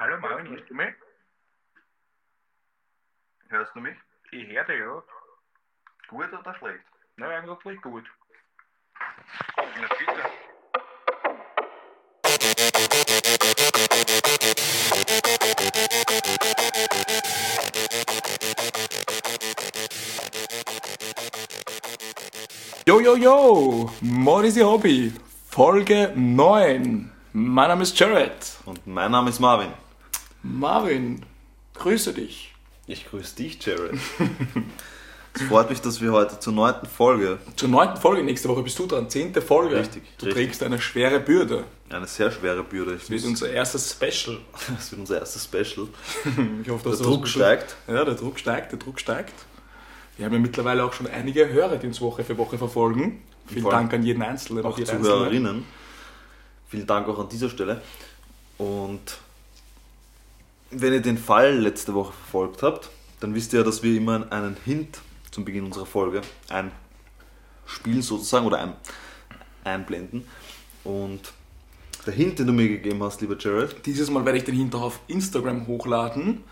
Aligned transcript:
Hallo 0.00 0.16
Marvin, 0.20 0.46
hörst 0.48 0.70
du 0.70 0.74
mich? 0.74 0.94
Hörst 3.48 3.74
du 3.74 3.80
mich? 3.80 3.96
Ich 4.30 4.46
höre 4.46 4.62
dich, 4.62 4.78
ja. 4.78 5.02
Gut 6.06 6.32
oder 6.32 6.54
schlecht? 6.54 6.84
Na, 7.16 7.26
eigentlich 7.30 7.82
gut. 7.82 8.04
Na 9.56 9.88
bitte. 9.98 10.22
Yo, 22.86 23.00
yo, 23.00 23.16
yo! 23.16 23.90
Your 24.00 24.70
Hobby, 24.70 25.12
Folge 25.50 26.12
9. 26.14 27.10
Mein 27.32 27.68
Name 27.68 27.82
ist 27.82 27.98
Jared. 27.98 28.60
Und 28.64 28.86
mein 28.86 29.10
Name 29.10 29.30
ist 29.30 29.40
Marvin. 29.40 29.87
Marvin, 30.42 31.24
grüße 31.74 32.12
dich. 32.12 32.54
Ich 32.86 33.06
grüße 33.08 33.36
dich, 33.36 33.64
Jared. 33.64 33.98
es 35.34 35.42
freut 35.42 35.68
mich, 35.68 35.80
dass 35.80 36.00
wir 36.00 36.12
heute 36.12 36.40
zur 36.40 36.52
neunten 36.52 36.86
Folge, 36.86 37.38
Zur 37.56 37.68
neunten 37.68 37.98
Folge, 38.00 38.22
nächste 38.22 38.48
Woche 38.48 38.62
bist 38.62 38.78
du 38.78 38.86
dran, 38.86 39.10
zehnte 39.10 39.42
Folge. 39.42 39.76
Richtig, 39.76 40.02
Du 40.18 40.26
richtig. 40.26 40.44
trägst 40.44 40.62
eine 40.62 40.80
schwere 40.80 41.20
Bürde. 41.20 41.64
eine 41.90 42.06
sehr 42.06 42.30
schwere 42.30 42.62
Bürde. 42.62 42.94
Ich 42.94 43.02
Das 43.02 43.10
wird 43.10 43.24
unser 43.24 43.50
erstes 43.50 43.92
Special. 43.92 44.38
Das 44.74 44.90
wird 44.90 45.00
unser 45.00 45.18
erstes 45.18 45.44
Special. 45.44 45.88
Ich 46.62 46.68
hoffe, 46.70 46.82
Der 46.84 46.92
dass 46.92 46.98
du 46.98 47.04
Druck 47.04 47.28
steigt. 47.28 47.76
Ja, 47.86 48.04
der 48.04 48.14
Druck 48.14 48.38
steigt, 48.38 48.72
der 48.72 48.78
Druck 48.78 49.00
steigt. 49.00 49.34
Wir 50.16 50.26
haben 50.26 50.32
ja 50.32 50.38
mittlerweile 50.40 50.84
auch 50.84 50.92
schon 50.92 51.06
einige 51.06 51.48
Hörer, 51.48 51.76
die 51.76 51.86
uns 51.86 52.00
Woche 52.00 52.24
für 52.24 52.36
Woche 52.38 52.58
verfolgen. 52.58 53.22
Vielen 53.46 53.62
Vor 53.62 53.70
Dank 53.70 53.92
an 53.94 54.02
jeden 54.02 54.22
Einzelnen. 54.22 54.64
Auch 54.64 54.76
Einzelne. 54.76 55.02
Zuhörerinnen. 55.02 55.64
Vielen 56.68 56.86
Dank 56.86 57.08
auch 57.08 57.18
an 57.18 57.28
dieser 57.28 57.48
Stelle. 57.48 57.80
Und 58.58 59.18
wenn 60.70 60.92
ihr 60.92 61.00
den 61.00 61.18
Fall 61.18 61.56
letzte 61.56 61.94
Woche 61.94 62.12
verfolgt 62.12 62.62
habt, 62.62 62.90
dann 63.20 63.34
wisst 63.34 63.52
ihr 63.52 63.60
ja, 63.60 63.64
dass 63.64 63.82
wir 63.82 63.96
immer 63.96 64.30
einen 64.30 64.56
Hint 64.64 65.00
zum 65.30 65.44
Beginn 65.44 65.64
unserer 65.64 65.86
Folge 65.86 66.20
einspielen 66.48 68.02
sozusagen 68.02 68.46
oder 68.46 68.58
ein, 68.58 68.72
einblenden. 69.64 70.24
Und 70.84 71.20
der 72.06 72.14
Hint, 72.14 72.38
den 72.38 72.46
du 72.46 72.52
mir 72.52 72.68
gegeben 72.68 73.02
hast, 73.02 73.20
lieber 73.20 73.36
Jared, 73.38 73.84
Dieses 73.86 74.10
Mal 74.10 74.24
werde 74.24 74.38
ich 74.38 74.44
den 74.44 74.54
hinterher 74.54 74.86
auf 74.86 75.00
Instagram 75.08 75.66
hochladen. 75.66 76.44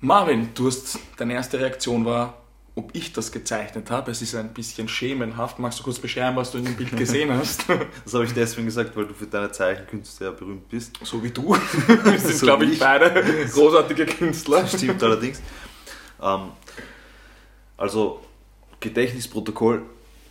Marvin, 0.00 0.48
du 0.54 0.66
hast, 0.66 0.98
deine 1.16 1.34
erste 1.34 1.60
Reaktion 1.60 2.04
war, 2.04 2.39
ob 2.80 2.94
ich 2.94 3.12
das 3.12 3.30
gezeichnet 3.30 3.90
habe. 3.90 4.10
Es 4.10 4.22
ist 4.22 4.34
ein 4.34 4.52
bisschen 4.52 4.88
schemenhaft. 4.88 5.58
Magst 5.58 5.78
du 5.78 5.82
kurz 5.82 5.98
beschreiben, 5.98 6.36
was 6.36 6.50
du 6.50 6.58
in 6.58 6.64
dem 6.64 6.74
Bild 6.74 6.96
gesehen 6.96 7.30
hast? 7.32 7.64
das 8.04 8.14
habe 8.14 8.24
ich 8.24 8.32
deswegen 8.32 8.66
gesagt, 8.66 8.96
weil 8.96 9.06
du 9.06 9.14
für 9.14 9.26
deine 9.26 9.52
Zeichenkünste 9.52 10.16
sehr 10.16 10.32
berühmt 10.32 10.68
bist. 10.68 10.98
so 11.02 11.22
wie 11.22 11.30
du. 11.30 11.54
Wir 11.86 12.18
sind, 12.18 12.36
So 12.36 12.46
glaube 12.46 12.64
ich, 12.64 12.78
beide 12.78 13.22
großartige 13.52 14.06
Künstler. 14.06 14.66
Stimmt 14.66 15.02
allerdings. 15.02 15.40
Ähm, 16.20 16.52
also 17.76 18.20
Gedächtnisprotokoll, 18.80 19.82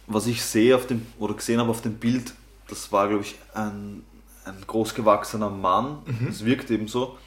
was 0.07 0.27
ich 0.27 0.41
sehe 0.41 0.75
auf 0.75 0.87
dem 0.87 1.05
oder 1.19 1.35
gesehen 1.35 1.59
habe 1.59 1.69
auf 1.69 1.81
dem 1.81 1.95
Bild, 1.95 2.33
das 2.67 2.91
war 2.91 3.07
glaube 3.07 3.23
ich 3.23 3.35
ein, 3.53 4.03
ein 4.45 4.57
großgewachsener 4.65 5.49
Mann. 5.49 5.99
Das 6.27 6.43
wirkt 6.43 6.71
eben 6.71 6.87
so 6.87 7.17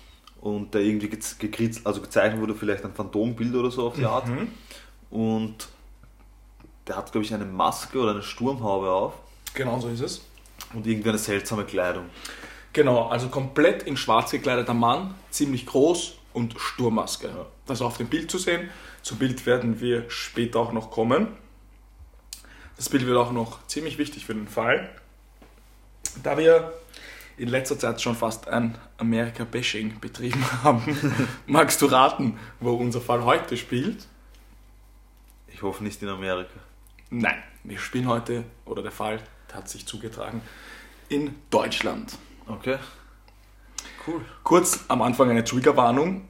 und 0.41 0.75
der 0.75 0.81
irgendwie 0.81 1.09
gekritzt, 1.09 1.87
also 1.87 2.01
gezeichnet 2.01 2.41
wurde, 2.41 2.55
vielleicht 2.55 2.85
ein 2.85 2.93
Phantombild 2.93 3.55
oder 3.55 3.71
so 3.71 3.87
auf 3.87 3.95
die 3.95 4.05
Art. 4.05 4.27
Und 5.13 5.69
der 6.89 6.97
hat 6.97 7.13
glaube 7.13 7.25
ich 7.25 7.33
eine 7.35 7.45
Maske 7.45 7.99
oder 8.01 8.13
eine 8.13 8.23
Sturmhaube 8.23 8.91
auf 8.91 9.13
Genau 9.55 9.79
so 9.79 9.89
ist 9.89 10.01
es. 10.01 10.23
und 10.73 10.87
irgendwie 10.87 11.11
eine 11.11 11.19
seltsame 11.19 11.65
Kleidung. 11.65 12.07
Genau, 12.73 13.09
also 13.09 13.29
komplett 13.29 13.83
in 13.83 13.99
schwarz 13.99 14.31
gekleideter 14.31 14.73
Mann, 14.73 15.15
ziemlich 15.31 15.67
groß 15.67 16.15
und 16.33 16.55
Sturmmaske. 16.59 17.29
Das 17.67 17.79
ist 17.79 17.83
auf 17.83 17.99
dem 17.99 18.09
Bild 18.09 18.31
zu 18.31 18.39
sehen. 18.39 18.71
Zum 19.03 19.19
Bild 19.19 19.45
werden 19.45 19.81
wir 19.81 20.09
später 20.09 20.59
auch 20.61 20.73
noch 20.73 20.91
kommen. 20.91 21.29
Das 22.77 22.89
Bild 22.89 23.05
wird 23.07 23.19
auch 23.19 23.33
noch 23.33 23.67
ziemlich 23.67 23.99
wichtig 23.99 24.25
für 24.25 24.33
den 24.33 24.49
Fall. 24.49 24.89
Da 26.23 26.39
wir 26.39 26.73
in 27.37 27.49
letzter 27.49 27.79
Zeit 27.79 28.01
schon 28.01 28.17
fast 28.17 28.49
ein 28.49 28.79
Amerika-Bashing 28.97 30.01
betrieben 30.01 30.43
haben, 30.63 31.21
magst 31.47 31.83
du 31.83 31.87
raten, 31.87 32.39
wo 32.61 32.73
unser 32.73 33.03
Fall 33.03 33.25
heute 33.25 33.59
spielt? 33.59 34.07
Ich 35.63 35.65
hoffe 35.65 35.85
nicht 35.85 36.03
in 36.03 36.09
Amerika. 36.09 36.59
Nein, 37.11 37.41
wir 37.63 37.79
spielen 37.79 38.09
heute, 38.09 38.43
oder 38.65 38.83
der 38.83 38.91
Fall 38.91 39.23
hat 39.53 39.69
sich 39.69 39.87
zugetragen, 39.87 40.43
in 41.09 41.37
Deutschland. 41.51 42.19
Okay. 42.49 42.79
Cool. 44.05 44.23
Kurz 44.43 44.87
am 44.89 45.03
Anfang 45.03 45.31
eine 45.31 45.45
Triggerwarnung. 45.45 46.27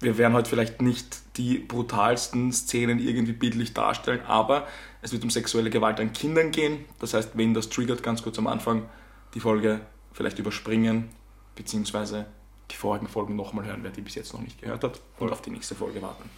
Wir 0.00 0.16
werden 0.16 0.32
heute 0.32 0.48
vielleicht 0.48 0.80
nicht 0.80 1.36
die 1.36 1.58
brutalsten 1.58 2.54
Szenen 2.54 3.00
irgendwie 3.00 3.34
bildlich 3.34 3.74
darstellen, 3.74 4.22
aber 4.24 4.66
es 5.02 5.12
wird 5.12 5.24
um 5.24 5.28
sexuelle 5.28 5.68
Gewalt 5.68 6.00
an 6.00 6.14
Kindern 6.14 6.52
gehen. 6.52 6.86
Das 7.00 7.12
heißt, 7.12 7.32
wenn 7.34 7.52
das 7.52 7.68
triggert, 7.68 8.02
ganz 8.02 8.22
kurz 8.22 8.38
am 8.38 8.46
Anfang 8.46 8.88
die 9.34 9.40
Folge 9.40 9.82
vielleicht 10.14 10.38
überspringen, 10.38 11.10
beziehungsweise 11.54 12.24
die 12.70 12.76
vorigen 12.76 13.08
Folgen 13.08 13.36
nochmal 13.36 13.66
hören, 13.66 13.80
wer 13.82 13.90
die 13.90 14.00
bis 14.00 14.14
jetzt 14.14 14.32
noch 14.32 14.40
nicht 14.40 14.58
gehört 14.58 14.84
hat, 14.84 15.02
und 15.18 15.30
auf 15.30 15.42
die 15.42 15.50
nächste 15.50 15.74
Folge 15.74 16.00
warten. 16.00 16.30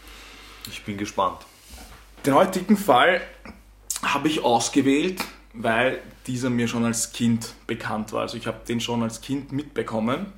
Ich 0.69 0.85
bin 0.85 0.97
gespannt. 0.99 1.47
Den 2.27 2.33
heutigen 2.33 2.79
Fall 2.79 3.21
habe 4.03 4.29
ich 4.29 4.43
ausgewählt, 4.43 5.23
weil 5.53 6.01
dieser 6.27 6.49
mir 6.49 6.69
schon 6.69 6.83
als 6.87 7.13
Kind 7.13 7.53
bekannt 7.67 8.15
war. 8.15 8.23
Also 8.23 8.39
ich 8.39 8.47
habe 8.47 8.61
den 8.67 8.81
schon 8.81 9.03
als 9.03 9.21
Kind 9.21 9.53
mitbekommen. 9.53 10.33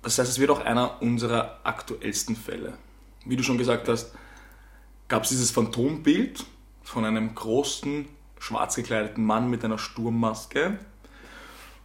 Das 0.00 0.18
heißt, 0.18 0.30
es 0.30 0.38
wird 0.38 0.48
auch 0.48 0.64
einer 0.64 1.02
unserer 1.02 1.60
aktuellsten 1.64 2.36
Fälle. 2.36 2.72
Wie 3.26 3.36
du 3.36 3.42
schon 3.42 3.58
gesagt 3.58 3.86
hast, 3.86 4.14
gab 5.08 5.24
es 5.24 5.28
dieses 5.28 5.50
Phantombild 5.50 6.42
von 6.82 7.04
einem 7.04 7.34
großen, 7.34 8.08
schwarz 8.38 8.74
gekleideten 8.74 9.26
Mann 9.26 9.50
mit 9.50 9.66
einer 9.66 9.76
Sturmmaske. 9.76 10.78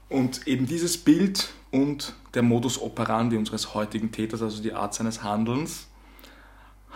Und 0.07 0.47
eben 0.47 0.65
dieses 0.65 0.97
Bild 0.97 1.49
und 1.71 2.15
der 2.33 2.41
Modus 2.41 2.81
operandi 2.81 3.35
unseres 3.35 3.73
heutigen 3.73 4.13
Täters, 4.13 4.41
also 4.41 4.63
die 4.63 4.71
Art 4.71 4.93
seines 4.93 5.23
Handelns, 5.23 5.87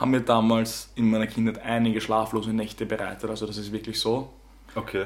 haben 0.02 0.12
mir 0.12 0.22
damals 0.22 0.90
in 0.96 1.12
meiner 1.12 1.28
Kindheit 1.28 1.60
einige 1.60 2.02
schlaflose 2.02 2.52
Nächte 2.52 2.88
bereitet. 2.88 3.30
Also 3.30 3.46
das 3.46 3.58
ist 3.58 3.72
wirklich 3.72 4.00
so. 4.00 4.34
Okay. 4.74 5.06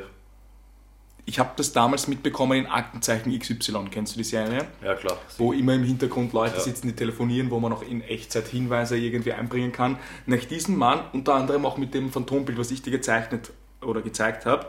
Ich 1.26 1.38
habe 1.38 1.50
das 1.58 1.74
damals 1.74 2.08
mitbekommen 2.08 2.60
in 2.60 2.66
Aktenzeichen 2.68 3.38
XY. 3.38 3.88
Kennst 3.92 4.14
du 4.14 4.20
die 4.20 4.24
Serie? 4.24 4.68
Ja, 4.82 4.96
klar. 4.96 5.18
Wo 5.38 5.52
immer 5.52 5.74
im 5.74 5.84
Hintergrund 5.84 6.32
Leute 6.32 6.56
Ja. 6.56 6.62
sitzen, 6.62 6.88
die 6.88 6.96
telefonieren, 6.96 7.52
wo 7.52 7.60
man 7.60 7.74
auch 7.74 7.82
in 7.82 8.02
Echtzeit 8.02 8.48
Hinweise 8.48 8.98
irgendwie 8.98 9.34
einbringen 9.34 9.74
kann. 9.74 9.98
Nach 10.28 10.44
diesem 10.46 10.78
Mann, 10.78 11.02
unter 11.12 11.34
anderem 11.34 11.66
auch 11.66 11.78
mit 11.78 11.94
dem 11.94 12.10
Phantombild, 12.12 12.58
was 12.58 12.72
ich 12.72 12.82
dir 12.82 12.92
gezeichnet 12.92 13.52
oder 13.82 14.02
gezeigt 14.02 14.46
habe, 14.46 14.68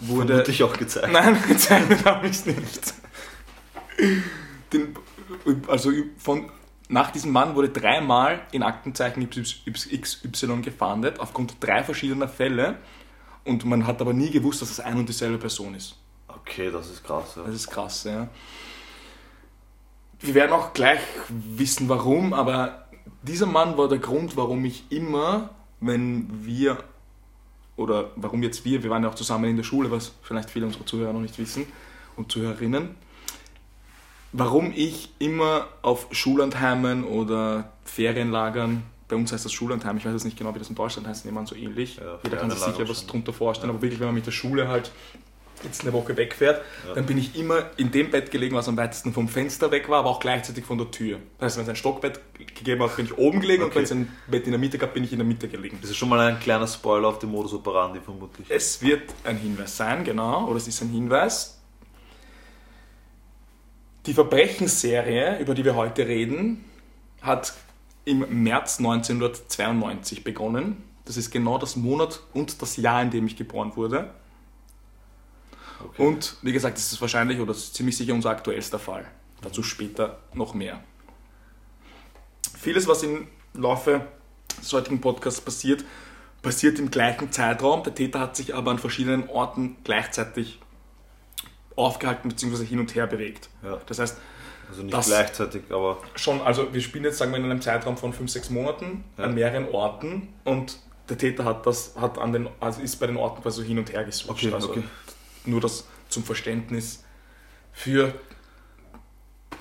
wurde... 0.00 0.28
Vermutlich 0.28 0.62
auch 0.64 0.76
gezeigt. 0.76 1.12
Nein, 1.12 1.36
gezeichnet 1.46 2.04
habe 2.04 2.26
ich 2.26 2.32
es 2.32 2.46
nicht. 2.46 2.94
Den, 4.72 4.96
also 5.68 5.92
von, 6.16 6.50
nach 6.90 7.12
diesem 7.12 7.30
Mann 7.30 7.54
wurde 7.54 7.68
dreimal 7.68 8.40
in 8.50 8.62
Aktenzeichen 8.62 9.28
XY 9.30 10.62
gefahndet, 10.62 11.20
aufgrund 11.20 11.56
drei 11.60 11.84
verschiedener 11.84 12.28
Fälle. 12.28 12.78
Und 13.44 13.64
man 13.64 13.86
hat 13.86 14.00
aber 14.00 14.12
nie 14.12 14.30
gewusst, 14.30 14.60
dass 14.60 14.70
es 14.70 14.80
ein 14.80 14.98
und 14.98 15.08
dieselbe 15.08 15.38
Person 15.38 15.74
ist. 15.74 15.96
Okay, 16.28 16.70
das 16.70 16.90
ist 16.90 17.04
krass. 17.04 17.36
Ja. 17.36 17.44
Das 17.44 17.54
ist 17.54 17.70
krass, 17.70 18.04
ja. 18.04 18.28
Wir 20.18 20.34
werden 20.34 20.52
auch 20.52 20.74
gleich 20.74 21.00
wissen, 21.28 21.88
warum, 21.88 22.34
aber 22.34 22.88
dieser 23.22 23.46
Mann 23.46 23.78
war 23.78 23.88
der 23.88 23.98
Grund, 23.98 24.36
warum 24.36 24.64
ich 24.64 24.84
immer, 24.90 25.50
wenn 25.80 26.44
wir, 26.44 26.76
oder 27.76 28.10
warum 28.16 28.42
jetzt 28.42 28.64
wir, 28.64 28.82
wir 28.82 28.90
waren 28.90 29.04
ja 29.04 29.08
auch 29.08 29.14
zusammen 29.14 29.48
in 29.48 29.56
der 29.56 29.64
Schule, 29.64 29.90
was 29.90 30.12
vielleicht 30.22 30.50
viele 30.50 30.66
unserer 30.66 30.84
Zuhörer 30.84 31.12
noch 31.12 31.20
nicht 31.20 31.38
wissen 31.38 31.66
und 32.16 32.30
Zuhörerinnen, 32.30 32.96
warum 34.32 34.72
ich 34.74 35.10
immer 35.18 35.68
auf 35.82 36.06
Schullandheimen 36.12 37.04
oder 37.04 37.72
Ferienlagern, 37.84 38.82
bei 39.08 39.16
uns 39.16 39.32
heißt 39.32 39.44
das 39.44 39.52
Schullandheim, 39.52 39.96
ich 39.96 40.04
weiß 40.04 40.12
jetzt 40.12 40.24
nicht 40.24 40.38
genau, 40.38 40.54
wie 40.54 40.58
das 40.60 40.68
in 40.68 40.76
Deutschland 40.76 41.08
heißt, 41.08 41.24
nehmen 41.24 41.44
so 41.46 41.56
ähnlich. 41.56 41.96
Ja, 41.96 42.18
Jeder 42.22 42.36
kann 42.36 42.50
sich 42.50 42.60
sicher 42.60 42.88
was 42.88 43.06
drunter 43.06 43.32
vorstellen, 43.32 43.70
aber 43.70 43.82
wirklich, 43.82 43.98
wenn 43.98 44.06
man 44.06 44.14
mit 44.14 44.26
der 44.26 44.30
Schule 44.32 44.68
halt 44.68 44.92
jetzt 45.62 45.82
eine 45.82 45.92
Woche 45.92 46.16
wegfährt, 46.16 46.62
dann 46.94 47.04
bin 47.04 47.18
ich 47.18 47.36
immer 47.36 47.66
in 47.76 47.90
dem 47.90 48.10
Bett 48.10 48.30
gelegen, 48.30 48.56
was 48.56 48.66
am 48.68 48.78
weitesten 48.78 49.12
vom 49.12 49.28
Fenster 49.28 49.70
weg 49.70 49.90
war, 49.90 49.98
aber 49.98 50.08
auch 50.10 50.20
gleichzeitig 50.20 50.64
von 50.64 50.78
der 50.78 50.90
Tür. 50.90 51.18
Das 51.38 51.46
heißt, 51.46 51.56
wenn 51.58 51.62
es 51.64 51.68
ein 51.68 51.76
Stockbett 51.76 52.18
gegeben 52.54 52.82
hat, 52.82 52.96
bin 52.96 53.04
ich 53.04 53.18
oben 53.18 53.40
gelegen 53.40 53.64
und 53.64 53.68
Okay. 53.70 53.76
wenn 53.78 53.84
es 53.84 53.92
ein 53.92 54.16
Bett 54.26 54.44
in 54.46 54.52
der 54.52 54.58
Mitte 54.60 54.78
gab, 54.78 54.94
bin 54.94 55.04
ich 55.04 55.12
in 55.12 55.18
der 55.18 55.26
Mitte 55.26 55.48
gelegen. 55.48 55.76
Das 55.82 55.90
ist 55.90 55.96
schon 55.98 56.08
mal 56.08 56.20
ein 56.20 56.40
kleiner 56.40 56.66
Spoiler 56.66 57.08
auf 57.08 57.18
den 57.18 57.30
Modus 57.30 57.52
operandi 57.52 58.00
vermutlich. 58.00 58.46
Es 58.48 58.80
wird 58.80 59.02
ein 59.24 59.36
Hinweis 59.36 59.76
sein, 59.76 60.02
genau, 60.04 60.46
oder 60.46 60.56
es 60.56 60.66
ist 60.66 60.80
ein 60.80 60.88
Hinweis. 60.88 61.59
Die 64.10 64.14
Verbrechensserie, 64.14 65.38
über 65.38 65.54
die 65.54 65.64
wir 65.64 65.76
heute 65.76 66.08
reden, 66.08 66.64
hat 67.22 67.52
im 68.04 68.42
März 68.42 68.80
1992 68.80 70.24
begonnen. 70.24 70.82
Das 71.04 71.16
ist 71.16 71.30
genau 71.30 71.58
das 71.58 71.76
Monat 71.76 72.18
und 72.32 72.60
das 72.60 72.76
Jahr, 72.76 73.02
in 73.02 73.12
dem 73.12 73.28
ich 73.28 73.36
geboren 73.36 73.76
wurde. 73.76 74.12
Okay. 75.78 76.02
Und 76.04 76.38
wie 76.42 76.50
gesagt, 76.50 76.76
das 76.76 76.90
ist 76.90 77.00
wahrscheinlich 77.00 77.38
oder 77.38 77.52
ist 77.52 77.76
ziemlich 77.76 77.96
sicher 77.96 78.12
unser 78.12 78.30
aktuellster 78.30 78.80
Fall. 78.80 79.06
Dazu 79.42 79.62
später 79.62 80.18
noch 80.34 80.54
mehr. 80.54 80.82
Vieles, 82.58 82.88
was 82.88 83.04
im 83.04 83.28
Laufe 83.54 84.08
des 84.60 84.72
heutigen 84.72 85.00
Podcasts 85.00 85.40
passiert, 85.40 85.84
passiert 86.42 86.80
im 86.80 86.90
gleichen 86.90 87.30
Zeitraum. 87.30 87.84
Der 87.84 87.94
Täter 87.94 88.18
hat 88.18 88.34
sich 88.34 88.56
aber 88.56 88.72
an 88.72 88.80
verschiedenen 88.80 89.28
Orten 89.28 89.76
gleichzeitig 89.84 90.58
aufgehalten 91.80 92.28
bzw. 92.28 92.64
hin 92.64 92.78
und 92.80 92.94
her 92.94 93.06
bewegt. 93.06 93.48
Ja. 93.62 93.80
Das 93.86 93.98
heißt, 93.98 94.16
Also 94.70 94.82
nicht 94.82 95.06
gleichzeitig, 95.06 95.62
aber 95.70 95.98
schon, 96.14 96.40
also 96.42 96.72
wir 96.72 96.80
spielen 96.80 97.04
jetzt, 97.04 97.18
sagen 97.18 97.32
wir, 97.32 97.38
in 97.38 97.44
einem 97.44 97.60
Zeitraum 97.60 97.96
von 97.96 98.12
5, 98.12 98.30
6 98.30 98.50
Monaten 98.50 99.04
Ja. 99.16 99.24
an 99.24 99.34
mehreren 99.34 99.68
Orten 99.68 100.28
und 100.44 100.78
der 101.08 101.18
Täter 101.18 101.44
hat 101.44 101.66
das, 101.66 101.96
hat 101.96 102.18
an 102.18 102.32
den, 102.32 102.48
also 102.60 102.80
ist 102.80 102.96
bei 102.96 103.06
den 103.08 103.16
Orten 103.16 103.42
quasi 103.42 103.62
so 103.62 103.66
hin 103.66 103.78
und 103.78 103.92
her 103.92 104.04
geswitcht. 104.04 104.30
Okay, 104.30 104.52
also 104.52 104.70
okay. 104.70 104.84
nur 105.44 105.60
das 105.60 105.86
zum 106.08 106.22
Verständnis 106.24 107.04
für 107.72 108.14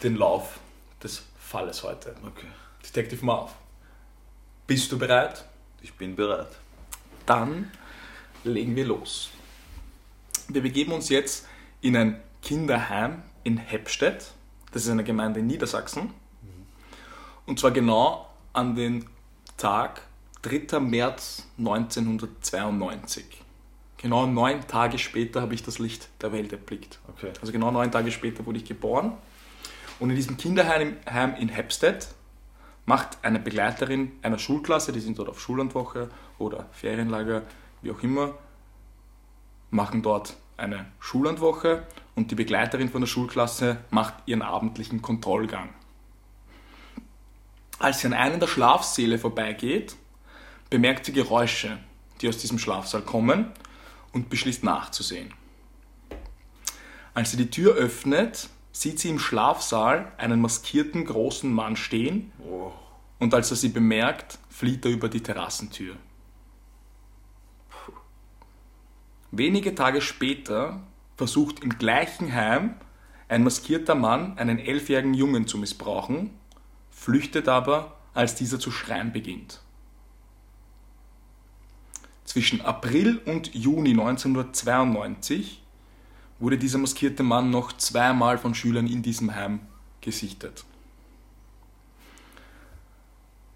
den 0.04 0.16
Lauf 0.16 0.60
des 1.04 1.24
Falles 1.40 1.84
heute. 1.84 2.16
okay. 2.26 2.46
Detective 2.86 3.26
Marv, 3.26 3.52
bist 4.68 4.92
du 4.92 4.98
bereit? 4.98 5.44
Ich 5.82 5.94
bin 5.94 6.16
bereit. 6.16 6.48
Dann 7.26 7.72
legen 8.44 8.76
wir 8.76 8.86
los. 8.86 9.30
Wir 10.48 10.62
begeben 10.62 10.92
uns 10.94 11.10
jetzt 11.10 11.46
in 11.82 11.96
ein 11.96 12.20
Kinderheim 12.42 13.24
in 13.44 13.58
Heppstedt. 13.58 14.32
Das 14.72 14.84
ist 14.84 14.90
eine 14.90 15.04
Gemeinde 15.04 15.40
in 15.40 15.48
Niedersachsen. 15.48 16.14
Und 17.46 17.60
zwar 17.60 17.72
genau 17.72 18.30
an 18.54 18.76
den 18.76 19.06
Tag 19.58 20.02
3. 20.44 20.80
März 20.80 21.48
1992. 21.58 23.26
Genau 23.98 24.26
neun 24.26 24.66
Tage 24.68 24.98
später 24.98 25.42
habe 25.42 25.54
ich 25.54 25.64
das 25.64 25.80
Licht 25.80 26.10
der 26.22 26.32
Welt 26.32 26.54
erblickt. 26.54 27.00
Okay. 27.10 27.32
Also 27.42 27.52
genau 27.52 27.72
neun 27.72 27.92
Tage 27.92 28.12
später 28.12 28.46
wurde 28.46 28.60
ich 28.60 28.66
geboren. 28.66 29.14
Und 30.00 30.10
in 30.10 30.16
diesem 30.16 30.38
Kinderheim 30.38 30.96
Heim 31.10 31.36
in 31.36 31.50
Heppstedt 31.50 32.10
macht 32.86 33.18
eine 33.24 33.40
Begleiterin 33.40 34.14
einer 34.22 34.40
Schulklasse, 34.40 34.94
die 34.94 35.02
sind 35.02 35.20
dort 35.20 35.28
auf 35.28 35.42
Schullandwoche 35.42 36.10
oder 36.38 36.68
Ferienlager, 36.72 37.44
wie 37.82 37.92
auch 37.92 38.02
immer, 38.02 38.36
machen 39.70 40.02
dort 40.02 40.38
eine 40.60 40.86
Schullandwoche 41.00 41.84
und 42.16 42.32
die 42.32 42.36
Begleiterin 42.36 42.90
von 42.90 43.02
der 43.02 43.08
Schulklasse 43.08 43.78
macht 43.90 44.14
ihren 44.26 44.42
abendlichen 44.42 45.02
Kontrollgang. 45.02 45.70
Als 47.80 48.00
sie 48.02 48.08
an 48.08 48.14
einen 48.14 48.40
der 48.40 48.48
Schlafsäle 48.48 49.18
vorbeigeht, 49.18 49.96
bemerkt 50.70 51.06
sie 51.06 51.14
Geräusche, 51.14 51.78
die 52.22 52.28
aus 52.28 52.38
diesem 52.38 52.60
Schlafsaal 52.60 53.02
kommen 53.02 53.52
und 54.12 54.30
beschließt 54.30 54.64
nachzusehen. 54.64 55.34
Als 57.14 57.32
sie 57.32 57.38
die 57.38 57.50
Tür 57.50 57.76
öffnet, 57.76 58.50
sieht 58.72 59.00
sie 59.00 59.10
im 59.10 59.20
Schlafsaal 59.20 60.12
einen 60.18 60.42
maskierten 60.42 61.06
großen 61.06 61.52
Mann 61.52 61.76
stehen 61.76 62.32
Oh. 62.46 62.72
und 63.20 63.34
als 63.34 63.52
er 63.52 63.58
sie 63.58 63.70
bemerkt, 63.70 64.40
flieht 64.50 64.86
er 64.86 64.92
über 64.92 65.10
die 65.10 65.22
Terrassentür. 65.24 65.96
Wenige 69.32 69.76
Tage 69.76 70.02
später 70.02 70.82
versucht 71.16 71.64
im 71.64 71.78
gleichen 71.78 72.34
Heim 72.34 72.76
ein 73.28 73.44
maskierter 73.44 73.96
Mann 73.96 74.38
einen 74.38 74.58
elfjährigen 74.58 75.14
Jungen 75.14 75.48
zu 75.48 75.58
missbrauchen, 75.58 76.32
flüchtet 76.90 77.48
aber, 77.48 77.98
als 78.14 78.36
dieser 78.36 78.60
zu 78.60 78.72
schreien 78.72 79.14
beginnt. 79.14 79.62
Zwischen 82.26 82.62
April 82.62 83.18
und 83.26 83.54
Juni 83.54 83.92
1992 83.92 85.62
wurde 86.40 86.58
dieser 86.58 86.78
maskierte 86.78 87.24
Mann 87.24 87.50
noch 87.50 87.74
zweimal 87.74 88.38
von 88.38 88.56
Schülern 88.56 88.88
in 88.88 89.02
diesem 89.02 89.36
Heim 89.36 89.60
gesichtet. 90.02 90.66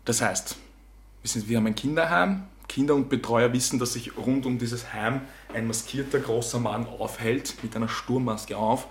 Das 0.06 0.22
heißt, 0.22 0.58
wir, 1.24 1.58
haben 1.58 1.68
ein 1.68 1.76
Kinderheim. 1.76 2.44
Kinder 2.68 2.96
und 2.96 3.10
Betreuer 3.10 3.54
wissen, 3.54 3.80
dass 3.80 3.94
sich 3.94 4.18
rund 4.18 4.46
um 4.46 4.58
dieses 4.58 4.94
Heim 4.94 5.22
ein 5.54 5.68
maskierter 5.68 6.20
großer 6.20 6.60
Mann 6.60 6.88
aufhält 6.88 7.56
mit 7.64 7.76
einer 7.76 7.90
Sturmmaske 7.90 8.58
auf, 8.58 8.88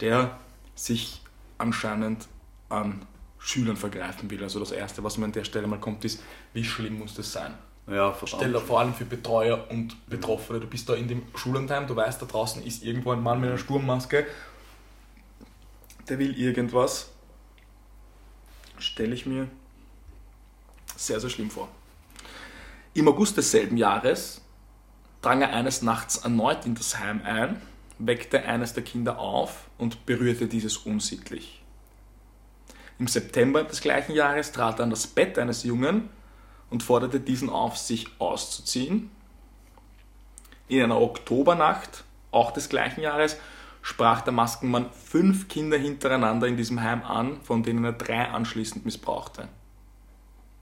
der 0.00 0.38
sich 0.74 1.22
anscheinend 1.58 2.28
an 2.68 3.06
Schülern 3.38 3.76
vergreifen 3.76 4.30
will. 4.30 4.42
Also 4.42 4.60
das 4.60 4.72
Erste, 4.72 5.02
was 5.04 5.18
mir 5.18 5.24
an 5.24 5.32
der 5.32 5.44
Stelle 5.44 5.66
mal 5.66 5.80
kommt, 5.80 6.04
ist, 6.04 6.22
wie 6.52 6.64
schlimm 6.64 6.98
muss 6.98 7.14
das 7.14 7.32
sein? 7.32 7.54
Ja. 7.86 8.14
Stell 8.24 8.52
dir 8.52 8.60
vor 8.60 8.80
allem 8.80 8.92
für 8.92 9.06
Betreuer 9.06 9.66
und 9.70 9.96
Betroffene, 10.08 10.60
du 10.60 10.66
bist 10.66 10.88
da 10.88 10.94
in 10.94 11.08
dem 11.08 11.22
Schullandheim, 11.34 11.86
du 11.86 11.96
weißt, 11.96 12.20
da 12.20 12.26
draußen 12.26 12.62
ist 12.62 12.84
irgendwo 12.84 13.12
ein 13.12 13.22
Mann 13.22 13.40
mit 13.40 13.48
einer 13.48 13.58
Sturmmaske, 13.58 14.26
der 16.08 16.18
will 16.18 16.38
irgendwas. 16.38 17.10
Stelle 18.78 19.14
ich 19.14 19.24
mir 19.24 19.48
sehr, 20.96 21.18
sehr 21.18 21.30
schlimm 21.30 21.50
vor. 21.50 21.68
Im 22.94 23.08
August 23.08 23.36
desselben 23.36 23.76
Jahres 23.76 24.42
drang 25.22 25.42
er 25.42 25.52
eines 25.52 25.82
Nachts 25.82 26.18
erneut 26.18 26.66
in 26.66 26.74
das 26.74 26.98
Heim 26.98 27.20
ein, 27.24 27.60
weckte 27.98 28.44
eines 28.44 28.74
der 28.74 28.84
Kinder 28.84 29.18
auf 29.18 29.68
und 29.76 30.06
berührte 30.06 30.46
dieses 30.46 30.76
unsittlich. 30.78 31.62
Im 32.98 33.06
September 33.06 33.64
des 33.64 33.80
gleichen 33.80 34.14
Jahres 34.14 34.52
trat 34.52 34.80
er 34.80 34.84
an 34.84 34.90
das 34.90 35.06
Bett 35.06 35.38
eines 35.38 35.62
Jungen 35.62 36.08
und 36.70 36.82
forderte 36.82 37.20
diesen 37.20 37.48
auf, 37.48 37.76
sich 37.76 38.06
auszuziehen. 38.18 39.10
In 40.66 40.82
einer 40.82 41.00
Oktobernacht, 41.00 42.04
auch 42.30 42.50
des 42.50 42.68
gleichen 42.68 43.00
Jahres, 43.00 43.36
sprach 43.82 44.20
der 44.20 44.32
Maskenmann 44.32 44.90
fünf 44.92 45.48
Kinder 45.48 45.78
hintereinander 45.78 46.46
in 46.46 46.56
diesem 46.56 46.82
Heim 46.82 47.02
an, 47.04 47.40
von 47.42 47.62
denen 47.62 47.84
er 47.84 47.92
drei 47.92 48.28
anschließend 48.28 48.84
missbrauchte. 48.84 49.48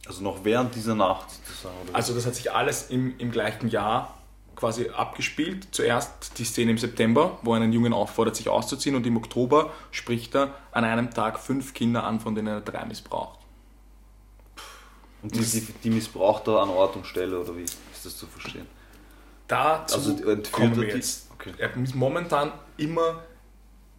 Also 0.06 0.22
noch 0.22 0.44
während 0.44 0.74
dieser 0.74 0.94
Nacht 0.94 1.30
sozusagen. 1.30 1.74
Oder? 1.82 1.96
Also 1.96 2.14
das 2.14 2.26
hat 2.26 2.36
sich 2.36 2.52
alles 2.52 2.90
im, 2.90 3.18
im 3.18 3.32
gleichen 3.32 3.68
Jahr 3.68 4.15
quasi 4.56 4.88
abgespielt. 4.88 5.68
Zuerst 5.70 6.38
die 6.38 6.44
Szene 6.44 6.72
im 6.72 6.78
September, 6.78 7.38
wo 7.42 7.54
er 7.54 7.60
einen 7.60 7.72
Jungen 7.72 7.92
auffordert, 7.92 8.34
sich 8.36 8.48
auszuziehen 8.48 8.96
und 8.96 9.06
im 9.06 9.16
Oktober 9.16 9.72
spricht 9.90 10.34
er 10.34 10.54
an 10.72 10.84
einem 10.84 11.10
Tag 11.10 11.38
fünf 11.38 11.74
Kinder 11.74 12.04
an, 12.04 12.18
von 12.20 12.34
denen 12.34 12.48
er 12.48 12.60
drei 12.62 12.84
missbraucht. 12.86 13.38
und 15.22 15.34
die, 15.34 15.40
die, 15.40 15.60
die 15.84 15.90
missbraucht 15.90 16.48
er 16.48 16.62
an 16.62 16.70
Ort 16.70 16.96
und 16.96 17.06
Stelle, 17.06 17.38
oder 17.38 17.56
wie 17.56 17.62
ist 17.62 17.76
das 18.02 18.16
zu 18.16 18.26
verstehen? 18.26 18.66
Dazu 19.46 19.94
Also 19.94 20.10
entführt 20.10 20.52
kommen 20.52 20.72
er 20.72 20.80
wir 20.80 20.96
jetzt. 20.96 21.30
Okay. 21.34 21.52
Er 21.58 21.76
ist 21.76 21.94
momentan 21.94 22.52
immer 22.76 23.22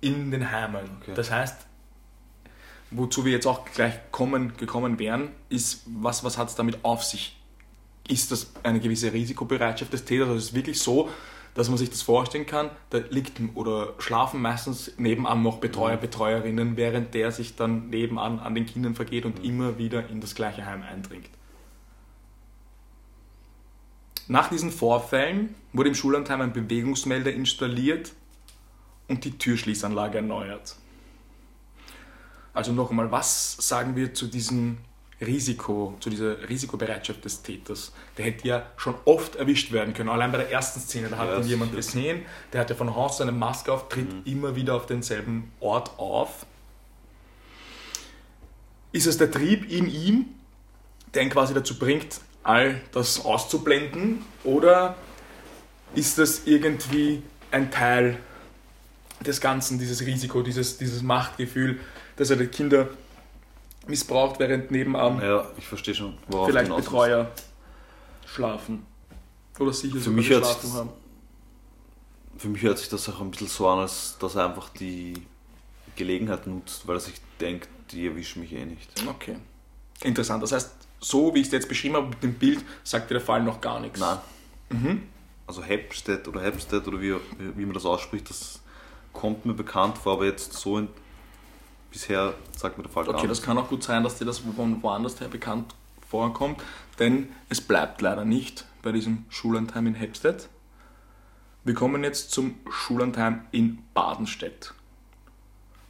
in 0.02 0.32
den 0.32 0.52
Heimen. 0.52 0.98
Okay. 1.02 1.14
Das 1.16 1.32
heißt, 1.32 1.68
wozu 2.92 3.26
wir 3.26 3.32
jetzt 3.32 3.46
auch 3.46 3.66
gleich 3.66 3.94
kommen, 4.12 4.58
gekommen 4.58 5.00
wären, 5.00 5.32
ist, 5.50 5.84
was, 5.86 6.24
was 6.24 6.38
hat 6.38 6.50
es 6.50 6.56
damit 6.56 6.84
auf 6.84 7.04
sich? 7.04 7.37
Ist 8.08 8.32
das 8.32 8.52
eine 8.64 8.80
gewisse 8.80 9.12
Risikobereitschaft 9.12 9.92
des 9.92 10.06
Täters? 10.06 10.28
Also 10.28 10.38
ist 10.38 10.46
es 10.46 10.54
wirklich 10.54 10.80
so, 10.80 11.10
dass 11.58 11.70
man 11.70 11.78
sich 11.78 11.90
das 11.90 12.04
vorstellen 12.04 12.46
kann, 12.46 12.70
da 12.92 13.00
liegt 13.10 13.42
oder 13.56 13.96
schlafen 13.98 14.42
meistens 14.42 14.92
nebenan 14.98 15.42
noch 15.42 15.58
Betreuer, 15.58 15.98
Betreuerinnen, 15.98 16.78
während 16.78 17.16
der 17.16 17.32
sich 17.32 17.56
dann 17.56 17.90
nebenan 17.90 18.40
an 18.40 18.54
den 18.54 18.68
Kindern 18.68 18.94
vergeht 18.94 19.26
und 19.26 19.44
immer 19.44 19.80
wieder 19.80 20.08
in 20.10 20.22
das 20.22 20.36
gleiche 20.36 20.66
Heim 20.68 20.84
eindringt. 20.84 21.30
Nach 24.28 24.50
diesen 24.50 24.72
Vorfällen 24.72 25.56
wurde 25.74 25.90
im 25.90 25.96
Schullandheim 25.96 26.42
ein 26.42 26.54
Bewegungsmelder 26.54 27.34
installiert 27.34 28.14
und 29.08 29.26
die 29.26 29.38
Türschließanlage 29.38 30.18
erneuert. 30.18 30.76
Also 32.54 32.72
noch 32.72 32.92
einmal, 32.92 33.12
was 33.12 33.56
sagen 33.60 33.96
wir 33.96 34.14
zu 34.14 34.28
diesem 34.28 34.78
Risiko, 35.20 35.96
zu 36.00 36.10
dieser 36.10 36.48
Risikobereitschaft 36.48 37.26
des 37.26 37.42
Täters? 37.42 37.92
Der 38.18 38.26
hätte 38.26 38.48
ja 38.48 38.66
schon 38.78 38.96
oft 39.06 39.36
erwischt 39.36 39.72
werden 39.72 39.94
können. 39.94 40.10
Allein 40.10 40.32
bei 40.32 40.38
der 40.40 40.52
ersten 40.52 40.80
Szene, 40.80 41.10
da 41.10 41.18
hat 41.18 41.30
Ja, 41.30 41.38
ihn 41.40 41.48
jemand 41.48 41.72
sicher. 41.72 41.82
gesehen, 42.00 42.26
der 42.54 42.62
hatte 42.62 42.76
von 42.76 42.96
Haus 42.96 43.20
eine 43.22 43.32
Maske 43.32 43.72
auf, 43.74 43.90
tritt 43.90 44.08
immer 44.26 44.56
wieder 44.56 44.76
auf 44.76 44.86
denselben 44.86 45.52
Ort 45.60 45.98
auf. 45.98 46.46
Ist 48.92 49.08
es 49.08 49.18
der 49.18 49.32
Trieb 49.32 49.70
in 49.72 49.90
ihm, 49.90 50.26
der 51.14 51.24
ihn 51.24 51.30
quasi 51.30 51.54
dazu 51.54 51.78
bringt, 51.78 52.22
all 52.44 52.82
das 52.92 53.24
auszublenden? 53.26 54.24
Oder 54.44 54.96
ist 55.96 56.18
das 56.18 56.44
irgendwie 56.46 57.22
ein 57.52 57.72
Teil 57.72 58.18
des 59.22 59.42
Ganzen, 59.42 59.80
dieses 59.80 60.06
Risiko, 60.06 60.42
dieses, 60.42 60.78
dieses 60.78 61.02
Machtgefühl, 61.02 61.80
dass 62.18 62.30
er 62.30 62.36
die 62.38 62.48
Kinder 62.48 62.88
missbraucht, 63.90 64.40
während 64.40 64.72
nebenan 64.72 65.22
Ja, 65.22 65.46
ich 65.58 65.66
verstehe 65.66 65.96
schon, 65.96 66.18
worauf 66.28 66.48
vielleicht. 66.48 66.74
Betreuer 66.76 67.32
schlafen? 68.26 68.86
Oder 69.60 69.74
sicher 69.74 70.00
Für 70.00 70.10
mich 70.12 70.28
geschlafen 70.28 70.74
haben? 70.74 70.90
Für 72.38 72.50
mich 72.50 72.62
hört 72.62 72.78
sich 72.78 72.90
das 72.90 73.10
auch 73.10 73.20
ein 73.22 73.32
bisschen 73.32 73.48
so 73.48 73.68
an, 73.68 73.80
als 73.80 74.18
dass 74.20 74.36
er 74.36 74.46
einfach 74.46 74.70
die 74.70 75.14
Gelegenheit 75.96 76.46
nutzt, 76.46 76.88
weil 76.88 76.98
er 76.98 77.00
sich 77.00 77.16
denkt, 77.40 77.68
die 77.92 78.08
erwischen 78.08 78.42
mich 78.42 78.54
eh 78.54 78.66
nicht. 78.66 78.90
Okay. 79.08 79.38
Interessant. 80.04 80.44
Das 80.44 80.52
heißt, 80.52 80.72
so 81.00 81.34
wie 81.34 81.40
ich 81.42 81.48
es 81.48 81.54
jetzt 81.54 81.70
beschrieben 81.70 81.96
habe 81.96 82.10
mit 82.10 82.22
dem 82.22 82.34
Bild, 82.36 82.64
sagt 82.84 83.10
dir 83.10 83.16
der 83.16 83.22
Fall 83.22 83.44
noch 83.44 83.62
gar 83.62 83.80
nichts. 83.80 84.00
Nein. 84.00 84.18
Mhm. 84.70 85.04
Also 85.48 85.64
Hepstedt 85.64 86.28
oder 86.28 86.42
Hepstedt 86.42 86.88
oder 86.88 87.02
wie, 87.02 87.16
wie 87.56 87.66
man 87.66 87.74
das 87.74 87.86
ausspricht, 87.86 88.30
das 88.30 88.60
kommt 89.14 89.46
mir 89.46 89.54
bekannt 89.54 89.98
vor, 89.98 90.14
aber 90.14 90.26
jetzt 90.26 90.54
so 90.54 90.78
in, 90.78 90.90
bisher 91.92 92.34
sagt 92.56 92.78
mir 92.78 92.84
der 92.84 92.92
Fall 92.92 93.06
gar 93.06 93.16
Okay, 93.16 93.28
das 93.28 93.42
kann 93.42 93.58
auch 93.58 93.70
gut 93.70 93.84
sein, 93.84 94.04
dass 94.04 94.18
dir 94.18 94.26
das 94.26 94.40
von 94.40 94.82
woanders 94.84 95.20
her 95.20 95.28
bekannt 95.28 95.76
vorkommt, 96.10 96.62
denn 97.00 97.30
es 97.50 97.62
bleibt 97.62 98.02
leider 98.02 98.26
nicht 98.26 98.66
bei 98.82 98.92
diesem 98.92 99.26
Schullandheim 99.30 99.88
in 99.88 99.96
Hepstedt. 99.96 100.50
Wir 101.64 101.74
kommen 101.74 102.04
jetzt 102.04 102.32
zum 102.32 102.56
Schullandheim 102.70 103.42
in 103.52 103.80
Badenstedt. 103.94 104.74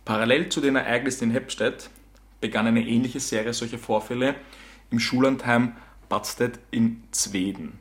Parallel 0.05 0.49
zu 0.49 0.61
den 0.61 0.75
Ereignissen 0.75 1.25
in 1.25 1.31
Hepstedt 1.31 1.89
begann 2.41 2.65
eine 2.65 2.87
ähnliche 2.87 3.19
Serie 3.19 3.53
solcher 3.53 3.77
Vorfälle 3.77 4.35
im 4.89 4.99
Schullandheim 4.99 5.73
Badstedt 6.09 6.59
in 6.71 7.03
Zweden. 7.11 7.77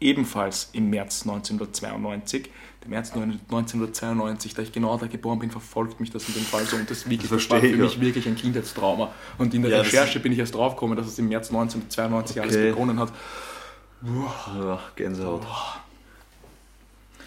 Ebenfalls 0.00 0.70
im 0.72 0.90
März 0.90 1.22
1992. 1.22 2.50
Der 2.82 2.90
März 2.90 3.10
1992, 3.12 4.54
da 4.54 4.62
ich 4.62 4.72
genau 4.72 4.96
da 4.96 5.06
geboren 5.06 5.38
bin, 5.40 5.50
verfolgt 5.50 5.98
mich 6.00 6.10
das 6.10 6.28
in 6.28 6.34
dem 6.34 6.44
Fall 6.44 6.64
so 6.64 6.76
und 6.76 6.88
das, 6.88 7.08
wirklich, 7.10 7.28
Das 7.30 7.30
das 7.30 7.50
war 7.50 7.60
für 7.60 7.66
ich, 7.66 7.76
mich 7.76 8.00
wirklich 8.00 8.26
ein 8.28 8.36
Kindheitstrauma. 8.36 9.12
Und 9.36 9.52
in 9.54 9.62
der 9.62 9.72
Ja, 9.72 9.78
Recherche 9.78 10.20
bin 10.20 10.32
ich 10.32 10.38
erst 10.38 10.54
draufgekommen, 10.54 10.96
dass 10.96 11.06
es 11.06 11.18
im 11.18 11.28
März 11.28 11.48
1992 11.50 12.40
alles 12.40 12.54
Okay. 12.54 12.70
begonnen 12.70 13.00
hat. 13.00 13.12
Ja, 14.02 14.80
Gänsehaut. 14.94 15.42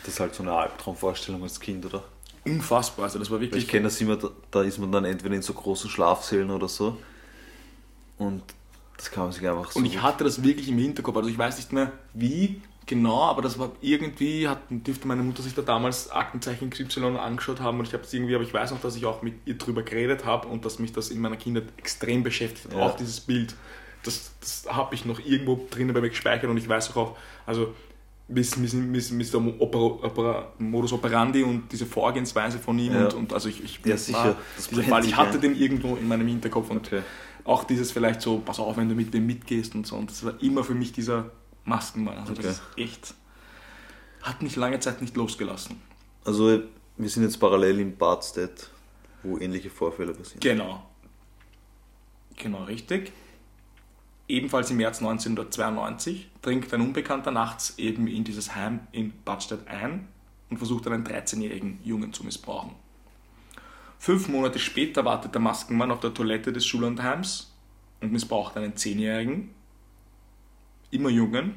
Das 0.04 0.14
ist 0.14 0.20
halt 0.20 0.34
so 0.34 0.44
eine 0.44 0.54
Albtraumvorstellung 0.54 1.44
als 1.44 1.60
Kind, 1.60 1.86
oder? 1.86 2.04
Unfassbar, 2.46 3.06
also 3.06 3.20
das 3.20 3.30
war 3.30 3.38
Weil 3.38 3.42
wirklich 3.42 3.64
ich 3.66 3.70
kenne 3.70 3.84
das 3.84 4.02
immer, 4.02 4.16
da, 4.16 4.30
da 4.50 4.64
ist 4.64 4.80
man 4.80 4.92
dann 4.92 5.06
entweder 5.06 5.36
in 5.36 5.42
so 5.44 5.54
großen 5.54 5.90
Schlafsälen 5.90 6.50
oder 6.50 6.68
so. 6.68 6.98
Und 8.18 8.42
das 8.98 9.12
kann 9.12 9.24
man 9.24 9.32
sich 9.32 9.48
einfach 9.48 9.72
so. 9.72 9.80
Und 9.80 9.86
ich 9.86 10.02
hatte 10.02 10.24
das 10.24 10.44
wirklich 10.44 10.70
im 10.70 10.78
Hinterkopf. 10.78 11.18
Also 11.18 11.30
ich 11.30 11.38
weiß 11.38 11.58
nicht 11.58 11.72
mehr 11.74 11.92
wie 12.14 12.62
genau, 12.86 13.22
aber 13.24 13.42
das 13.42 13.58
war 13.60 13.72
irgendwie, 13.82 14.48
hat, 14.48 14.60
dürfte 14.70 15.08
meine 15.08 15.24
Mutter 15.24 15.42
sich 15.44 15.54
da 15.54 15.62
damals 15.62 16.10
Aktenzeichen 16.12 16.70
XY 16.70 17.18
angeschaut 17.18 17.60
haben 17.62 17.80
und 17.80 17.88
ich 17.88 17.94
habe 17.94 18.04
es 18.04 18.14
irgendwie, 18.14 18.36
aber 18.36 18.44
ich 18.44 18.54
weiß 18.54 18.72
noch, 18.72 18.82
dass 18.82 18.96
ich 18.96 19.06
auch 19.06 19.22
mit 19.22 19.36
ihr 19.46 19.58
drüber 19.58 19.84
geredet 19.84 20.26
habe 20.26 20.48
und 20.48 20.66
dass 20.66 20.80
mich 20.80 20.92
das 20.92 21.10
in 21.10 21.20
meiner 21.22 21.38
Kindheit 21.38 21.66
extrem 21.78 22.24
beschäftigt 22.24 22.66
hat. 22.68 22.74
Ja. 22.74 22.80
Auch 22.86 22.96
dieses 22.98 23.20
Bild, 23.22 23.56
das, 24.04 24.32
das 24.40 24.66
habe 24.70 24.96
ich 24.96 25.06
noch 25.06 25.20
irgendwo 25.20 25.68
drinnen 25.70 25.94
bei 25.94 26.02
mir 26.02 26.10
gespeichert 26.10 26.50
und 26.50 26.58
ich 26.58 26.68
weiß 26.68 26.92
auch, 26.92 26.96
auch 26.98 27.18
also 27.46 27.74
der 29.32 29.40
Mo- 29.42 29.54
Opera, 29.60 30.08
Opera, 30.08 30.48
Modus 30.58 30.94
operandi 30.94 31.44
und 31.44 31.72
diese 31.72 31.86
Vorgehensweise 31.86 32.60
von 32.60 32.80
ihm 32.80 32.94
Ja. 32.94 33.06
und, 33.06 33.14
und 33.14 33.34
also 33.34 33.50
ich, 33.50 33.64
ich 33.64 33.80
Ja, 33.86 33.98
sicher. 33.98 34.24
war- 34.24 34.84
Fall, 34.84 35.06
ich 35.06 35.16
hatte 35.18 35.36
ein. 35.38 35.42
den 35.42 35.56
irgendwo 35.56 35.96
in 35.98 36.08
meinem 36.08 36.28
Hinterkopf 36.28 36.70
und 36.70 36.88
Okay. 36.88 37.02
auch 37.44 37.64
dieses 37.66 37.92
vielleicht 37.92 38.22
so, 38.22 38.38
pass 38.40 38.60
auf, 38.60 38.78
wenn 38.78 38.88
du 38.90 38.96
mit 38.96 39.14
dem 39.14 39.26
mitgehst 39.28 39.76
und 39.76 39.86
so. 39.86 39.96
Und 39.98 40.10
das 40.10 40.24
war 40.24 40.42
immer 40.42 40.64
für 40.64 40.74
mich 40.76 40.94
dieser 40.94 41.30
Maskenmann. 41.66 42.18
Also 42.18 42.34
Okay. 42.34 42.44
das 42.44 42.54
ist 42.58 42.64
echt, 42.78 43.14
hat 44.22 44.42
mich 44.42 44.56
lange 44.56 44.80
Zeit 44.80 45.02
nicht 45.02 45.16
losgelassen. 45.16 45.82
Also, 46.26 46.62
wir 46.98 47.10
sind 47.10 47.24
jetzt 47.24 47.40
parallel 47.40 47.80
in 47.80 47.98
Badstedt, 47.98 48.70
wo 49.24 49.38
ähnliche 49.38 49.70
Vorfälle 49.70 50.14
passieren. 50.14 50.40
Genau. 50.40 50.84
Genau, 52.38 52.64
richtig. 52.64 53.12
Ebenfalls 54.28 54.72
im 54.72 54.78
März 54.78 55.00
1992 55.00 56.30
dringt 56.42 56.74
ein 56.74 56.82
Unbekannter 56.82 57.32
nachts 57.32 57.78
eben 57.78 58.08
in 58.08 58.24
dieses 58.24 58.56
Heim 58.56 58.80
in 58.92 59.14
Badstedt 59.26 59.68
ein 59.68 60.08
und 60.50 60.58
versucht 60.58 60.88
einen 60.88 61.06
13-jährigen 61.06 61.80
Jungen 61.84 62.14
zu 62.14 62.24
missbrauchen. 62.24 62.72
Fünf 64.00 64.30
Monate 64.30 64.58
später 64.60 65.06
wartet 65.06 65.34
der 65.34 65.42
Maskenmann 65.42 65.92
auf 65.92 66.00
der 66.00 66.14
Toilette 66.14 66.54
des 66.54 66.66
Schullandheims 66.66 67.52
und 68.00 68.12
missbraucht 68.12 68.58
einen 68.58 68.74
10-jährigen, 68.74 69.54
immer 70.92 71.10
Jungen. 71.10 71.56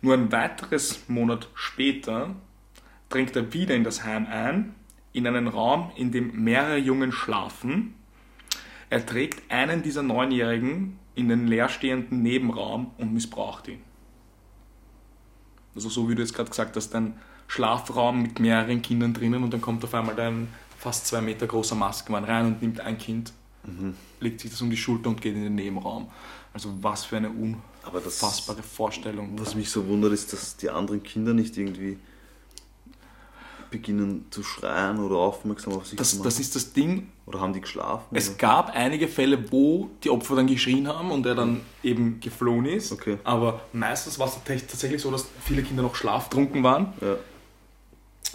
Nur 0.00 0.14
ein 0.14 0.30
weiteres 0.30 1.08
Monat 1.08 1.48
später 1.54 2.34
dringt 3.08 3.34
er 3.36 3.52
wieder 3.52 3.74
in 3.74 3.84
das 3.84 4.04
Heim 4.04 4.26
ein, 4.30 4.74
in 5.12 5.26
einen 5.26 5.48
Raum, 5.48 5.90
in 5.96 6.12
dem 6.12 6.42
mehrere 6.42 6.76
Jungen 6.76 7.12
schlafen. 7.12 7.94
Er 8.90 9.04
trägt 9.04 9.50
einen 9.50 9.82
dieser 9.82 10.02
Neunjährigen 10.02 10.98
in 11.14 11.28
den 11.28 11.46
leerstehenden 11.46 12.22
Nebenraum 12.22 12.92
und 12.98 13.12
missbraucht 13.12 13.68
ihn. 13.68 13.80
Also 15.74 15.88
so 15.88 16.08
wie 16.08 16.14
du 16.14 16.22
jetzt 16.22 16.34
gerade 16.34 16.50
gesagt 16.50 16.76
hast, 16.76 16.94
ein 16.94 17.14
Schlafraum 17.48 18.22
mit 18.22 18.40
mehreren 18.40 18.82
Kindern 18.82 19.14
drinnen 19.14 19.42
und 19.42 19.52
dann 19.52 19.60
kommt 19.60 19.82
auf 19.84 19.94
einmal 19.94 20.18
ein 20.20 20.48
fast 20.76 21.06
zwei 21.06 21.20
Meter 21.20 21.46
großer 21.46 21.74
Maskenmann 21.74 22.24
rein 22.24 22.46
und 22.46 22.62
nimmt 22.62 22.80
ein 22.80 22.98
Kind, 22.98 23.32
legt 24.20 24.40
sich 24.40 24.50
das 24.50 24.62
um 24.62 24.70
die 24.70 24.76
Schulter 24.76 25.10
und 25.10 25.20
geht 25.20 25.34
in 25.34 25.42
den 25.42 25.54
Nebenraum. 25.54 26.08
Also 26.54 26.70
was 26.80 27.04
für 27.04 27.16
eine 27.18 27.30
unfassbare 27.30 28.62
Vorstellung. 28.62 29.38
was 29.38 29.54
mich 29.54 29.70
so 29.70 29.86
wundert, 29.88 30.12
ist, 30.12 30.32
dass 30.32 30.56
die 30.56 30.70
anderen 30.70 31.02
Kinder 31.02 31.34
nicht 31.34 31.56
irgendwie 31.56 31.98
beginnen 33.70 34.24
zu 34.30 34.42
schreien 34.42 34.98
oder 34.98 35.16
aufmerksam 35.16 35.74
auf 35.74 35.82
sich 35.84 35.90
zu 35.90 35.96
Das, 35.96 36.14
machen. 36.14 36.24
das 36.24 36.40
ist 36.40 36.56
das 36.56 36.72
Ding, 36.72 37.08
oder 37.26 37.40
haben 37.40 37.52
die 37.52 37.60
geschlafen? 37.60 38.06
Es 38.16 38.28
oder? 38.30 38.38
gab 38.38 38.70
einige 38.74 39.08
Fälle, 39.08 39.52
wo 39.52 39.90
die 40.02 40.08
Opfer 40.08 40.36
dann 40.36 40.46
geschrien 40.46 40.88
haben 40.88 41.10
und 41.10 41.26
er 41.26 41.34
dann 41.34 41.60
eben 41.82 42.18
geflohen 42.20 42.64
ist. 42.64 42.92
Okay. 42.92 43.18
Aber 43.24 43.60
meistens 43.74 44.18
war 44.18 44.28
es 44.28 44.34
tat- 44.42 44.66
tatsächlich 44.68 45.02
so, 45.02 45.10
dass 45.10 45.26
viele 45.44 45.62
Kinder 45.62 45.82
noch 45.82 45.94
schlaftrunken 45.96 46.62
waren. 46.62 46.94
Ja. 47.02 47.16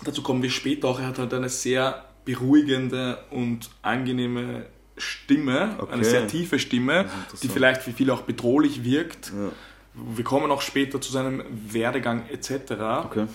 Dazu 0.03 0.21
kommen 0.21 0.43
wir 0.43 0.51
später 0.51 0.87
auch. 0.89 0.99
Er 0.99 1.07
hat 1.07 1.17
halt 1.17 1.33
eine 1.33 1.49
sehr 1.49 2.05
beruhigende 2.25 3.23
und 3.31 3.71
angenehme 3.81 4.67
Stimme, 4.97 5.75
Okay. 5.79 5.91
eine 5.93 6.03
sehr 6.03 6.27
tiefe 6.27 6.59
Stimme, 6.59 7.09
die 7.41 7.47
vielleicht 7.47 7.81
für 7.81 7.91
viele 7.91 8.13
auch 8.13 8.21
bedrohlich 8.21 8.83
wirkt. 8.83 9.31
ja. 9.35 9.51
Wir 9.95 10.23
kommen 10.23 10.49
auch 10.51 10.61
später 10.63 10.99
zu 10.99 11.11
seinem 11.11 11.43
Werdegang 11.51 12.27
etc. 12.29 12.71
Okay. 13.05 13.27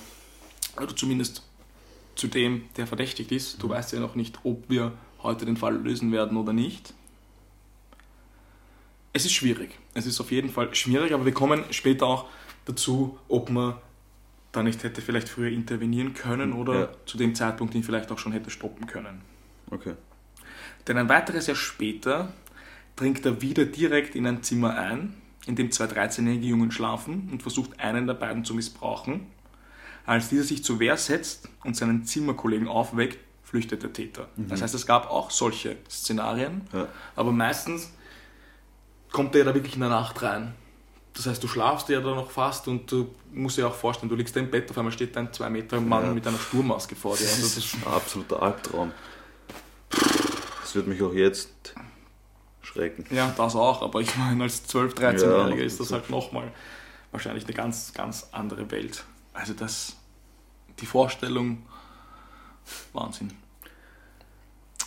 Oder 0.76 0.96
zumindest 0.96 1.44
zu 2.16 2.26
dem, 2.26 2.62
der 2.76 2.86
verdächtigt 2.88 3.30
ist. 3.30 3.56
Mhm. 3.58 3.60
Du 3.62 3.68
weißt 3.68 3.92
ja 3.92 4.00
noch 4.00 4.16
nicht, 4.16 4.40
ob 4.42 4.68
wir 4.68 4.92
heute 5.22 5.46
den 5.46 5.56
Fall 5.56 5.76
lösen 5.76 6.10
werden 6.10 6.36
oder 6.36 6.52
nicht. 6.52 6.94
Es 9.12 9.24
ist 9.24 9.32
schwierig. 9.32 9.70
Es 9.94 10.06
ist 10.06 10.20
auf 10.20 10.30
jeden 10.30 10.50
Fall 10.50 10.74
schwierig, 10.74 11.12
aber 11.12 11.24
wir 11.24 11.32
kommen 11.32 11.64
später 11.70 12.06
auch 12.06 12.26
dazu, 12.66 13.18
ob 13.28 13.50
man 13.50 13.74
da 14.52 14.62
nicht 14.62 14.82
hätte 14.82 15.00
vielleicht 15.00 15.28
früher 15.28 15.50
intervenieren 15.50 16.14
können 16.14 16.52
oder 16.52 16.74
Ja. 16.80 16.88
zu 17.06 17.18
dem 17.18 17.34
Zeitpunkt 17.34 17.74
ihn 17.74 17.82
vielleicht 17.84 18.10
auch 18.12 18.18
schon 18.18 18.32
hätte 18.32 18.50
stoppen 18.50 18.86
können. 18.86 19.20
Okay. 19.70 19.94
Denn 20.88 20.96
ein 20.98 21.08
weiteres 21.08 21.46
Jahr 21.46 21.56
später 21.56 22.32
dringt 22.96 23.24
er 23.26 23.40
wieder 23.42 23.64
direkt 23.66 24.14
in 24.16 24.26
ein 24.26 24.42
Zimmer 24.42 24.76
ein, 24.76 25.14
in 25.46 25.54
dem 25.54 25.70
zwei 25.70 25.84
13-jährige 25.84 26.46
Jungen 26.46 26.70
schlafen 26.72 27.28
und 27.30 27.42
versucht 27.42 27.78
einen 27.78 28.06
der 28.06 28.14
beiden 28.14 28.44
zu 28.44 28.54
missbrauchen. 28.54 29.26
Als 30.06 30.30
dieser 30.30 30.44
sich 30.44 30.64
zur 30.64 30.80
Wehr 30.80 30.96
setzt 30.96 31.48
und 31.64 31.76
seinen 31.76 32.04
Zimmerkollegen 32.04 32.66
aufweckt, 32.66 33.18
flüchtet 33.44 33.82
der 33.82 33.92
Täter. 33.92 34.28
Das 34.36 34.60
heißt, 34.62 34.74
es 34.74 34.86
gab 34.86 35.10
auch 35.10 35.30
solche 35.30 35.76
Szenarien, 35.90 36.62
Ja. 36.72 36.88
aber 37.16 37.32
meistens 37.32 37.90
kommt 39.10 39.34
er 39.36 39.44
da 39.44 39.54
wirklich 39.54 39.74
in 39.74 39.80
der 39.80 39.88
Nacht 39.90 40.20
rein. 40.22 40.54
Das 41.14 41.26
heißt, 41.26 41.42
du 41.42 41.48
schlafst 41.48 41.88
ja 41.88 42.00
da 42.00 42.14
noch 42.14 42.30
fast 42.30 42.68
und 42.68 42.90
du 42.92 43.14
musst 43.32 43.56
dir 43.58 43.66
auch 43.66 43.74
vorstellen, 43.74 44.08
du 44.10 44.16
liegst 44.16 44.36
da 44.36 44.40
im 44.40 44.50
Bett, 44.50 44.70
auf 44.70 44.76
einmal 44.78 44.92
steht 44.92 45.16
da 45.16 45.20
ein 45.20 45.32
2 45.32 45.48
Meter 45.50 45.80
Mann 45.80 46.04
Ja. 46.06 46.12
mit 46.12 46.26
einer 46.26 46.38
Sturmmaske 46.38 46.94
vor 46.94 47.16
dir. 47.16 47.24
Das 47.24 47.42
Also 47.42 47.58
ist 47.58 47.74
ein 47.74 47.92
absoluter 47.92 48.42
Albtraum. 48.42 48.92
Das 50.68 50.74
wird 50.74 50.86
mich 50.86 51.02
auch 51.02 51.14
jetzt 51.14 51.72
schrecken. 52.60 53.06
Ja, 53.08 53.32
das 53.34 53.56
auch, 53.56 53.80
aber 53.80 54.02
ich 54.02 54.14
meine, 54.18 54.42
als 54.42 54.68
12-, 54.68 54.96
13-Jähriger 54.96 55.56
Ja, 55.56 55.64
ist 55.64 55.80
das 55.80 55.92
halt 55.92 56.10
nochmal 56.10 56.52
wahrscheinlich 57.10 57.46
eine 57.46 57.54
ganz, 57.54 57.94
ganz 57.94 58.28
andere 58.32 58.70
Welt. 58.70 59.06
Also 59.32 59.54
das, 59.54 59.96
die 60.78 60.84
Vorstellung, 60.84 61.64
Wahnsinn. 62.92 63.32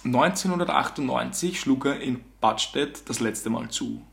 1998 0.04 1.60
schlug 1.60 1.88
er 1.88 2.00
in 2.00 2.24
Badstedt 2.42 3.10
das 3.10 3.20
letzte 3.20 3.50
Mal 3.50 3.70
zu. 3.70 4.04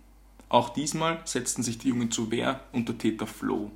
Auch 0.49 0.71
diesmal 0.71 1.21
setzten 1.27 1.63
sich 1.63 1.77
die 1.77 1.89
Jungen 1.89 2.11
zur 2.11 2.31
Wehr 2.31 2.61
und 2.73 2.89
der 2.89 2.97
Täter 2.97 3.27
floh. 3.27 3.71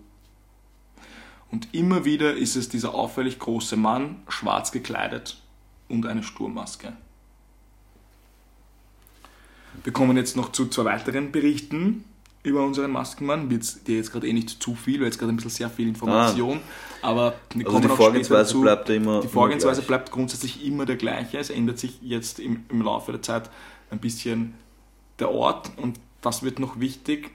Und 1.51 1.75
immer 1.75 2.07
wieder 2.07 2.33
ist 2.33 2.57
es 2.57 2.71
dieser 2.71 2.95
auffällig 2.95 3.39
große 3.39 3.77
Mann, 3.77 4.23
schwarz 4.29 4.73
gekleidet 4.73 5.43
und 5.91 6.07
eine 6.07 6.23
Sturmmaske. 6.23 6.97
Wir 9.85 9.93
kommen 9.93 10.17
jetzt 10.17 10.37
noch 10.37 10.53
zu 10.53 10.67
zwei 10.69 10.85
weiteren 10.85 11.33
Berichten 11.33 12.05
über 12.43 12.65
unseren 12.65 12.91
Maskenmann. 12.91 13.51
Wird 13.51 13.87
dir 13.87 13.97
jetzt 13.97 14.13
gerade 14.13 14.27
eh 14.27 14.33
nicht 14.33 14.63
zu 14.63 14.75
viel, 14.75 15.01
weil 15.01 15.07
jetzt 15.07 15.19
gerade 15.19 15.33
ein 15.33 15.37
bisschen 15.37 15.51
sehr 15.51 15.71
viel 15.71 15.89
Information. 15.89 16.61
Aber 17.01 17.35
wir 17.55 17.67
Also 17.67 17.79
kommen 17.79 17.89
die 17.89 17.97
Vorgehensweise 17.97 18.61
bleibt 18.61 18.91
immer. 18.91 19.21
Die 19.21 19.29
Vorgehensweise 19.29 19.81
immer 19.81 19.87
bleibt 19.89 20.11
grundsätzlich 20.11 20.65
immer 20.65 20.87
der 20.87 20.97
gleiche. 20.97 21.39
Es 21.39 21.51
ändert 21.51 21.79
sich 21.79 21.99
jetzt 22.03 22.41
im, 22.41 22.65
im 22.69 22.83
Laufe 22.83 23.13
der 23.13 23.23
Zeit 23.23 23.51
ein 23.91 23.99
bisschen 23.99 24.55
der 25.19 25.31
Ort 25.31 25.71
und 25.77 25.99
das 26.21 26.43
wird 26.43 26.59
noch 26.59 26.81
wichtig. 26.81 27.31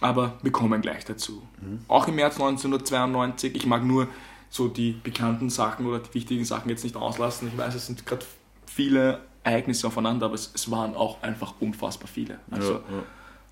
Aber 0.00 0.38
wir 0.42 0.52
kommen 0.52 0.82
gleich 0.82 1.04
dazu. 1.04 1.42
Auch 1.88 2.08
im 2.08 2.16
März 2.16 2.34
1992, 2.34 3.54
ich 3.54 3.66
mag 3.66 3.84
nur 3.84 4.08
so 4.50 4.68
die 4.68 4.92
bekannten 4.92 5.50
Sachen 5.50 5.86
oder 5.86 6.00
die 6.00 6.12
wichtigen 6.14 6.44
Sachen 6.44 6.68
jetzt 6.68 6.84
nicht 6.84 6.96
auslassen. 6.96 7.48
Ich 7.48 7.56
weiß, 7.56 7.74
es 7.74 7.86
sind 7.86 8.04
gerade 8.04 8.24
viele 8.66 9.20
Ereignisse 9.44 9.86
aufeinander, 9.86 10.26
aber 10.26 10.34
es, 10.34 10.50
es 10.54 10.70
waren 10.70 10.94
auch 10.94 11.22
einfach 11.22 11.54
unfassbar 11.60 12.08
viele. 12.08 12.40
Also, 12.50 12.72
Ja, 12.72 12.78
ja. 12.78 13.02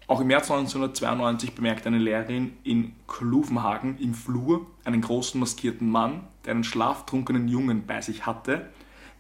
auch 0.08 0.20
im 0.20 0.26
März 0.26 0.50
1992 0.50 1.54
bemerkt 1.54 1.86
eine 1.86 1.98
Lehrerin 1.98 2.54
in 2.64 2.94
Kluvenhagen 3.06 3.98
im 3.98 4.14
Flur 4.14 4.66
einen 4.84 5.02
großen 5.02 5.38
maskierten 5.38 5.88
Mann, 5.88 6.26
der 6.44 6.54
einen 6.54 6.64
schlaftrunkenen 6.64 7.46
Jungen 7.46 7.86
bei 7.86 8.00
sich 8.00 8.26
hatte, 8.26 8.70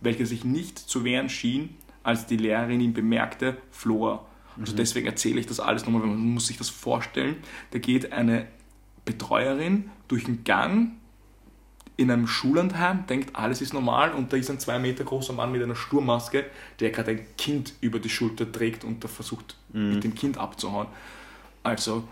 welcher 0.00 0.26
sich 0.26 0.44
nicht 0.44 0.78
zu 0.78 1.04
wehren 1.04 1.28
schien, 1.28 1.76
als 2.02 2.26
die 2.26 2.36
Lehrerin 2.36 2.80
ihn 2.80 2.94
bemerkte, 2.94 3.58
floh 3.70 4.08
er. 4.08 4.26
Also 4.58 4.74
deswegen 4.76 5.06
erzähle 5.06 5.40
ich 5.40 5.46
das 5.46 5.60
alles 5.60 5.84
nochmal, 5.84 6.02
weil 6.02 6.08
man 6.08 6.18
muss 6.18 6.48
sich 6.48 6.58
das 6.58 6.68
vorstellen. 6.68 7.36
Da 7.70 7.78
geht 7.78 8.12
eine 8.12 8.46
Betreuerin 9.04 9.90
durch 10.08 10.24
den 10.24 10.44
Gang 10.44 10.92
in 12.02 12.10
einem 12.10 12.26
Schullandheim, 12.26 13.06
denkt, 13.06 13.36
alles 13.36 13.60
ist 13.60 13.72
normal 13.72 14.12
und 14.12 14.32
da 14.32 14.36
ist 14.36 14.50
ein 14.50 14.58
zwei 14.58 14.78
Meter 14.78 15.04
großer 15.04 15.32
Mann 15.32 15.52
mit 15.52 15.62
einer 15.62 15.76
Sturmmaske, 15.76 16.44
der 16.80 16.90
gerade 16.90 17.12
ein 17.12 17.26
Kind 17.38 17.74
über 17.80 17.98
die 17.98 18.10
Schulter 18.10 18.50
trägt 18.50 18.84
und 18.84 19.04
da 19.04 19.08
versucht, 19.08 19.56
mit 19.72 20.04
dem 20.04 20.14
Kind 20.14 20.36
abzuhauen. 20.36 20.88
Also, 21.62 22.08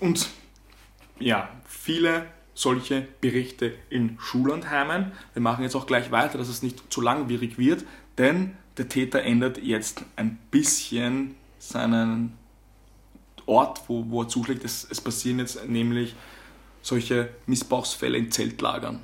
und 0.00 0.28
ja, 1.18 1.48
viele 1.66 2.26
solche 2.54 3.06
Berichte 3.20 3.74
in 3.90 4.18
Schullandheimen. 4.20 5.12
Wir 5.32 5.42
machen 5.42 5.62
jetzt 5.64 5.74
auch 5.74 5.86
gleich 5.86 6.10
weiter, 6.10 6.38
dass 6.38 6.48
es 6.48 6.62
nicht 6.62 6.92
zu 6.92 7.00
langwierig 7.00 7.58
wird, 7.58 7.84
denn 8.18 8.56
der 8.76 8.88
Täter 8.88 9.22
ändert 9.22 9.58
jetzt 9.58 10.04
ein 10.16 10.38
bisschen 10.50 11.34
seinen 11.58 12.36
Ort, 13.46 13.82
wo, 13.88 14.04
wo 14.08 14.22
er 14.22 14.28
zuschlägt. 14.28 14.64
Es, 14.64 14.86
es 14.90 15.00
passieren 15.00 15.38
jetzt 15.38 15.68
nämlich 15.68 16.14
solche 16.82 17.28
Missbrauchsfälle 17.46 18.18
in 18.18 18.30
Zeltlagern. 18.30 19.00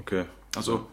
Okay. 0.00 0.24
Also 0.56 0.86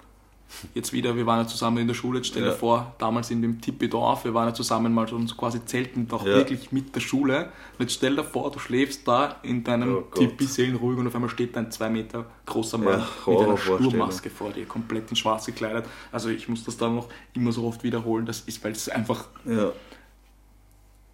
jetzt 0.73 0.93
wieder, 0.93 1.15
wir 1.15 1.27
waren 1.27 1.41
ja 1.41 1.47
zusammen 1.47 1.77
in 1.77 1.87
der 1.87 1.93
Schule, 1.93 2.19
jetzt 2.19 2.29
stell 2.29 2.41
dir 2.41 2.49
Ja. 2.49 2.55
vor, 2.55 2.95
damals 2.97 3.29
in 3.29 3.41
dem 3.41 3.61
Tippidorf, 3.61 4.23
wir 4.23 4.33
waren 4.33 4.47
ja 4.47 4.53
zusammen 4.53 4.91
mal 4.91 5.07
so 5.07 5.23
so 5.27 5.35
quasi 5.35 5.63
zelten, 5.65 6.07
doch 6.07 6.25
Ja. 6.25 6.33
wirklich 6.37 6.71
mit 6.71 6.95
der 6.95 7.01
Schule. 7.01 7.51
Und 7.77 7.81
jetzt 7.81 7.93
stell 7.93 8.15
dir 8.15 8.23
vor, 8.23 8.49
du 8.51 8.57
schläfst 8.57 9.07
da 9.07 9.35
in 9.43 9.63
deinem 9.63 9.97
Oh. 9.97 10.01
Tippi 10.15 10.45
seelenruhig 10.45 10.97
und 10.97 11.05
auf 11.07 11.13
einmal 11.13 11.29
steht 11.29 11.55
da 11.55 11.59
ein 11.59 11.71
zwei 11.71 11.89
Meter 11.89 12.25
großer 12.47 12.79
Mann 12.79 12.87
Ja, 12.87 12.97
mit 12.97 13.05
einer 13.05 13.25
Horrorvorstellung. 13.45 13.89
Sturmmaske 13.91 14.29
vor 14.31 14.51
dir, 14.51 14.65
komplett 14.65 15.09
in 15.11 15.15
schwarz 15.15 15.45
gekleidet. 15.45 15.85
Also 16.11 16.29
ich 16.29 16.47
muss 16.49 16.63
das 16.63 16.77
dann 16.77 16.95
noch 16.95 17.09
immer 17.33 17.51
so 17.51 17.65
oft 17.67 17.83
wiederholen, 17.83 18.25
das 18.25 18.39
ist, 18.41 18.63
weil 18.63 18.71
es 18.71 18.89
einfach, 18.89 19.25
Ja. 19.45 19.71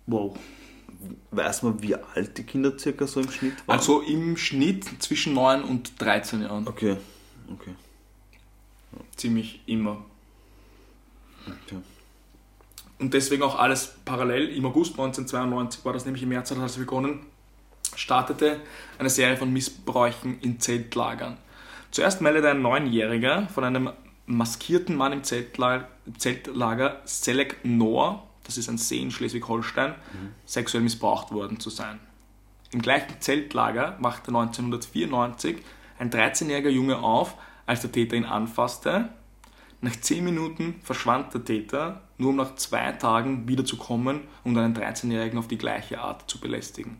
wow. 0.08 0.38
Weiß 1.32 1.64
man, 1.64 1.82
wie 1.82 1.96
alt 1.96 2.38
die 2.38 2.44
Kinder 2.44 2.78
circa 2.78 3.08
so 3.08 3.20
im 3.20 3.32
Schnitt 3.32 3.68
waren? 3.68 3.78
Also 3.78 4.02
im 4.02 4.38
Schnitt 4.38 4.86
zwischen 5.02 5.34
9 5.34 5.64
und 5.64 6.00
13 6.02 6.42
Jahren. 6.42 6.68
Okay. 6.68 6.98
Okay. 7.52 7.76
Ziemlich 9.16 9.62
immer. 9.66 10.04
okay. 11.46 11.78
Und 13.00 13.14
deswegen 13.14 13.44
auch 13.44 13.60
alles 13.60 13.96
parallel. 14.06 14.50
Im 14.50 14.66
August 14.66 14.94
1992 14.94 15.84
war 15.84 15.94
das 15.94 16.06
nämlich 16.06 16.24
im 16.24 16.30
März 16.30 16.52
hat 16.52 16.60
das 16.60 16.78
begonnen, 16.78 17.26
startete 17.96 18.62
eine 18.98 19.10
Serie 19.10 19.38
von 19.38 19.52
Missbräuchen 19.52 20.40
in 20.40 20.60
Zeltlagern. 20.60 21.38
Zuerst 21.92 22.22
meldete 22.22 22.50
ein 22.50 22.62
Neunjähriger 22.62 23.48
von 23.48 23.64
einem 23.64 23.90
maskierten 24.26 24.96
Mann 24.96 25.14
im 25.14 25.24
Zeltla 25.24 25.88
Zeltlager 26.18 27.02
Selek 27.06 27.58
Noor, 27.64 28.25
das 28.46 28.58
ist 28.58 28.70
ein 28.70 28.78
See 28.78 29.02
in 29.02 29.12
Schleswig-Holstein, 29.12 29.96
sexuell 30.46 30.84
missbraucht 30.84 31.32
worden 31.32 31.60
zu 31.60 31.70
sein. 31.70 32.00
Im 32.72 32.82
gleichen 32.82 33.20
Zeltlager 33.20 33.98
wachte 34.00 34.30
1994 34.30 35.58
ein 36.00 36.10
13-jähriger 36.10 36.70
Junge 36.70 36.98
auf, 37.00 37.36
als 37.66 37.82
der 37.82 37.92
Täter 37.92 38.16
ihn 38.16 38.25
anfasste. 38.25 39.10
Nach 39.82 39.96
10 39.96 40.24
Minuten 40.24 40.75
verschwand 40.84 41.34
der 41.34 41.46
Täter, 41.46 42.02
nur 42.18 42.30
um 42.30 42.36
nach 42.36 42.56
zwei 42.56 42.92
Tagen 42.94 43.48
wiederzukommen 43.48 44.22
und 44.44 44.58
einen 44.58 44.75
13-Jährigen 44.75 45.38
auf 45.38 45.48
die 45.48 45.58
gleiche 45.58 46.00
Art 46.00 46.30
zu 46.30 46.40
belästigen. 46.40 46.98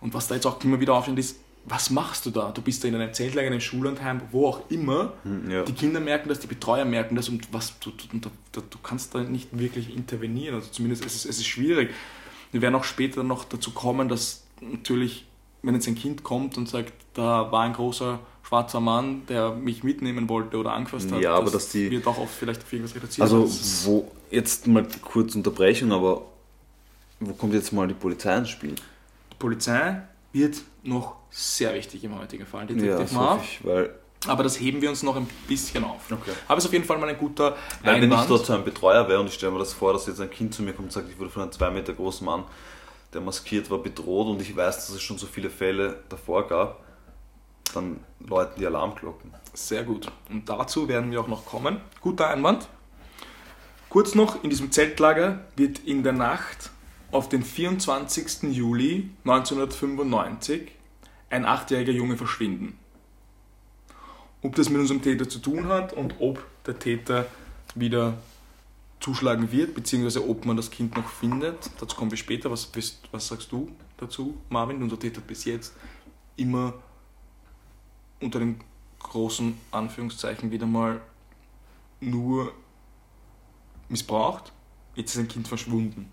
Und 0.00 0.14
was 0.14 0.28
da 0.28 0.34
jetzt 0.34 0.46
auch 0.46 0.62
immer 0.64 0.80
wieder 0.80 0.94
aufsteht, 0.94 1.18
ist, 1.18 1.40
was 1.70 1.88
machst 1.90 2.26
du 2.26 2.30
da? 2.30 2.50
Du 2.50 2.62
bist 2.62 2.82
da 2.82 2.88
in 2.88 2.96
einem 2.96 3.12
Zeltlager, 3.14 3.46
in 3.46 3.52
einem 3.54 3.60
Schullandheim, 3.60 4.20
wo 4.32 4.48
auch 4.48 4.68
immer. 4.70 5.12
ja. 5.48 5.62
Die 5.62 5.72
Kinder 5.72 6.00
merken 6.00 6.28
das, 6.28 6.40
die 6.40 6.48
Betreuer 6.48 6.84
merken 6.84 7.14
das 7.14 7.28
und 7.28 7.52
was 7.52 7.78
du, 7.78 7.90
du, 7.92 8.28
du, 8.52 8.60
du, 8.60 8.78
kannst 8.82 9.14
da 9.14 9.20
nicht 9.20 9.56
wirklich 9.56 9.94
intervenieren. 9.96 10.56
Also 10.56 10.68
zumindest 10.70 11.06
es 11.06 11.14
ist 11.14 11.24
es 11.26 11.38
ist 11.38 11.46
schwierig. 11.46 11.90
Wir 12.50 12.60
werden 12.60 12.74
auch 12.74 12.82
später 12.84 13.22
noch 13.22 13.44
dazu 13.44 13.70
kommen, 13.70 14.08
dass 14.08 14.42
natürlich, 14.60 15.26
wenn 15.62 15.74
jetzt 15.74 15.86
ein 15.86 15.94
Kind 15.94 16.24
kommt 16.24 16.56
und 16.58 16.68
sagt, 16.68 16.92
da 17.14 17.50
war 17.52 17.62
ein 17.62 17.72
großer 17.72 18.18
schwarzer 18.42 18.80
Mann, 18.80 19.22
der 19.28 19.54
mich 19.54 19.84
mitnehmen 19.84 20.28
wollte 20.28 20.56
oder 20.56 20.72
angefasst 20.72 21.12
hat, 21.12 21.20
Ja, 21.22 21.34
aber 21.34 21.44
das 21.44 21.52
dass 21.52 21.68
die- 21.68 21.88
wird 21.92 22.04
auch 22.08 22.18
oft 22.18 22.34
vielleicht 22.34 22.62
auf 22.64 22.72
irgendwas 22.72 22.96
reduziert. 22.96 23.22
Also, 23.22 23.48
wo, 23.84 24.10
jetzt 24.32 24.66
mal 24.66 24.84
kurz 25.02 25.36
Unterbrechung, 25.36 25.92
aber 25.92 26.22
wo 27.20 27.32
kommt 27.34 27.54
jetzt 27.54 27.72
mal 27.72 27.86
die 27.86 27.94
Polizei 27.94 28.36
ins 28.38 28.48
Spiel? 28.48 28.74
die 28.74 29.36
Polizei 29.38 30.02
wird 30.32 30.56
noch 30.82 31.16
sehr 31.30 31.74
wichtig 31.74 32.04
im 32.04 32.18
heutigen 32.18 32.46
Fall. 32.46 32.66
Die 32.66 32.74
Ja, 32.84 33.04
Marv. 33.12 33.42
ich, 33.42 33.64
weil, 33.64 33.94
Aber 34.26 34.42
das 34.42 34.60
heben 34.60 34.80
wir 34.82 34.90
uns 34.90 35.02
noch 35.02 35.16
ein 35.16 35.28
bisschen 35.48 35.84
auf. 35.84 36.10
Okay. 36.10 36.32
Aber 36.48 36.58
ist 36.58 36.66
auf 36.66 36.72
jeden 36.72 36.84
Fall 36.84 36.98
mal 36.98 37.08
ein 37.08 37.18
guter 37.18 37.56
weil 37.82 37.94
wenn 37.94 38.04
ich 38.04 38.12
Einwand. 38.12 38.30
dort 38.30 38.46
so 38.46 38.52
ein 38.52 38.64
Betreuer 38.64 39.08
wäre 39.08 39.20
und 39.20 39.26
ich 39.26 39.34
stelle 39.34 39.52
mir 39.52 39.58
das 39.58 39.72
vor, 39.72 39.92
dass 39.92 40.06
jetzt 40.06 40.20
ein 40.20 40.30
Kind 40.30 40.54
zu 40.54 40.62
mir 40.62 40.72
kommt 40.72 40.86
und 40.88 40.92
sagt, 40.92 41.08
ich 41.08 41.18
wurde 41.18 41.30
von 41.30 41.42
einem 41.42 41.52
zwei 41.52 41.70
Meter 41.70 41.92
großen 41.92 42.24
Mann, 42.24 42.44
der 43.12 43.20
maskiert 43.20 43.70
war, 43.70 43.78
bedroht 43.78 44.28
und 44.28 44.42
ich 44.42 44.54
weiß, 44.54 44.76
dass 44.76 44.90
es 44.90 45.02
schon 45.02 45.18
so 45.18 45.26
viele 45.26 45.50
Fälle 45.50 46.02
davor 46.08 46.46
gab, 46.46 46.84
dann 47.74 48.00
läuten 48.20 48.60
die 48.60 48.66
Alarmglocken. 48.66 49.32
Sehr 49.52 49.84
gut. 49.84 50.10
Und 50.28 50.48
dazu 50.48 50.88
werden 50.88 51.10
wir 51.10 51.20
auch 51.20 51.28
noch 51.28 51.44
kommen. 51.46 51.80
Guter 52.00 52.28
Einwand. 52.28 52.68
Kurz 53.88 54.14
noch, 54.14 54.44
in 54.44 54.50
diesem 54.50 54.70
Zeltlager 54.70 55.40
wird 55.56 55.80
in 55.80 56.04
der 56.04 56.12
Nacht 56.12 56.70
auf 57.12 57.28
den 57.28 57.42
24. 57.42 58.54
Juli 58.54 59.10
1995 59.24 60.72
ein 61.28 61.44
achtjähriger 61.44 61.92
Junge 61.92 62.16
verschwinden. 62.16 62.78
Ob 64.42 64.54
das 64.54 64.70
mit 64.70 64.80
unserem 64.80 65.02
Täter 65.02 65.28
zu 65.28 65.38
tun 65.38 65.66
hat 65.68 65.92
und 65.92 66.14
ob 66.18 66.44
der 66.66 66.78
Täter 66.78 67.26
wieder 67.74 68.18
zuschlagen 69.00 69.50
wird, 69.52 69.74
beziehungsweise 69.74 70.28
ob 70.28 70.44
man 70.44 70.56
das 70.56 70.70
Kind 70.70 70.96
noch 70.96 71.08
findet, 71.08 71.70
dazu 71.78 71.96
kommen 71.96 72.10
wir 72.10 72.18
später. 72.18 72.50
Was, 72.50 72.70
was 73.12 73.28
sagst 73.28 73.52
du 73.52 73.70
dazu, 73.96 74.36
Marvin? 74.48 74.82
Unser 74.82 74.98
Täter 74.98 75.18
hat 75.20 75.26
bis 75.26 75.44
jetzt 75.44 75.74
immer 76.36 76.74
unter 78.20 78.38
den 78.38 78.60
großen 78.98 79.58
Anführungszeichen 79.70 80.50
wieder 80.50 80.66
mal 80.66 81.00
nur 82.00 82.52
missbraucht. 83.88 84.52
Jetzt 84.94 85.14
ist 85.14 85.20
ein 85.20 85.28
Kind 85.28 85.48
verschwunden. 85.48 86.10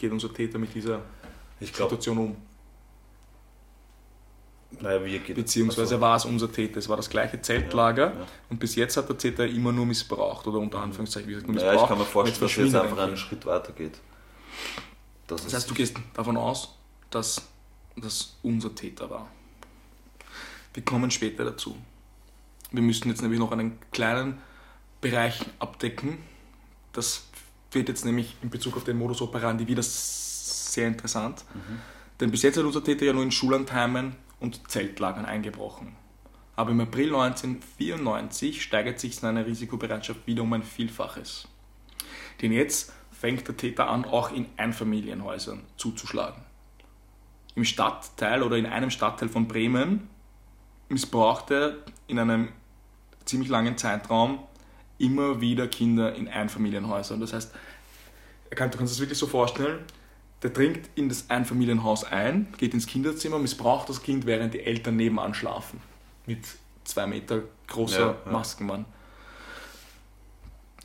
Geht 0.00 0.12
unser 0.12 0.32
Täter 0.32 0.58
mit 0.58 0.74
dieser 0.74 1.02
Ich 1.60 1.74
glaube, 1.74 1.90
Situation 1.90 2.16
um? 2.16 2.36
naja, 4.80 5.04
wie 5.04 5.18
geht 5.18 5.36
Beziehungsweise 5.36 5.82
also, 5.96 6.00
war 6.00 6.16
es 6.16 6.24
unser 6.24 6.50
Täter. 6.50 6.78
Es 6.78 6.88
war 6.88 6.96
das 6.96 7.10
gleiche 7.10 7.42
Zeltlager 7.42 8.14
ja. 8.14 8.26
und 8.48 8.58
bis 8.58 8.76
jetzt 8.76 8.96
hat 8.96 9.10
der 9.10 9.18
Täter 9.18 9.46
immer 9.46 9.72
nur 9.72 9.84
missbraucht 9.84 10.46
oder 10.46 10.58
unter 10.58 10.78
Anführungszeichen 10.78 11.28
wie 11.28 11.34
gesagt, 11.34 11.48
nur 11.48 11.56
Naja, 11.56 11.72
missbraucht. 11.72 11.84
ich 11.84 11.88
kann 11.90 11.98
mir 11.98 12.10
vorstellen, 12.10 12.40
dass 12.40 12.40
jetzt 12.40 12.54
verschwindet 12.54 12.82
einfach 12.82 12.96
ein 12.98 13.08
einen. 13.08 13.16
Schritt 13.18 13.44
weiter 13.44 13.72
geht. 13.72 14.00
Das, 15.26 15.44
Das 15.44 15.52
heißt, 15.52 15.68
du 15.70 15.74
gehst 15.74 15.96
davon 16.14 16.38
aus, 16.38 16.74
dass 17.10 17.42
das 17.96 18.36
unser 18.42 18.74
Täter 18.74 19.10
war. 19.10 19.28
Wir 20.72 20.82
kommen 20.82 21.10
später 21.10 21.44
dazu. 21.44 21.76
Wir 22.70 22.80
müssen 22.82 23.10
jetzt 23.10 23.20
nämlich 23.20 23.38
noch 23.40 23.52
einen 23.52 23.78
kleinen 23.90 24.38
Bereich 25.02 25.44
abdecken. 25.58 26.18
Das 26.92 27.26
wird 27.72 27.88
jetzt 27.88 28.04
nämlich 28.04 28.36
in 28.42 28.50
Bezug 28.50 28.76
auf 28.76 28.84
den 28.84 28.98
Modus 28.98 29.20
operandi 29.22 29.66
wieder 29.66 29.82
sehr 29.82 30.88
interessant. 30.88 31.44
Denn 32.20 32.30
bis 32.30 32.42
jetzt 32.42 32.56
hat 32.58 32.64
unser 32.64 32.84
Täter 32.84 33.06
ja 33.06 33.12
nur 33.12 33.22
in 33.22 33.32
Schullandheimen 33.32 34.16
und 34.40 34.68
Zeltlagern 34.70 35.24
eingebrochen. 35.24 35.96
Aber 36.56 36.72
im 36.72 36.80
April 36.80 37.14
1994 37.14 38.62
steigert 38.62 39.00
sich 39.00 39.16
seine 39.16 39.46
Risikobereitschaft 39.46 40.26
wieder 40.26 40.42
um 40.42 40.52
ein 40.52 40.62
Vielfaches. 40.62 41.48
Denn 42.42 42.52
jetzt 42.52 42.92
fängt 43.10 43.48
der 43.48 43.56
Täter 43.56 43.88
an, 43.88 44.04
auch 44.04 44.32
in 44.32 44.46
Einfamilienhäusern 44.56 45.62
zuzuschlagen. 45.76 46.42
Im 47.54 47.64
Stadtteil 47.64 48.42
oder 48.42 48.56
in 48.56 48.66
einem 48.66 48.90
Stadtteil 48.90 49.28
von 49.28 49.48
Bremen 49.48 50.08
missbraucht 50.88 51.50
er 51.50 51.76
in 52.06 52.18
einem 52.18 52.48
ziemlich 53.24 53.48
langen 53.48 53.76
Zeitraum 53.76 54.40
immer 55.00 55.40
wieder 55.40 55.66
Kinder 55.66 56.14
in 56.14 56.28
Einfamilienhäusern. 56.28 57.20
Das 57.20 57.32
heißt, 57.32 57.52
du 58.50 58.56
kannst 58.56 58.80
es 58.80 59.00
wirklich 59.00 59.18
so 59.18 59.26
vorstellen, 59.26 59.80
der 60.42 60.50
dringt 60.50 60.88
in 60.94 61.08
das 61.08 61.28
Einfamilienhaus 61.28 62.04
ein, 62.04 62.48
geht 62.58 62.72
ins 62.74 62.86
Kinderzimmer, 62.86 63.38
missbraucht 63.38 63.88
das 63.88 64.02
Kind, 64.02 64.26
während 64.26 64.54
die 64.54 64.60
Eltern 64.60 64.96
nebenan 64.96 65.34
schlafen. 65.34 65.80
Mit 66.26 66.40
zwei 66.84 67.06
Meter 67.06 67.42
großer 67.66 68.00
Ja, 68.00 68.16
ja. 68.24 68.32
Maskenmann. 68.32 68.84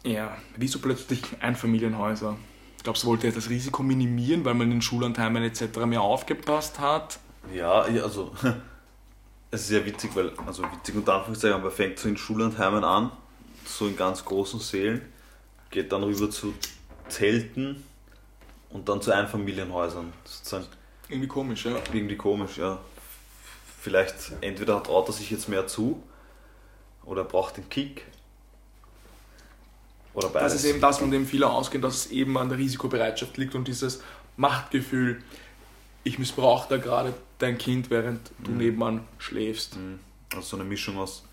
Ja, 0.04 0.38
wieso 0.56 0.80
plötzlich 0.80 1.22
Einfamilienhäuser? 1.40 2.38
Glaubst 2.84 3.04
du, 3.04 3.08
wollte 3.08 3.28
er 3.28 3.34
das 3.34 3.50
Risiko 3.50 3.82
minimieren, 3.82 4.46
weil 4.46 4.54
man 4.54 4.68
in 4.68 4.76
den 4.78 4.82
Schullandheimen 4.82 5.42
etc. 5.44 5.78
mehr 5.88 6.02
aufgepasst 6.02 6.80
hat? 6.80 7.20
Ja, 7.54 7.88
ja, 7.88 8.04
also 8.04 8.32
es 9.52 9.62
ist 9.62 9.68
sehr 9.70 9.86
witzig, 9.86 10.12
weil, 10.16 10.32
also 10.46 10.64
witzig 10.64 10.96
unter 10.96 11.16
Anführungszeichen, 11.16 11.56
aber 11.56 11.70
er 11.70 11.72
fängt 11.72 11.98
so 11.98 12.08
in 12.08 12.18
Schullandheimen 12.18 12.84
an, 12.84 13.12
so 13.68 13.88
in 13.88 13.96
ganz 13.96 14.24
großen 14.26 14.60
Sälen, 14.60 15.02
geht 15.72 15.92
dann 15.92 16.04
rüber 16.04 16.30
zu 16.30 16.54
Zelten 17.10 17.84
und 18.70 18.90
dann 18.90 19.02
zu 19.02 19.12
Einfamilienhäusern. 19.12 20.14
Sozusagen 20.24 20.66
Irgendwie 21.10 21.28
komisch, 21.28 21.66
ja. 21.66 21.76
irgendwie 21.94 22.18
komisch, 22.18 22.58
ja. 22.58 22.80
vielleicht 23.82 24.16
entweder 24.42 24.82
traut 24.82 25.08
er 25.10 25.14
sich 25.14 25.30
jetzt 25.32 25.50
mehr 25.50 25.68
zu 25.68 26.02
oder 27.06 27.22
er 27.22 27.26
braucht 27.26 27.58
den 27.58 27.70
Kick. 27.70 28.06
Oder 30.14 30.30
beides. 30.30 30.54
Das 30.54 30.64
ist 30.64 30.70
eben 30.70 30.82
das, 30.82 31.00
von 31.00 31.12
dem 31.12 31.26
viele 31.26 31.50
ausgehen, 31.50 31.82
dass 31.82 32.06
es 32.06 32.12
eben 32.12 32.38
an 32.38 32.50
der 32.50 32.58
Risikobereitschaft 32.58 33.38
liegt 33.38 33.54
und 33.54 33.68
dieses 33.68 34.02
Machtgefühl, 34.38 35.22
ich 36.04 36.20
missbrauche 36.20 36.70
da 36.70 36.78
gerade 36.78 37.14
dein 37.40 37.58
Kind, 37.58 37.90
während 37.90 38.32
du 38.40 38.52
nebenan 38.52 39.06
schläfst. 39.18 39.76
Mhm. 39.76 40.00
Also 40.34 40.48
so 40.48 40.58
eine 40.58 40.64
Mischung 40.64 40.98
aus 40.98 41.24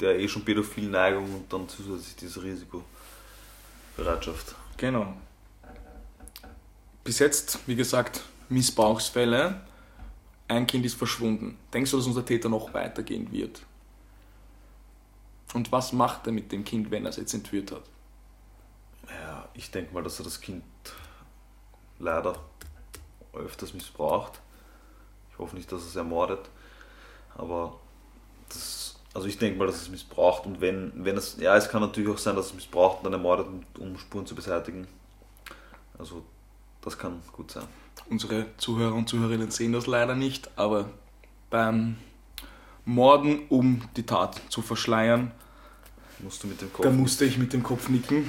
der 0.00 0.18
eh 0.18 0.28
schon 0.28 0.44
pädophilen 0.44 0.90
Neigung 0.90 1.34
und 1.34 1.52
dann 1.52 1.68
zusätzlich 1.68 2.16
diese 2.16 2.42
Risikobereitschaft. 2.42 4.54
Genau. 4.76 5.14
Bis 7.04 7.18
jetzt, 7.18 7.58
wie 7.66 7.76
gesagt, 7.76 8.22
Missbrauchsfälle. 8.48 9.60
Ein 10.48 10.66
Kind 10.66 10.84
ist 10.84 10.94
verschwunden. 10.94 11.58
Denkst 11.72 11.90
du, 11.90 11.96
dass 11.96 12.06
unser 12.06 12.24
Täter 12.24 12.48
noch 12.48 12.74
weitergehen 12.74 13.30
wird? 13.32 13.62
Und 15.54 15.70
was 15.70 15.92
macht 15.92 16.26
er 16.26 16.32
mit 16.32 16.50
dem 16.50 16.64
Kind, 16.64 16.90
wenn 16.90 17.04
er 17.04 17.10
es 17.10 17.16
jetzt 17.16 17.32
entführt 17.32 17.72
hat? 17.72 17.84
Ja, 19.08 19.48
ich 19.54 19.70
denke 19.70 19.94
mal, 19.94 20.02
dass 20.02 20.18
er 20.18 20.24
das 20.24 20.40
Kind 20.40 20.64
leider 21.98 22.38
öfters 23.32 23.74
missbraucht. 23.74 24.40
Ich 25.30 25.38
hoffe 25.38 25.56
nicht, 25.56 25.70
dass 25.70 25.82
er 25.82 25.88
es 25.88 25.96
ermordet. 25.96 26.48
Aber 27.36 27.78
das, 28.48 28.93
also 29.14 29.28
ich 29.28 29.38
denke 29.38 29.58
mal, 29.58 29.66
dass 29.66 29.80
es 29.80 29.88
missbraucht 29.88 30.44
und 30.44 30.60
wenn, 30.60 30.92
wenn 30.96 31.16
es, 31.16 31.36
ja, 31.38 31.56
es 31.56 31.68
kann 31.68 31.80
natürlich 31.80 32.10
auch 32.10 32.18
sein, 32.18 32.34
dass 32.34 32.46
es 32.46 32.54
missbraucht 32.54 32.98
und 32.98 33.04
dann 33.04 33.12
ermordet, 33.12 33.46
um 33.78 33.96
Spuren 33.96 34.26
zu 34.26 34.34
beseitigen. 34.34 34.86
Also 35.98 36.24
das 36.82 36.98
kann 36.98 37.22
gut 37.32 37.52
sein. 37.52 37.64
Unsere 38.10 38.46
Zuhörer 38.58 38.94
und 38.94 39.08
Zuhörerinnen 39.08 39.50
sehen 39.50 39.72
das 39.72 39.86
leider 39.86 40.16
nicht, 40.16 40.50
aber 40.56 40.90
beim 41.48 41.96
Morden, 42.84 43.46
um 43.48 43.88
die 43.96 44.04
Tat 44.04 44.42
zu 44.48 44.60
verschleiern, 44.60 45.30
Musst 46.18 46.42
du 46.42 46.48
mit 46.48 46.60
dem 46.60 46.72
Kopf. 46.72 46.84
da 46.84 46.90
musste 46.90 47.24
ich 47.24 47.38
mit 47.38 47.52
dem 47.52 47.62
Kopf 47.62 47.88
nicken. 47.88 48.28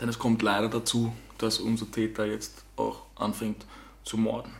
Denn 0.00 0.08
es 0.08 0.18
kommt 0.18 0.42
leider 0.42 0.68
dazu, 0.68 1.12
dass 1.38 1.58
unser 1.58 1.90
Täter 1.90 2.24
jetzt 2.24 2.64
auch 2.76 3.02
anfängt 3.14 3.66
zu 4.04 4.16
morden. 4.16 4.50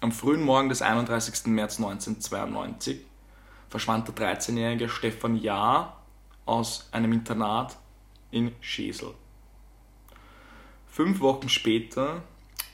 Am 0.00 0.12
frühen 0.12 0.42
Morgen 0.42 0.68
des 0.68 0.82
31. 0.82 1.46
März 1.46 1.76
1992 1.76 3.00
verschwand 3.68 4.08
der 4.08 4.14
13-jährige 4.14 4.88
Stefan 4.88 5.36
Jahr 5.36 6.02
aus 6.44 6.88
einem 6.92 7.12
Internat 7.12 7.76
in 8.30 8.52
Schesel. 8.60 9.14
Fünf 10.86 11.20
Wochen 11.20 11.48
später 11.48 12.22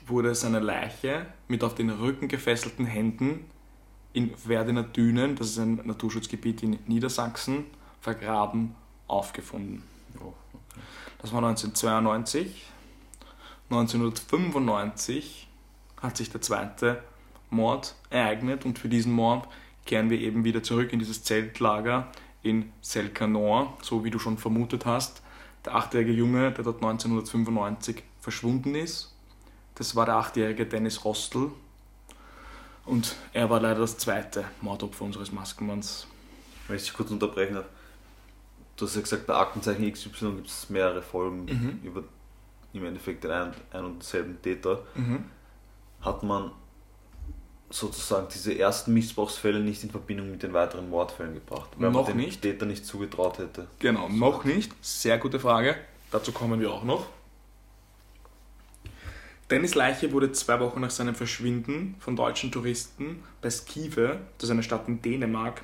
wurde 0.05 0.33
seine 0.35 0.59
Leiche 0.59 1.25
mit 1.47 1.63
auf 1.63 1.75
den 1.75 1.89
Rücken 1.89 2.27
gefesselten 2.27 2.85
Händen 2.85 3.49
in 4.13 4.33
Werdener 4.45 4.83
Dünen, 4.83 5.35
das 5.35 5.49
ist 5.49 5.57
ein 5.57 5.81
Naturschutzgebiet 5.83 6.63
in 6.63 6.79
Niedersachsen, 6.85 7.65
vergraben 7.99 8.75
aufgefunden. 9.07 9.83
Oh, 10.19 10.33
Das 11.19 11.31
war 11.31 11.43
1992. 11.43 12.67
1995 13.69 15.47
hat 16.01 16.17
sich 16.17 16.29
der 16.29 16.41
zweite 16.41 17.03
Mord 17.49 17.95
ereignet 18.09 18.65
und 18.65 18.77
für 18.77 18.89
diesen 18.89 19.13
Mord 19.13 19.47
kehren 19.85 20.09
wir 20.09 20.19
eben 20.19 20.43
wieder 20.43 20.63
zurück 20.63 20.93
in 20.93 20.99
dieses 20.99 21.23
Zeltlager 21.23 22.07
in 22.41 22.71
Selkanor, 22.81 23.77
so 23.81 24.03
wie 24.03 24.11
du 24.11 24.19
schon 24.19 24.37
vermutet 24.37 24.85
hast. 24.85 25.21
Der 25.65 25.75
achtjährige 25.75 26.11
Junge, 26.11 26.51
der 26.51 26.63
dort 26.63 26.77
1995 26.83 28.03
verschwunden 28.19 28.75
ist, 28.75 29.13
das 29.75 29.95
war 29.95 30.05
der 30.05 30.15
achtjährige 30.15 30.65
Dennis 30.65 31.03
Rostel 31.05 31.51
und 32.85 33.15
er 33.31 33.49
war 33.49 33.59
leider 33.61 33.79
das 33.79 33.97
zweite 33.97 34.43
Mordopfer 34.61 35.05
unseres 35.05 35.31
Maskenmanns. 35.31 36.05
Wenn 36.67 36.75
ich 36.75 36.83
dich 36.83 36.93
kurz 36.93 37.11
unterbrechen 37.11 37.55
darf. 37.55 37.65
Du 38.75 38.85
hast 38.85 38.95
ja 38.95 39.01
gesagt, 39.01 39.27
bei 39.27 39.35
Aktenzeichen 39.35 39.89
XY 39.91 40.31
gibt 40.35 40.47
es 40.47 40.69
mehrere 40.69 41.01
Folgen 41.01 41.45
Mhm. 41.45 41.79
über 41.83 42.03
im 42.73 42.85
Endeffekt 42.85 43.23
den 43.23 43.31
einen, 43.31 43.53
einen 43.71 43.85
und 43.85 43.93
denselben 43.95 44.41
Täter. 44.41 44.83
Mhm. 44.95 45.25
Hat 46.01 46.23
man 46.23 46.51
sozusagen 47.73 48.27
diese 48.33 48.57
ersten 48.57 48.93
Missbrauchsfälle 48.93 49.59
nicht 49.59 49.83
in 49.83 49.89
Verbindung 49.89 50.29
mit 50.31 50.43
den 50.43 50.53
weiteren 50.53 50.89
Mordfällen 50.89 51.33
gebracht? 51.33 51.69
Weil 51.77 51.89
Noch 51.91 52.07
man 52.07 52.17
dem 52.17 52.17
nicht. 52.17 52.41
Täter 52.41 52.65
nicht 52.65 52.85
zugetraut 52.85 53.39
hätte. 53.39 53.67
Genau, 53.79 54.07
noch 54.09 54.43
nicht. 54.43 54.71
Sehr 54.81 55.17
gute 55.17 55.39
Frage. 55.39 55.75
Dazu 56.11 56.31
kommen 56.31 56.59
wir 56.59 56.71
auch 56.71 56.83
noch. 56.83 57.07
Dennis 59.49 59.75
Leiche 59.75 60.11
wurde 60.11 60.31
zwei 60.31 60.59
Wochen 60.59 60.81
nach 60.81 60.91
seinem 60.91 61.15
Verschwinden 61.15 61.95
von 61.99 62.15
deutschen 62.15 62.51
Touristen 62.51 63.23
bei 63.41 63.49
Skive, 63.49 64.19
das 64.37 64.45
ist 64.45 64.51
eine 64.51 64.63
Stadt 64.63 64.87
in 64.87 65.01
Dänemark, 65.01 65.63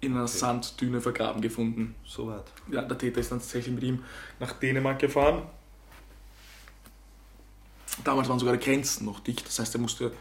in 0.00 0.12
einer 0.14 0.28
Sanddüne 0.28 1.00
vergraben 1.00 1.40
gefunden. 1.40 1.94
Soweit. 2.04 2.44
Ja, 2.70 2.82
der 2.82 2.98
Täter 2.98 3.20
ist 3.20 3.32
dann 3.32 3.38
tatsächlich 3.38 3.74
mit 3.74 3.84
ihm 3.84 4.04
nach 4.38 4.52
Dänemark 4.52 4.98
gefahren. 4.98 5.42
Damals 8.04 8.28
waren 8.28 8.38
sogar 8.38 8.56
die 8.56 8.64
Grenzen 8.64 9.04
noch 9.04 9.20
dicht, 9.20 9.46
das 9.46 9.58
heißt, 9.58 9.74
er 9.74 9.80
musste 9.80 10.12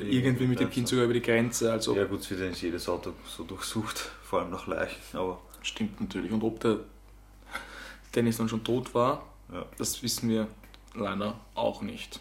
irgendwie 0.00 0.46
mit 0.46 0.60
dem 0.60 0.70
Kind 0.70 0.88
sogar 0.88 1.04
über 1.04 1.14
die 1.14 1.22
Grenze. 1.22 1.72
Also 1.72 1.94
Ja 1.94 2.04
gut, 2.04 2.20
es 2.20 2.30
wird 2.30 2.40
ja 2.40 2.48
nicht 2.48 2.62
jedes 2.62 2.88
Auto 2.88 3.12
so 3.26 3.44
durchsucht, 3.44 3.98
vor 4.22 4.40
allem 4.40 4.50
nach 4.50 4.66
Leichen, 4.66 5.00
aber 5.12 5.40
Stimmt 5.62 6.00
natürlich. 6.00 6.32
Und 6.32 6.42
ob 6.42 6.60
der 6.60 6.80
Dennis 8.14 8.36
dann 8.36 8.48
schon 8.48 8.64
tot 8.64 8.94
war, 8.94 9.26
ja. 9.52 9.64
das 9.78 10.02
wissen 10.02 10.28
wir 10.28 10.48
leider 10.94 11.40
auch 11.54 11.82
nicht. 11.82 12.20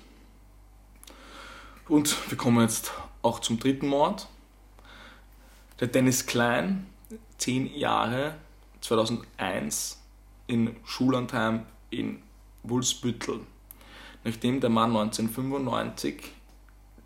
Und 1.88 2.15
wir 2.29 2.38
kommen 2.38 2.62
jetzt 2.62 2.93
auch 3.21 3.39
zum 3.39 3.60
dritten 3.60 3.88
Mord. 3.88 4.27
Der 5.79 5.88
Dennis 5.88 6.27
Klein, 6.27 6.86
10 7.39 7.75
Jahre, 7.75 8.36
2001 8.81 9.99
in 10.47 10.75
Schullandheim 10.86 11.65
in 11.89 12.21
Wulsbüttel. 12.63 13.41
Nachdem 14.23 14.62
der 14.62 14.69
Mann 14.69 14.95
1995 14.95 16.31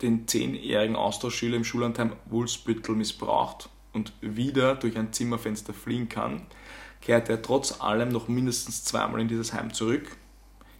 den 0.02 0.26
10-jährigen 0.26 0.96
Austauschschüler 0.96 1.56
im 1.56 1.64
Schullandheim 1.64 2.12
Wulsbüttel 2.26 2.94
missbraucht 2.94 3.68
und 3.92 4.12
wieder 4.20 4.74
durch 4.74 4.98
ein 4.98 5.12
Zimmerfenster 5.12 5.72
fliehen 5.72 6.08
kann, 6.08 6.42
kehrte 7.00 7.32
er 7.32 7.42
trotz 7.42 7.80
allem 7.80 8.10
noch 8.10 8.28
mindestens 8.28 8.84
zweimal 8.84 9.20
in 9.20 9.28
dieses 9.28 9.52
Heim 9.52 9.72
zurück. 9.72 10.16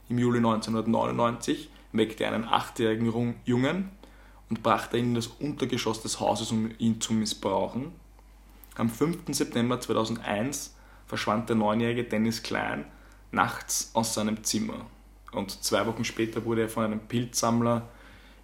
Im 0.08 0.18
Juli 0.18 0.38
1999 0.38 1.70
weckte 1.92 2.24
er 2.24 2.32
einen 2.32 2.44
achtjährigen 2.44 3.36
Jungen 3.44 3.90
und 4.48 4.62
brachte 4.62 4.98
ihn 4.98 5.06
in 5.06 5.14
das 5.14 5.28
Untergeschoss 5.28 6.02
des 6.02 6.20
Hauses, 6.20 6.52
um 6.52 6.70
ihn 6.78 7.00
zu 7.00 7.12
missbrauchen. 7.12 7.92
Am 8.76 8.90
5. 8.90 9.34
September 9.34 9.80
2001 9.80 10.74
verschwand 11.06 11.48
der 11.48 11.56
neunjährige 11.56 12.04
Dennis 12.04 12.42
Klein 12.42 12.84
nachts 13.32 13.90
aus 13.94 14.14
seinem 14.14 14.44
Zimmer. 14.44 14.86
Und 15.32 15.62
zwei 15.64 15.86
Wochen 15.86 16.04
später 16.04 16.44
wurde 16.44 16.62
er 16.62 16.68
von 16.68 16.84
einem 16.84 17.00
Pilzsammler 17.00 17.88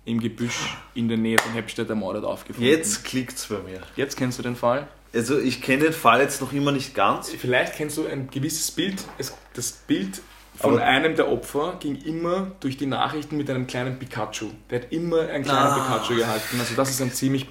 im 0.04 0.20
Gebüsch 0.20 0.76
in 0.94 1.08
der 1.08 1.16
Nähe 1.18 1.38
von 1.38 1.52
Heppstedt 1.52 1.88
ermordet 1.88 2.24
aufgefunden. 2.24 2.68
Jetzt 2.68 3.04
klickt's 3.04 3.46
bei 3.46 3.58
mir. 3.58 3.80
Jetzt 3.96 4.16
kennst 4.16 4.38
du 4.38 4.42
den 4.42 4.56
Fall. 4.56 4.88
Also 5.14 5.38
ich 5.38 5.60
kenne 5.62 5.84
den 5.84 5.92
Fall 5.92 6.20
jetzt 6.20 6.40
noch 6.40 6.52
immer 6.52 6.72
nicht 6.72 6.94
ganz. 6.94 7.30
Vielleicht 7.30 7.74
kennst 7.74 7.98
du 7.98 8.06
ein 8.06 8.28
gewisses 8.30 8.70
Bild. 8.70 9.04
Es, 9.18 9.34
das 9.54 9.72
Bild 9.72 10.20
von 10.56 10.74
Aber- 10.74 10.84
einem 10.84 11.14
der 11.16 11.30
Opfer 11.30 11.76
ging 11.80 11.96
immer 11.96 12.52
durch 12.60 12.76
die 12.76 12.86
Nachrichten 12.86 13.36
mit 13.36 13.48
einem 13.50 13.66
kleinen 13.66 13.98
Pikachu. 13.98 14.46
Der 14.70 14.80
hat 14.82 14.92
immer 14.92 15.20
einen 15.20 15.44
kleinen 15.44 15.58
Ah. 15.66 15.74
Pikachu 15.98 16.16
gehalten. 16.16 16.58
Also 16.58 16.74
das 16.74 16.90
ist 16.90 17.00
ein 17.02 17.12
ziemlich 17.12 17.46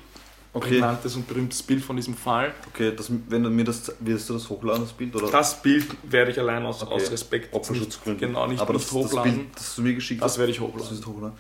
Okay. 0.53 0.67
prägnantes 0.71 1.15
und 1.15 1.27
berühmtes 1.29 1.63
Bild 1.63 1.81
von 1.81 1.95
diesem 1.95 2.13
Fall. 2.13 2.53
Okay, 2.73 2.91
das, 2.93 3.09
wenn 3.29 3.41
du 3.43 3.49
mir 3.49 3.63
das, 3.63 3.93
wirst 4.01 4.29
du 4.29 4.33
das 4.33 4.49
hochladen, 4.49 4.81
das 4.81 4.91
Bild? 4.91 5.15
Oder? 5.15 5.31
Das 5.31 5.61
Bild 5.61 5.85
werde 6.03 6.31
ich 6.31 6.39
allein 6.39 6.65
aus, 6.65 6.81
Okay. 6.83 6.93
aus 6.93 7.09
Respekt 7.09 7.53
Opferschutzgründen. 7.53 8.19
nicht, 8.27 8.35
genau, 8.35 8.47
nicht, 8.47 8.59
Aber 8.59 8.73
nicht 8.73 8.83
das, 8.85 8.91
das 8.93 9.11
hochladen. 9.11 9.33
Bild, 9.37 9.47
das 9.55 9.75
du 9.75 9.81
mir 9.83 9.93
geschickt 9.93 10.21
Das 10.21 10.33
hast, 10.33 10.39
werde 10.39 10.51
ich 10.51 10.57
das 10.57 10.67
hochladen. 10.67 10.97
ist 10.97 11.05
hochladen. 11.05 11.37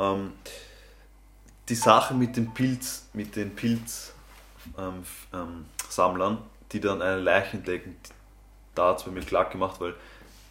Ähm, 0.00 0.32
die 1.68 1.74
Sache 1.76 2.14
mit 2.14 2.36
den 2.36 2.52
Pilz, 2.52 3.06
mit 3.12 3.36
den 3.36 3.54
Pilzsammlern, 3.54 4.14
ähm, 4.78 5.04
ähm, 5.32 5.64
Sammlern, 5.88 6.38
die 6.72 6.80
dann 6.80 7.00
eine 7.02 7.20
Leiche 7.20 7.58
entdecken, 7.58 7.96
da 8.74 8.88
hat 8.88 8.98
es 8.98 9.04
bei 9.04 9.10
mir 9.10 9.20
klar 9.20 9.48
gemacht, 9.48 9.80
weil 9.80 9.94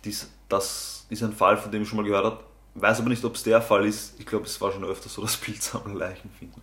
dies, 0.05 0.29
das 0.47 1.05
ist 1.09 1.23
ein 1.23 1.33
Fall, 1.33 1.57
von 1.57 1.71
dem 1.71 1.81
ich 1.81 1.89
schon 1.89 1.97
mal 1.97 2.05
gehört 2.05 2.25
habe. 2.25 2.39
Weiß 2.75 2.99
aber 2.99 3.09
nicht, 3.09 3.25
ob 3.25 3.35
es 3.35 3.43
der 3.43 3.62
Fall 3.62 3.85
ist. 3.85 4.17
Ich 4.19 4.25
glaube, 4.25 4.45
es 4.45 4.62
war 4.62 4.71
schon 4.71 4.85
öfter 4.85 5.09
so, 5.09 5.21
dass 5.23 5.35
Pilzsammler 5.35 5.95
Leichen 5.95 6.29
finden. 6.38 6.62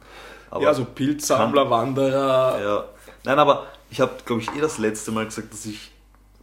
Aber 0.51 0.63
ja, 0.63 0.69
also 0.69 0.85
Pilzsammler, 0.85 1.69
Wanderer. 1.69 2.63
ja. 2.63 2.85
Nein, 3.25 3.39
aber 3.39 3.67
ich 3.91 4.01
habe, 4.01 4.13
glaube 4.25 4.41
ich, 4.41 4.55
eh 4.55 4.61
das 4.61 4.79
letzte 4.79 5.11
Mal 5.11 5.25
gesagt, 5.25 5.53
dass 5.53 5.67
ich 5.67 5.91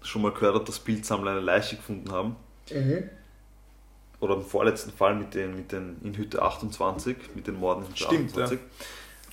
schon 0.02 0.22
mal 0.22 0.32
gehört 0.32 0.56
habe, 0.56 0.66
dass 0.66 0.80
Bildsammler 0.80 1.32
eine 1.32 1.40
Leiche 1.40 1.78
gefunden 1.78 2.12
haben. 2.12 2.36
Oder 4.24 4.36
im 4.36 4.46
vorletzten 4.46 4.94
Fall 4.94 5.16
mit 5.16 5.34
den, 5.34 5.56
mit 5.56 5.72
den 5.74 5.98
in 6.02 6.16
Hütte 6.16 6.42
28, 6.42 7.18
mit 7.36 7.46
den 7.46 7.60
Morden 7.60 7.82
in 7.84 7.90
Hütte 7.90 8.04
Stimmt, 8.04 8.30
28. 8.30 8.60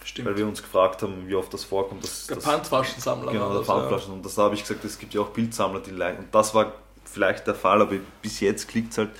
Stimmt. 0.05 0.29
Weil 0.29 0.37
wir 0.37 0.47
uns 0.49 0.63
gefragt 0.63 1.03
haben, 1.03 1.29
wie 1.29 1.35
oft 1.35 1.53
das 1.55 1.63
vorkommt. 1.63 2.03
Dass, 2.03 2.27
der 2.27 2.39
Pfandflaschensammler 2.39 3.31
Genau, 3.33 3.51
der 3.51 3.59
das, 3.59 3.69
ja. 3.69 3.75
Pfandflaschen. 3.75 4.15
Und 4.15 4.25
das 4.25 4.37
habe 4.37 4.55
ich 4.55 4.63
gesagt, 4.63 4.85
es 4.85 4.99
gibt 4.99 5.15
ja 5.15 5.21
auch 5.21 5.29
Bildsammler, 5.29 5.81
die 5.81 5.93
Leichen. 5.93 6.25
Und 6.25 6.35
das 6.35 6.55
war 6.55 6.73
vielleicht 7.05 7.47
der 7.47 7.55
Fall, 7.55 7.83
aber 7.83 7.97
bis 8.21 8.41
jetzt 8.41 8.67
klickt 8.67 8.93
es 8.93 8.99
halt 8.99 9.11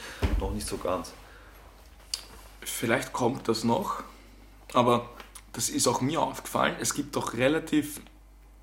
noch 0.41 0.53
nicht 0.53 0.67
so 0.67 0.77
ganz. 0.77 1.13
Vielleicht 2.63 3.13
kommt 3.13 3.47
das 3.49 3.63
noch, 3.63 4.03
aber 4.73 5.09
das 5.53 5.69
ist 5.69 5.87
auch 5.87 6.01
mir 6.01 6.21
aufgefallen, 6.21 6.77
es 6.81 6.95
gibt 6.95 7.15
doch 7.17 7.35
relativ, 7.35 8.01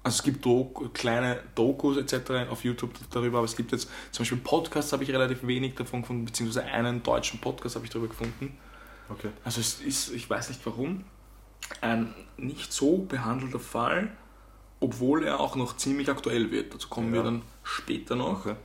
also 0.08 0.17
es 0.17 0.24
gibt 0.24 0.46
Doku, 0.46 0.89
kleine 0.89 1.39
Dokus 1.56 1.98
etc. 1.98 2.50
auf 2.50 2.63
YouTube 2.63 2.93
darüber, 3.12 3.39
aber 3.39 3.46
es 3.46 3.56
gibt 3.56 3.72
jetzt 3.72 3.89
zum 4.12 4.24
Beispiel 4.24 4.38
Podcasts 4.39 4.91
habe 4.93 5.04
ich 5.04 5.12
relativ 5.12 5.46
wenig 5.46 5.76
davon 5.76 6.02
gefunden, 6.02 6.26
beziehungsweise 6.26 6.65
einen 6.65 7.04
deutschen 7.04 7.39
Podcast 7.39 7.76
habe 7.76 7.86
ich 7.86 7.91
darüber 7.91 8.10
gefunden. 8.10 8.58
Okay. 9.10 9.30
Also 9.43 9.62
es 9.62 9.82
ist, 9.82 10.12
ich 10.13 10.30
weiß 10.30 10.50
nicht 10.50 10.65
warum, 10.65 11.04
ein 11.82 12.13
nicht 12.38 12.72
so 12.72 12.98
behandelter 13.00 13.60
Fall, 13.60 14.15
obwohl 14.80 15.24
er 15.26 15.39
auch 15.39 15.56
noch 15.56 15.76
ziemlich 15.78 16.10
aktuell 16.10 16.52
wird. 16.52 16.74
Dazu 16.74 16.88
kommen 16.89 17.12
wir 17.12 17.20
Ja. 17.20 17.26
dann 17.26 17.41
später 17.63 18.15
noch. 18.15 18.46
Okay. 18.46 18.56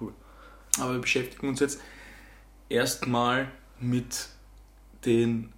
Cool. 0.00 0.12
Aber 0.78 0.92
wir 0.92 1.00
beschäftigen 1.00 1.48
uns 1.48 1.60
jetzt 1.60 1.80
erstmal 2.68 3.50
mit 3.80 4.28
den 5.04 5.53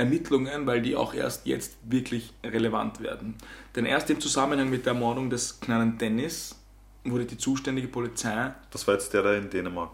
Ermittlungen, 0.00 0.66
weil 0.66 0.82
die 0.82 0.96
auch 0.96 1.14
erst 1.14 1.46
jetzt 1.46 1.76
wirklich 1.84 2.32
relevant 2.44 3.00
werden. 3.00 3.34
Denn 3.76 3.84
erst 3.86 4.10
im 4.10 4.20
Zusammenhang 4.20 4.70
mit 4.70 4.86
der 4.86 4.94
Ermordung 4.94 5.30
des 5.30 5.60
kleinen 5.60 5.98
Dennis 5.98 6.56
wurde 7.04 7.24
die 7.24 7.38
zuständige 7.38 7.88
Polizei, 7.88 8.52
Das 8.70 8.86
war 8.86 8.94
jetzt 8.94 9.12
der, 9.12 9.22
der 9.22 9.38
in 9.38 9.48
Dänemark 9.50 9.90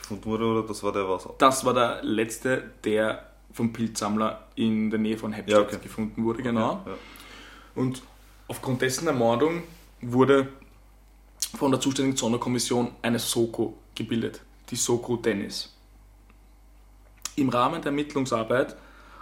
gefunden 0.00 0.24
wurde, 0.24 0.44
oder 0.46 0.62
das 0.66 0.82
war 0.82 0.92
der 0.92 1.08
was? 1.08 1.28
das 1.38 1.64
war 1.64 1.74
der 1.74 2.02
letzte, 2.02 2.62
der 2.84 3.24
vom 3.52 3.72
Pilzsammler 3.72 4.46
in 4.54 4.90
der 4.90 4.98
Nähe 4.98 5.16
von 5.18 5.32
Heppstedt 5.32 5.58
Ja, 5.58 5.64
okay. 5.64 5.78
gefunden 5.82 6.24
wurde, 6.24 6.42
genau. 6.42 6.82
Ja. 6.86 6.94
Und 7.74 8.02
aufgrund 8.46 8.82
dessen 8.82 9.06
Ermordung 9.08 9.62
wurde 10.00 10.48
von 11.56 11.70
der 11.70 11.80
zuständigen 11.80 12.16
Sonderkommission 12.16 12.92
eine 13.02 13.18
Soko 13.18 13.78
gebildet, 13.94 14.40
die 14.70 14.76
Soko 14.76 15.16
Dennis. 15.16 15.74
Im 17.36 17.48
Rahmen 17.48 17.80
der 17.82 17.90
Ermittlungsarbeit 17.90 18.76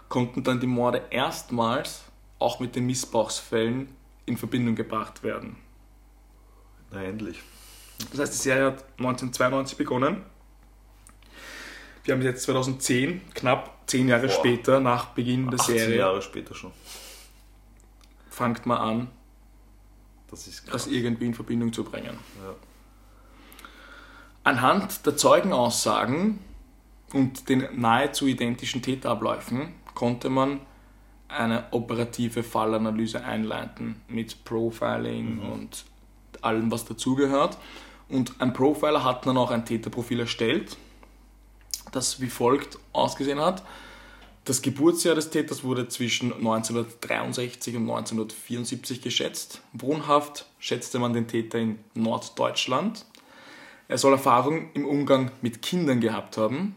konnten 0.09 0.43
dann 0.43 0.61
die 0.61 0.67
Morde 0.67 1.03
erstmals 1.11 2.05
auch 2.39 2.61
mit 2.61 2.77
den 2.77 2.87
Missbrauchsfällen 2.87 3.89
in 4.27 4.37
Verbindung 4.37 4.75
gebracht 4.75 5.23
werden. 5.23 5.57
Na, 6.91 7.03
endlich. 7.03 7.41
Das 8.11 8.21
heißt, 8.21 8.35
die 8.35 8.39
Serie 8.39 8.67
hat 8.67 8.85
1992 8.99 9.79
begonnen. 9.79 10.23
Wir 12.05 12.15
haben 12.15 12.23
jetzt 12.23 12.43
2010, 12.45 13.21
knapp 13.35 13.77
zehn 13.87 14.09
Jahre 14.09 14.27
Boah. 14.29 14.35
später 14.35 14.81
nach 14.81 15.07
Beginn 15.07 15.51
der 15.51 15.59
18 15.61 15.79
Serie, 15.79 15.99
Jahre 15.99 16.23
später 16.23 16.55
schon. 16.55 16.73
fangt 18.31 18.67
man 18.67 18.79
an, 18.79 19.09
Das 20.31 20.47
ist 20.47 20.73
das 20.73 20.87
irgendwie 20.87 21.27
in 21.27 21.35
Verbindung 21.35 21.73
zu 21.73 21.85
bringen. 21.85 22.19
Ja. 22.43 22.55
Anhand 24.45 25.05
der 25.07 25.17
Zeugenaussagen 25.17 26.39
und 27.13 27.49
den 27.49 27.67
nahezu 27.81 28.27
identischen 28.27 28.83
Täterabläufen 28.83 29.75
konnte 29.97 30.31
man 30.31 30.61
eine 31.27 31.65
operative 31.73 32.45
Fallanalyse 32.45 33.25
einleiten 33.25 34.01
mit 34.07 34.45
Profiling 34.45 35.41
und 35.41 35.85
allem, 36.43 36.71
was 36.71 36.85
dazugehört. 36.85 37.59
Und 38.09 38.41
ein 38.41 38.53
Profiler 38.53 39.03
hat 39.03 39.27
dann 39.27 39.37
auch 39.37 39.51
ein 39.51 39.65
Täterprofil 39.65 40.21
erstellt, 40.21 40.77
das 41.91 42.21
wie 42.21 42.29
folgt 42.29 42.79
ausgesehen 42.93 43.41
hat. 43.41 43.65
Das 44.45 44.63
Geburtsjahr 44.63 45.17
des 45.17 45.31
Täters 45.31 45.65
wurde 45.65 45.89
zwischen 45.89 46.33
1963 46.33 47.75
und 47.75 47.83
1974 47.83 49.03
geschätzt. 49.03 49.61
Wohnhaft 49.73 50.47
schätzte 50.61 51.01
man 51.01 51.13
den 51.13 51.27
Täter 51.27 51.59
in 51.59 51.81
Norddeutschland. 51.95 53.05
Er 53.89 53.99
soll 53.99 54.13
Erfahrung 54.13 54.71
im 54.75 54.87
Umgang 54.87 55.33
mit 55.43 55.63
Kindern 55.63 56.01
gehabt 56.01 56.37
haben, 56.37 56.77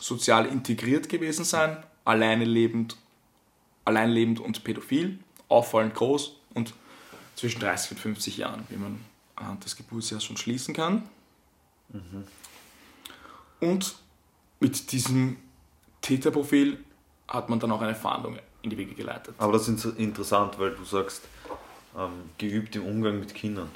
sozial 0.00 0.46
integriert 0.46 1.08
gewesen 1.08 1.44
sein, 1.44 1.76
alleine 2.04 2.44
lebend, 2.44 2.96
alleinlebend 3.84 4.40
und 4.40 4.64
pädophil, 4.64 5.18
auffallend 5.48 5.94
groß 5.94 6.36
und 6.54 6.74
zwischen 7.36 7.60
30 7.60 7.92
und 7.92 7.98
50 7.98 8.36
Jahren, 8.38 8.64
wie 8.68 8.76
man 8.76 9.00
anhand 9.36 9.64
des 9.64 9.76
Geburtsjahres 9.76 10.24
schon 10.24 10.36
schließen 10.36 10.74
kann. 10.74 11.02
Und 13.60 13.96
mit 14.60 14.92
diesem 14.92 15.36
Täterprofil 16.00 16.78
hat 17.28 17.48
man 17.48 17.58
dann 17.60 17.72
auch 17.72 17.80
eine 17.80 17.94
Fahndung 17.94 18.38
in 18.62 18.70
die 18.70 18.78
Wege 18.78 18.94
geleitet. 18.94 19.34
Aber 19.38 19.52
das 19.52 19.68
ist 19.68 19.84
interessant, 19.84 20.58
weil 20.58 20.70
du 20.72 20.84
sagst, 20.84 21.22
ähm, 21.96 22.30
geübt 22.38 22.74
im 22.76 22.86
Umgang 22.86 23.20
mit 23.20 23.34
Kindern. 23.34 23.68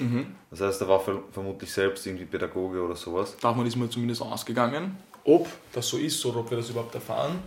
Das 0.51 0.61
heißt, 0.61 0.81
er 0.81 0.87
war 0.87 0.99
ver 0.99 1.23
vermutlich 1.31 1.71
selbst 1.71 2.05
irgendwie 2.05 2.25
Pädagoge 2.25 2.81
oder 2.81 2.95
sowas. 2.95 3.37
Davon 3.37 3.65
ist 3.65 3.75
man 3.75 3.89
zumindest 3.89 4.21
ausgegangen. 4.21 4.97
Ob 5.23 5.47
das 5.71 5.87
so 5.87 5.97
ist 5.97 6.25
oder 6.25 6.39
ob 6.39 6.49
wir 6.49 6.57
das 6.57 6.69
überhaupt 6.69 6.95
erfahren, 6.95 7.39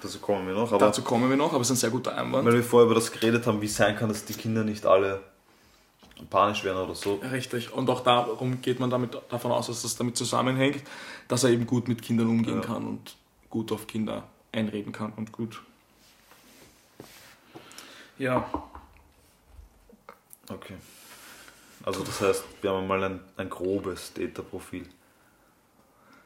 Dazu 0.00 0.18
kommen 0.20 0.46
wir 0.46 0.54
noch. 0.54 0.70
Aber 0.72 0.78
dazu 0.86 1.02
kommen 1.02 1.28
wir 1.28 1.36
noch, 1.36 1.52
aber 1.52 1.60
es 1.62 1.68
ist 1.70 1.76
ein 1.76 1.80
sehr 1.80 1.90
guter 1.90 2.16
Einwand. 2.16 2.44
weil 2.46 2.54
wir 2.54 2.62
vorher 2.62 2.86
über 2.86 2.94
das 2.94 3.10
geredet 3.10 3.46
haben, 3.46 3.60
wie 3.60 3.66
es 3.66 3.76
sein 3.76 3.96
kann, 3.96 4.08
dass 4.08 4.24
die 4.24 4.34
Kinder 4.34 4.62
nicht 4.64 4.86
alle 4.86 5.20
panisch 6.30 6.64
werden 6.64 6.78
oder 6.78 6.94
so. 6.94 7.14
Richtig. 7.32 7.72
Und 7.72 7.88
auch 7.90 8.00
darum 8.00 8.60
geht 8.60 8.80
man 8.80 8.90
damit 8.90 9.16
davon 9.30 9.52
aus, 9.52 9.66
dass 9.68 9.82
das 9.82 9.96
damit 9.96 10.16
zusammenhängt, 10.16 10.82
dass 11.28 11.44
er 11.44 11.50
eben 11.50 11.66
gut 11.66 11.88
mit 11.88 12.02
Kindern 12.02 12.28
umgehen 12.28 12.56
Ja. 12.60 12.66
kann 12.66 12.86
und 12.86 13.16
gut 13.50 13.70
auf 13.72 13.86
Kinder 13.86 14.24
einreden 14.52 14.92
kann 14.92 15.12
und 15.16 15.32
gut. 15.32 15.60
Ja, 18.18 18.48
Okay. 20.50 20.74
Also 21.84 22.02
das 22.02 22.20
heißt, 22.22 22.44
wir 22.62 22.70
haben 22.72 22.86
mal 22.86 23.02
ein, 23.04 23.20
ein 23.36 23.50
grobes 23.50 24.12
Täterprofil. 24.14 24.86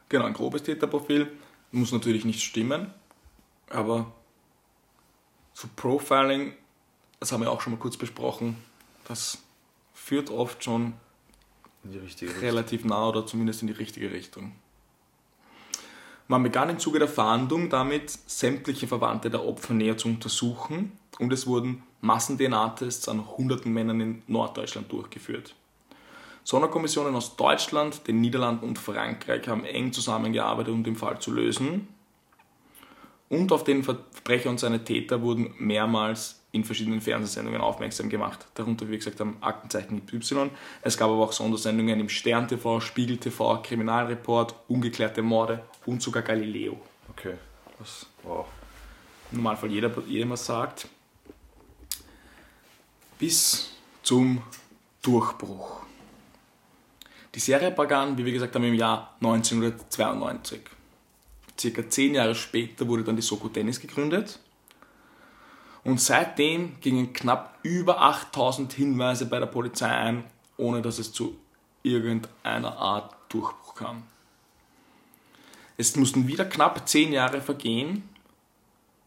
genau, 0.09 0.25
ein 0.25 0.33
grobes 0.33 0.63
Täterprofil. 0.63 1.27
Muss 1.71 1.91
natürlich 1.91 2.23
nicht 2.23 2.41
stimmen, 2.41 2.93
aber 3.69 4.11
so 5.53 5.67
Profiling, 5.75 6.53
das 7.19 7.31
haben 7.31 7.41
wir 7.41 7.51
auch 7.51 7.61
schon 7.61 7.73
mal 7.73 7.79
kurz 7.79 7.97
besprochen, 7.97 8.57
das 9.07 9.39
führt 9.93 10.29
oft 10.29 10.63
schon 10.63 10.93
Richtung. 11.85 12.29
relativ 12.39 12.85
nah 12.85 13.07
oder 13.09 13.25
zumindest 13.25 13.61
in 13.61 13.67
die 13.67 13.73
richtige 13.73 14.11
Richtung. 14.11 14.53
Man 16.27 16.41
begann 16.41 16.69
im 16.69 16.79
Zuge 16.79 16.99
der 16.99 17.07
Fahndung 17.07 17.69
damit, 17.69 18.09
sämtliche 18.09 18.87
Verwandte 18.87 19.29
der 19.29 19.45
Opfer 19.45 19.73
näher 19.73 19.97
zu 19.97 20.07
untersuchen 20.07 20.97
und 21.19 21.33
es 21.33 21.45
wurden 21.47 21.83
Massen-DNA-Tests 22.01 23.07
an 23.09 23.37
hunderten 23.37 23.73
Männern 23.73 24.01
in 24.01 24.23
Norddeutschland 24.27 24.91
durchgeführt. 24.91 25.55
Sonderkommissionen 26.45 27.15
aus 27.15 27.35
Deutschland, 27.35 28.07
den 28.07 28.19
Niederlanden 28.19 28.65
und 28.65 28.79
Frankreich 28.79 29.47
haben 29.47 29.63
eng 29.63 29.93
zusammengearbeitet, 29.93 30.73
um 30.73 30.83
den 30.83 30.95
Fall 30.95 31.19
zu 31.19 31.31
lösen. 31.31 31.87
Und 33.29 33.51
auf 33.51 33.63
den 33.63 33.83
Verbrecher 33.83 34.49
und 34.49 34.59
seine 34.59 34.83
Täter 34.83 35.21
wurden 35.21 35.53
mehrmals 35.57 36.41
in 36.51 36.63
verschiedenen 36.63 37.01
Fernsehsendungen 37.01 37.61
aufmerksam 37.61 38.09
gemacht. 38.09 38.45
Darunter, 38.53 38.87
wie 38.87 38.97
gesagt 38.97 39.19
haben, 39.19 39.37
Aktenzeichen 39.41 40.03
Y. 40.11 40.51
Es 40.83 40.97
gab 40.97 41.09
aber 41.09 41.23
auch 41.23 41.31
Sondersendungen 41.33 41.99
im 41.99 42.09
Stern 42.09 42.47
TV, 42.47 42.79
Spiegel 42.79 43.17
TV, 43.17 43.61
Kriminalreport, 43.63 44.53
ungeklärte 44.67 45.23
Morde 45.23 45.63
und 45.87 46.01
sogar 46.01 46.21
Galileo. 46.21 46.79
Okay. 47.09 47.33
Was 47.79 48.05
Wow. 48.21 48.45
im 49.31 49.37
Normalfall 49.37 49.71
jeder, 49.71 49.91
jedem 50.07 50.29
was 50.29 50.45
sagt. 50.45 50.87
Bis 53.17 53.71
zum 54.03 54.43
Durchbruch. 55.01 55.81
Die 57.33 57.39
Serie 57.39 57.71
begann, 57.71 58.15
wie 58.17 58.25
wir 58.25 58.31
gesagt 58.31 58.53
haben, 58.53 58.63
im 58.63 58.75
Jahr 58.75 59.15
1992. 59.21 60.61
Circa 61.59 61.89
zehn 61.89 62.15
Jahre 62.15 62.35
später 62.35 62.87
wurde 62.87 63.03
dann 63.03 63.15
die 63.15 63.21
Soko 63.21 63.47
Tennis 63.49 63.79
gegründet. 63.79 64.39
Und 65.83 65.99
seitdem 65.99 66.79
gingen 66.79 67.13
knapp 67.13 67.59
über 67.63 68.01
8000 68.01 68.71
Hinweise 68.73 69.25
bei 69.25 69.39
der 69.39 69.47
Polizei 69.47 69.89
ein, 69.89 70.23
ohne 70.57 70.81
dass 70.81 70.97
es 70.99 71.11
zu 71.11 71.37
irgendeiner 71.83 72.77
Art 72.77 73.15
Durchbruch 73.29 73.75
kam. 73.75 74.03
Es 75.77 75.95
mussten 75.95 76.27
wieder 76.27 76.45
knapp 76.45 76.87
zehn 76.87 77.11
Jahre 77.11 77.41
vergehen. 77.41 78.07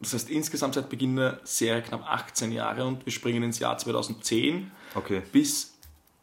Das 0.01 0.13
heißt 0.13 0.29
insgesamt 0.29 0.75
seit 0.75 0.91
Beginn 0.91 1.17
der 1.17 1.41
Serie 1.45 1.81
knapp 1.81 2.05
18 2.07 2.53
Jahre 2.53 2.85
und 2.85 3.07
wir 3.07 3.13
springen 3.13 3.43
ins 3.43 3.59
Jahr 3.59 3.79
2010, 3.79 4.71
Okay. 4.95 5.23
bis 5.33 5.75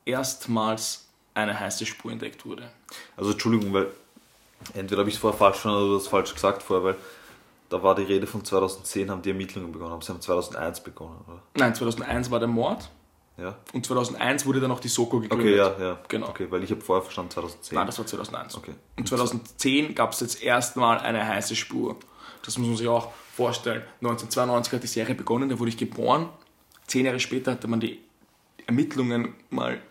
erstmals 0.06 1.08
eine 1.34 1.60
heiße 1.60 1.86
Spur 1.88 2.12
entdeckt 2.12 2.46
wurde. 2.46 2.70
Also 3.18 3.32
Entschuldigung, 3.32 3.74
weil 3.74 3.88
entweder 4.73 4.99
habe 4.99 5.10
ich 5.10 5.15
es 5.15 5.21
vorher 5.21 5.38
falsch 5.38 5.58
verstanden 5.58 5.80
oder 5.84 5.89
du 5.89 5.99
hast 5.99 6.08
falsch 6.08 6.34
gesagt 6.34 6.63
vorher, 6.63 6.84
weil 6.84 6.95
da 7.69 7.82
war 7.82 7.95
die 7.95 8.04
Rede 8.04 8.28
von 8.28 8.43
2010, 8.45 9.10
haben 9.10 9.21
die 9.21 9.30
Ermittlungen 9.30 9.71
begonnen, 9.71 9.93
aber 9.93 10.02
sie 10.04 10.12
haben 10.12 10.21
2001 10.21 10.82
begonnen, 10.82 11.17
oder? 11.28 11.41
Nein, 11.56 11.73
2001 11.73 12.30
war 12.30 12.39
der 12.39 12.47
Mord 12.47 12.89
Ja? 13.38 13.56
und 13.73 13.86
2001 13.86 14.45
wurde 14.45 14.60
dann 14.60 14.71
auch 14.71 14.80
die 14.80 14.89
Soko 14.89 15.19
gegründet. 15.19 15.60
Okay, 15.60 15.82
ja, 15.82 15.88
ja. 15.88 15.99
Genau. 16.08 16.30
Okay, 16.30 16.47
weil 16.49 16.63
ich 16.63 16.71
habe 16.71 16.82
vorher 16.82 17.02
verstanden 17.02 17.32
2010. 17.32 17.76
Nein, 17.76 17.88
das 17.88 17.97
war 17.97 18.06
2001. 18.06 18.56
Okay. 18.58 18.73
Und 18.97 19.08
2010 19.08 19.95
gab 19.95 20.12
es 20.13 20.19
jetzt 20.19 20.43
erstmal 20.43 20.99
eine 20.99 21.28
heiße 21.28 21.56
Spur. 21.56 21.95
Das 22.45 22.58
muss 22.58 22.67
man 22.67 22.78
sich 22.78 22.88
auch 22.88 23.12
vorstellen. 23.36 23.82
1992 24.02 24.73
hat 24.73 24.84
die 24.84 24.88
Serie 24.88 25.15
begonnen, 25.15 25.49
da 25.49 25.58
wurde 25.58 25.69
ich 25.69 25.78
geboren. 25.78 26.30
Zehn 26.86 27.06
Jahre 27.06 27.19
später 27.19 27.54
hatte 27.54 27.67
man 27.67 27.80
die 27.80 27.99
Ermittlungen 28.67 29.34
mal 29.49 29.82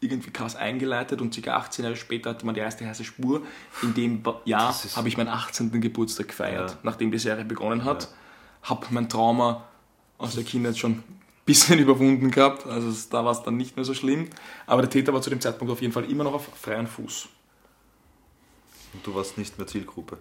irgendwie 0.00 0.30
krass 0.30 0.54
eingeleitet 0.54 1.20
und 1.20 1.40
ca. 1.42 1.56
18 1.56 1.84
Jahre 1.84 1.96
später 1.96 2.30
hatte 2.30 2.46
man 2.46 2.54
die 2.54 2.60
erste 2.60 2.86
heiße 2.86 3.04
Spur. 3.04 3.42
In 3.82 3.94
dem 3.94 4.22
Jahr 4.44 4.74
habe 4.94 5.08
ich 5.08 5.16
meinen 5.16 5.28
18. 5.28 5.80
Geburtstag 5.80 6.28
gefeiert, 6.28 6.70
Ja. 6.70 6.78
nachdem 6.82 7.10
die 7.10 7.18
Serie 7.18 7.44
begonnen 7.44 7.84
hat. 7.84 8.08
Habe 8.62 8.86
mein 8.90 9.08
Trauma 9.08 9.66
aus 10.18 10.34
der 10.34 10.44
Kindheit 10.44 10.76
schon 10.78 10.92
ein 10.92 11.04
bisschen 11.46 11.78
überwunden 11.80 12.30
gehabt. 12.30 12.66
Also 12.66 12.96
da 13.10 13.24
war 13.24 13.32
es 13.32 13.42
dann 13.42 13.56
nicht 13.56 13.76
mehr 13.76 13.84
so 13.84 13.94
schlimm. 13.94 14.28
Aber 14.66 14.82
der 14.82 14.90
Täter 14.90 15.12
war 15.12 15.22
zu 15.22 15.30
dem 15.30 15.40
Zeitpunkt 15.40 15.72
auf 15.72 15.80
jeden 15.80 15.92
Fall 15.92 16.08
immer 16.10 16.24
noch 16.24 16.34
auf 16.34 16.48
freiem 16.60 16.86
Fuß. 16.86 17.28
Und 18.94 19.06
du 19.06 19.14
warst 19.14 19.36
nicht 19.36 19.58
mehr 19.58 19.66
Zielgruppe. 19.66 20.18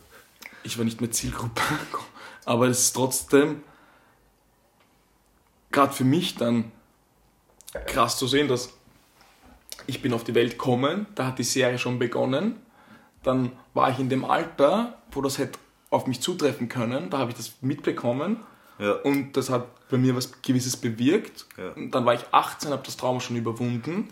Ich 0.64 0.78
war 0.78 0.86
nicht 0.86 1.02
mehr 1.02 1.12
Zielgruppe. 1.12 1.62
Aber 2.46 2.68
es 2.68 2.80
ist 2.80 2.94
trotzdem 2.94 3.62
gerade 5.72 5.94
für 5.94 6.04
mich 6.04 6.36
dann 6.36 6.72
krass 7.86 8.18
zu 8.18 8.28
sehen, 8.28 8.48
dass 8.48 8.74
ich 9.88 10.02
bin 10.02 10.14
auf 10.14 10.24
die 10.24 10.36
Welt 10.36 10.52
gekommen, 10.54 11.08
da 11.16 11.28
hat 11.28 11.40
die 11.40 11.44
Serie 11.44 11.80
schon 11.80 11.98
begonnen. 12.00 12.58
Dann 13.24 13.52
war 13.74 13.90
ich 13.92 14.00
in 14.00 14.10
dem 14.10 14.24
Alter, 14.26 14.98
wo 15.12 15.22
das 15.22 15.38
hätte 15.38 15.58
auf 15.90 16.08
mich 16.08 16.22
zutreffen 16.22 16.70
können. 16.70 17.10
Da 17.10 17.18
habe 17.20 17.32
ich 17.32 17.38
das 17.38 17.54
mitbekommen 17.62 18.38
Ja. 18.80 18.92
und 18.94 19.34
das 19.38 19.50
hat 19.50 19.66
bei 19.90 19.98
mir 19.98 20.16
was 20.16 20.42
Gewisses 20.42 20.78
bewirkt. 20.78 21.46
Ja. 21.58 21.72
Und 21.72 21.92
dann 21.92 22.06
war 22.06 22.14
ich 22.14 22.22
18, 22.32 22.72
habe 22.72 22.84
das 22.86 22.98
Trauma 22.98 23.20
schon 23.20 23.36
überwunden. 23.38 24.10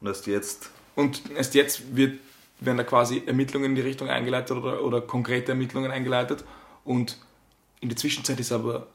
Und 0.00 0.06
erst 0.08 0.26
jetzt, 0.26 0.70
Und 0.96 1.30
erst 1.30 1.54
jetzt 1.54 1.96
wird, 1.96 2.18
werden 2.60 2.76
da 2.76 2.84
quasi 2.84 3.22
Ermittlungen 3.24 3.66
in 3.70 3.74
die 3.76 3.80
Richtung 3.82 4.08
eingeleitet 4.08 4.56
oder, 4.56 4.82
oder 4.82 5.00
konkrete 5.00 5.52
Ermittlungen 5.52 5.90
eingeleitet. 5.90 6.44
Und 6.84 7.18
in 7.80 7.88
der 7.88 7.96
Zwischenzeit 7.96 8.38
ist 8.40 8.52
aber 8.52 8.88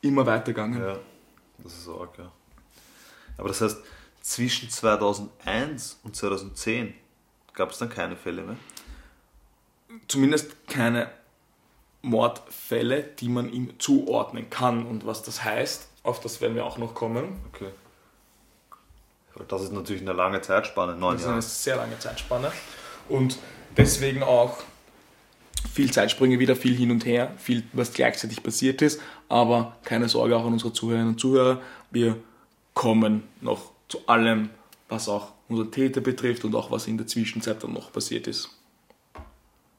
immer 0.00 0.24
weitergegangen. 0.26 0.80
ja, 0.80 0.96
das 1.58 1.76
ist 1.78 1.88
arg, 1.88 2.16
ja. 2.18 2.30
Aber 3.36 3.48
das 3.48 3.60
heißt, 3.60 3.78
zwischen 4.20 4.70
2001 4.70 6.00
und 6.04 6.16
2010 6.16 6.94
gab 7.54 7.70
es 7.70 7.78
dann 7.78 7.88
keine 7.88 8.16
Fälle 8.16 8.42
mehr? 8.42 8.56
Zumindest 10.08 10.66
keine 10.68 11.10
Mordfälle, 12.02 13.02
die 13.02 13.28
man 13.28 13.52
ihm 13.52 13.78
zuordnen 13.78 14.48
kann. 14.50 14.86
Und 14.86 15.06
was 15.06 15.22
das 15.22 15.44
heißt, 15.44 15.88
auf 16.02 16.20
das 16.20 16.40
werden 16.40 16.54
wir 16.54 16.64
auch 16.64 16.78
noch 16.78 16.94
kommen. 16.94 17.38
Okay. 17.52 17.70
Das 19.48 19.62
ist 19.62 19.72
natürlich 19.72 20.02
eine 20.02 20.12
lange 20.12 20.40
Zeitspanne, 20.40 20.96
neun 20.96 21.12
Das 21.14 21.22
ist 21.22 21.24
Jahre. 21.24 21.32
eine 21.34 21.42
sehr 21.42 21.76
lange 21.76 21.98
Zeitspanne. 21.98 22.52
Und 23.08 23.38
deswegen 23.76 24.22
auch 24.22 24.58
viel 25.72 25.90
Zeitsprünge 25.92 26.38
wieder, 26.38 26.56
viel 26.56 26.74
hin 26.74 26.90
und 26.90 27.04
her, 27.06 27.32
viel, 27.38 27.64
was 27.72 27.92
gleichzeitig 27.92 28.42
passiert 28.42 28.82
ist. 28.82 29.00
Aber 29.28 29.76
keine 29.84 30.08
Sorge 30.08 30.36
auch 30.36 30.44
an 30.44 30.52
unsere 30.52 30.72
Zuhörerinnen 30.72 31.14
und 31.14 31.20
Zuhörer. 31.20 31.60
Wir 31.90 32.16
kommen 32.74 33.22
noch 33.40 33.72
zu 33.90 34.06
allem, 34.06 34.50
was 34.88 35.08
auch 35.08 35.32
unseren 35.48 35.70
Täter 35.70 36.00
betrifft 36.00 36.44
und 36.44 36.54
auch 36.54 36.70
was 36.70 36.86
in 36.86 36.96
der 36.96 37.06
Zwischenzeit 37.06 37.62
dann 37.62 37.72
noch 37.72 37.92
passiert 37.92 38.26
ist. 38.26 38.48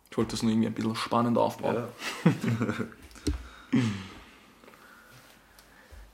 Ich 0.10 0.18
wollte 0.18 0.32
das 0.32 0.44
nur 0.44 0.52
irgendwie 0.52 0.68
ein 0.68 0.74
bisschen 0.74 0.96
spannend 0.96 1.38
aufbauen. 1.38 1.76
Ja. 1.76 1.88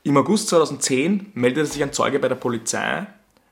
Im 0.04 0.16
August 0.16 0.50
2010 0.50 1.32
meldete 1.34 1.66
sich 1.66 1.84
ein 1.84 1.92
Zeuge 1.92 2.20
bei 2.20 2.30
der 2.30 2.36
Polizei, 2.36 3.08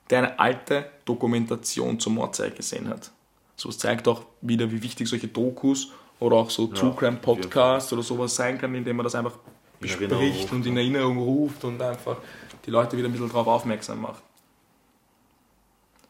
der 0.10 0.19
eine 0.19 0.39
alte 0.39 0.89
Dokumentation 1.03 1.99
zum 1.99 2.13
Mordzeit 2.15 2.55
gesehen 2.55 2.88
hat. 2.88 3.12
So 3.55 3.69
es 3.69 3.77
zeigt 3.77 4.08
auch 4.08 4.21
wieder, 4.41 4.71
wie 4.71 4.81
wichtig 4.81 5.10
solche 5.10 5.27
Dokus 5.27 5.91
oder 6.19 6.38
auch 6.38 6.49
so 6.49 6.67
True 6.67 6.95
Crime 6.95 7.17
Podcasts 7.17 7.91
oder 7.91 8.03
sowas 8.03 8.36
sein 8.36 8.58
kann, 8.58 8.73
indem 8.75 8.97
man 8.97 9.03
das 9.03 9.15
einfach 9.15 9.34
In 9.34 9.39
bespricht 9.79 10.13
ruft, 10.13 10.51
und 10.53 10.65
in 10.65 10.75
ne? 10.75 10.81
Erinnerung 10.81 11.17
ruft 11.17 11.63
und 11.63 11.81
einfach 11.81 12.17
die 12.65 12.71
Leute 12.71 12.97
wieder 12.97 13.10
ein 13.10 13.12
bisschen 13.12 13.27
darauf 13.27 13.47
aufmerksam 13.47 14.01
macht. 14.01 14.21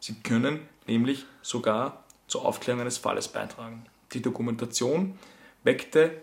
Sie 0.00 0.14
können 0.14 0.60
nämlich 0.86 1.24
sogar 1.42 2.04
zur 2.28 2.44
Aufklärung 2.44 2.80
eines 2.80 2.98
Falles 2.98 3.28
beitragen. 3.28 3.86
Die 4.12 4.22
Dokumentation 4.22 5.18
weckte 5.64 6.22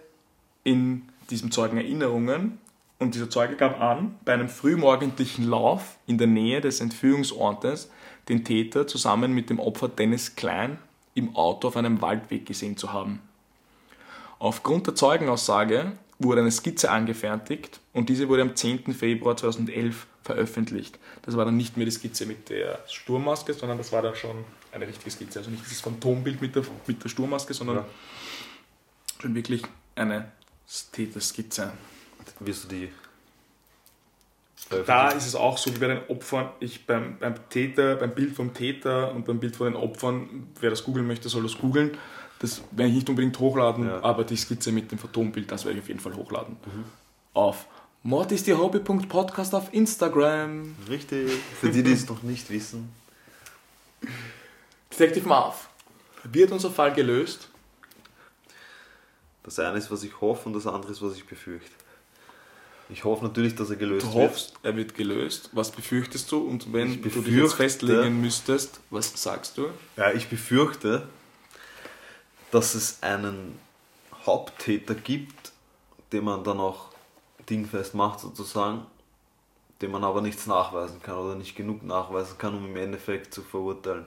in 0.63 1.09
diesem 1.29 1.51
Zeugen 1.51 1.77
Erinnerungen 1.77 2.59
und 2.99 3.15
dieser 3.15 3.29
Zeuge 3.29 3.55
gab 3.55 3.81
an, 3.81 4.15
bei 4.23 4.33
einem 4.33 4.49
frühmorgendlichen 4.49 5.45
Lauf 5.45 5.97
in 6.07 6.17
der 6.17 6.27
Nähe 6.27 6.61
des 6.61 6.79
Entführungsortes 6.79 7.89
den 8.29 8.45
Täter 8.45 8.87
zusammen 8.87 9.33
mit 9.33 9.49
dem 9.49 9.59
Opfer 9.59 9.89
Dennis 9.89 10.35
Klein 10.35 10.77
im 11.13 11.35
Auto 11.35 11.67
auf 11.67 11.77
einem 11.77 12.01
Waldweg 12.01 12.45
gesehen 12.45 12.77
zu 12.77 12.93
haben. 12.93 13.21
Aufgrund 14.39 14.87
der 14.87 14.95
Zeugenaussage 14.95 15.93
wurde 16.19 16.41
eine 16.41 16.51
Skizze 16.51 16.91
angefertigt 16.91 17.79
und 17.91 18.09
diese 18.09 18.29
wurde 18.29 18.41
am 18.41 18.55
10. 18.55 18.93
Februar 18.93 19.35
2011 19.35 20.07
veröffentlicht. 20.23 20.97
Das 21.23 21.35
war 21.37 21.45
dann 21.45 21.57
nicht 21.57 21.75
mehr 21.77 21.85
die 21.85 21.91
Skizze 21.91 22.25
mit 22.25 22.49
der 22.49 22.79
Sturmmaske, 22.87 23.53
sondern 23.53 23.77
das 23.77 23.91
war 23.91 24.01
dann 24.01 24.15
schon 24.15 24.43
eine 24.71 24.87
richtige 24.87 25.11
Skizze. 25.11 25.39
Also 25.39 25.51
nicht 25.51 25.63
dieses 25.65 25.81
Phantombild 25.81 26.41
mit 26.41 26.55
der, 26.55 26.63
mit 26.87 27.03
der 27.03 27.09
Sturmmaske, 27.09 27.53
sondern 27.53 27.77
Ja. 27.77 27.85
schon 29.21 29.35
wirklich 29.35 29.63
eine 29.95 30.31
Täterskizze. 30.91 31.71
Wirst 32.39 32.63
du 32.65 32.67
die 32.69 32.89
Da 34.87 35.09
ist 35.09 35.27
es 35.27 35.35
auch 35.35 35.57
so 35.57 35.73
wie 35.75 35.79
bei 35.79 35.87
den 35.87 35.99
Opfern. 36.07 36.49
Ich 36.59 36.85
beim, 36.85 37.17
beim 37.19 37.35
Täter, 37.49 37.95
beim 37.97 38.15
Bild 38.15 38.33
vom 38.35 38.53
Täter 38.53 39.13
und 39.13 39.25
beim 39.25 39.39
Bild 39.39 39.55
von 39.57 39.67
den 39.67 39.75
Opfern, 39.75 40.47
wer 40.61 40.69
das 40.69 40.83
googeln 40.83 41.05
möchte, 41.05 41.27
soll 41.29 41.43
das 41.43 41.57
googeln. 41.57 41.97
Das 42.39 42.61
werde 42.71 42.89
ich 42.89 42.95
nicht 42.95 43.09
unbedingt 43.09 43.37
hochladen, 43.39 43.85
Ja. 43.87 44.03
aber 44.03 44.23
die 44.23 44.35
Skizze 44.37 44.71
mit 44.71 44.91
dem 44.91 44.99
Phantombild, 44.99 45.51
das 45.51 45.65
werde 45.65 45.77
ich 45.77 45.83
auf 45.83 45.87
jeden 45.89 45.99
Fall 45.99 46.15
hochladen. 46.15 46.55
Auf 47.33 47.67
Mord 48.03 48.31
ist 48.33 48.47
ihr 48.47 48.57
Hobby.podcast 48.57 49.55
auf 49.55 49.73
Instagram. 49.73 50.75
Richtig. 50.89 51.31
Für 51.59 51.69
die, 51.69 51.83
die 51.83 51.93
es 51.93 52.07
noch 52.09 52.21
nicht 52.21 52.49
wissen. 52.49 52.91
Detective 54.91 55.27
Marv. 55.27 55.69
Wird 56.25 56.51
unser 56.51 56.69
Fall 56.69 56.93
gelöst? 56.93 57.47
Das 59.43 59.57
eine 59.59 59.77
ist, 59.77 59.89
was 59.89 60.03
ich 60.03 60.19
hoffe 60.21 60.47
und 60.49 60.53
das 60.53 60.67
andere 60.67 60.91
ist, 60.91 61.01
was 61.01 61.15
ich 61.15 61.25
befürchte. 61.25 61.71
Ich 62.89 63.05
hoffe 63.05 63.23
natürlich, 63.23 63.55
dass 63.55 63.69
er 63.69 63.77
gelöst 63.77 64.05
Du 64.05 64.13
wird. 64.13 64.29
hoffst, 64.31 64.53
er 64.63 64.75
wird 64.75 64.93
gelöst. 64.95 65.49
Was 65.53 65.71
befürchtest 65.71 66.29
du? 66.31 66.39
Und 66.39 66.71
wenn 66.73 67.01
du 67.01 67.09
dich 67.09 67.33
jetzt 67.35 67.53
festlegen 67.53 68.19
müsstest, 68.21 68.81
was 68.89 69.11
sagst 69.21 69.57
du? 69.57 69.69
Ja, 69.95 70.11
ich 70.11 70.27
befürchte, 70.27 71.07
dass 72.51 72.75
es 72.75 73.01
einen 73.01 73.57
Haupttäter 74.25 74.95
gibt, 74.95 75.53
den 76.11 76.25
man 76.25 76.43
dann 76.43 76.59
auch 76.59 76.92
dingfest 77.49 77.93
macht 77.95 78.19
sozusagen, 78.19 78.85
dem 79.81 79.91
man 79.91 80.03
aber 80.03 80.21
nichts 80.21 80.47
nachweisen 80.47 81.01
kann 81.01 81.17
oder 81.17 81.35
nicht 81.35 81.55
genug 81.55 81.83
nachweisen 81.83 82.37
kann, 82.37 82.55
um 82.55 82.65
im 82.65 82.75
Endeffekt 82.75 83.33
zu 83.33 83.41
verurteilen. 83.41 84.05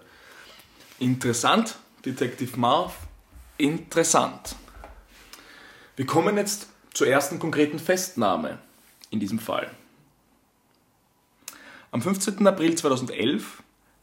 Interessant, 0.98 1.76
Detective 2.04 2.58
Marv. 2.58 2.96
Interessant. 3.58 4.56
Wir 5.96 6.06
kommen 6.06 6.36
jetzt 6.36 6.68
zur 6.92 7.06
ersten 7.06 7.38
konkreten 7.38 7.78
Festnahme 7.78 8.58
in 9.10 9.20
diesem 9.20 9.38
Fall. 9.38 9.70
Am 11.90 12.02
15. 12.02 12.46
April 12.46 12.74
2011 12.74 13.62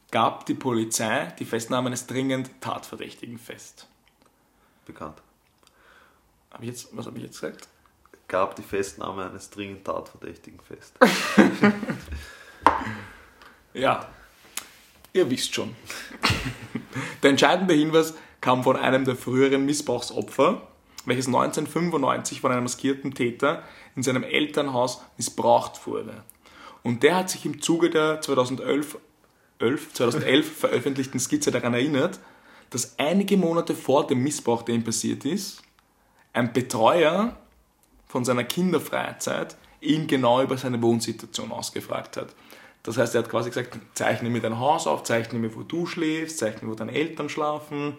gab 0.09 0.45
die 0.45 0.53
Polizei 0.53 1.33
die 1.39 1.45
Festnahme 1.45 1.87
eines 1.87 2.07
dringend 2.07 2.49
Tatverdächtigen 2.61 3.37
fest. 3.37 3.87
Bekannt. 4.85 5.17
Hab 6.51 6.61
ich 6.61 6.69
jetzt, 6.69 6.95
was 6.95 7.05
habe 7.05 7.17
ich 7.17 7.23
jetzt 7.23 7.39
gesagt? 7.39 7.67
Gab 8.27 8.55
die 8.55 8.63
Festnahme 8.63 9.29
eines 9.29 9.49
dringend 9.49 9.85
Tatverdächtigen 9.85 10.59
fest. 10.59 10.97
Ja, 13.73 14.07
ihr 15.13 15.29
wisst 15.29 15.55
schon. 15.55 15.75
Der 17.23 17.31
entscheidende 17.31 17.73
Hinweis 17.73 18.13
kam 18.39 18.63
von 18.63 18.77
einem 18.77 19.05
der 19.05 19.15
früheren 19.15 19.65
Missbrauchsopfer, 19.65 20.67
welches 21.05 21.27
1995 21.27 22.41
von 22.41 22.51
einem 22.51 22.63
maskierten 22.63 23.13
Täter 23.15 23.63
in 23.95 24.03
seinem 24.03 24.23
Elternhaus 24.23 25.01
missbraucht 25.17 25.87
wurde. 25.87 26.23
Und 26.83 27.01
der 27.03 27.15
hat 27.15 27.29
sich 27.29 27.45
im 27.45 27.61
Zuge 27.61 27.89
der 27.89 28.21
2011, 28.21 28.97
11, 29.59 29.93
2011 29.93 30.57
veröffentlichten 30.57 31.19
Skizze 31.19 31.51
daran 31.51 31.73
erinnert, 31.73 32.19
dass 32.69 32.99
einige 32.99 33.37
Monate 33.37 33.75
vor 33.75 34.05
dem 34.05 34.21
Missbrauch, 34.21 34.63
der 34.63 34.75
ihm 34.75 34.83
passiert 34.83 35.25
ist, 35.25 35.63
ein 36.33 36.53
Betreuer 36.53 37.37
von 38.13 38.23
seiner 38.23 38.43
Kinderfreizeit 38.43 39.57
ihn 39.81 40.05
genau 40.05 40.39
über 40.43 40.55
seine 40.55 40.79
Wohnsituation 40.83 41.51
ausgefragt 41.51 42.15
hat. 42.15 42.35
Das 42.83 42.95
heißt, 42.95 43.15
er 43.15 43.23
hat 43.23 43.29
quasi 43.31 43.49
gesagt, 43.49 43.75
zeichne 43.95 44.29
mir 44.29 44.39
dein 44.39 44.59
Haus 44.59 44.85
auf, 44.85 45.01
zeichne 45.01 45.39
mir, 45.39 45.55
wo 45.55 45.63
du 45.63 45.87
schläfst, 45.87 46.37
zeichne, 46.37 46.69
wo 46.69 46.75
deine 46.75 46.91
Eltern 46.91 47.27
schlafen. 47.27 47.97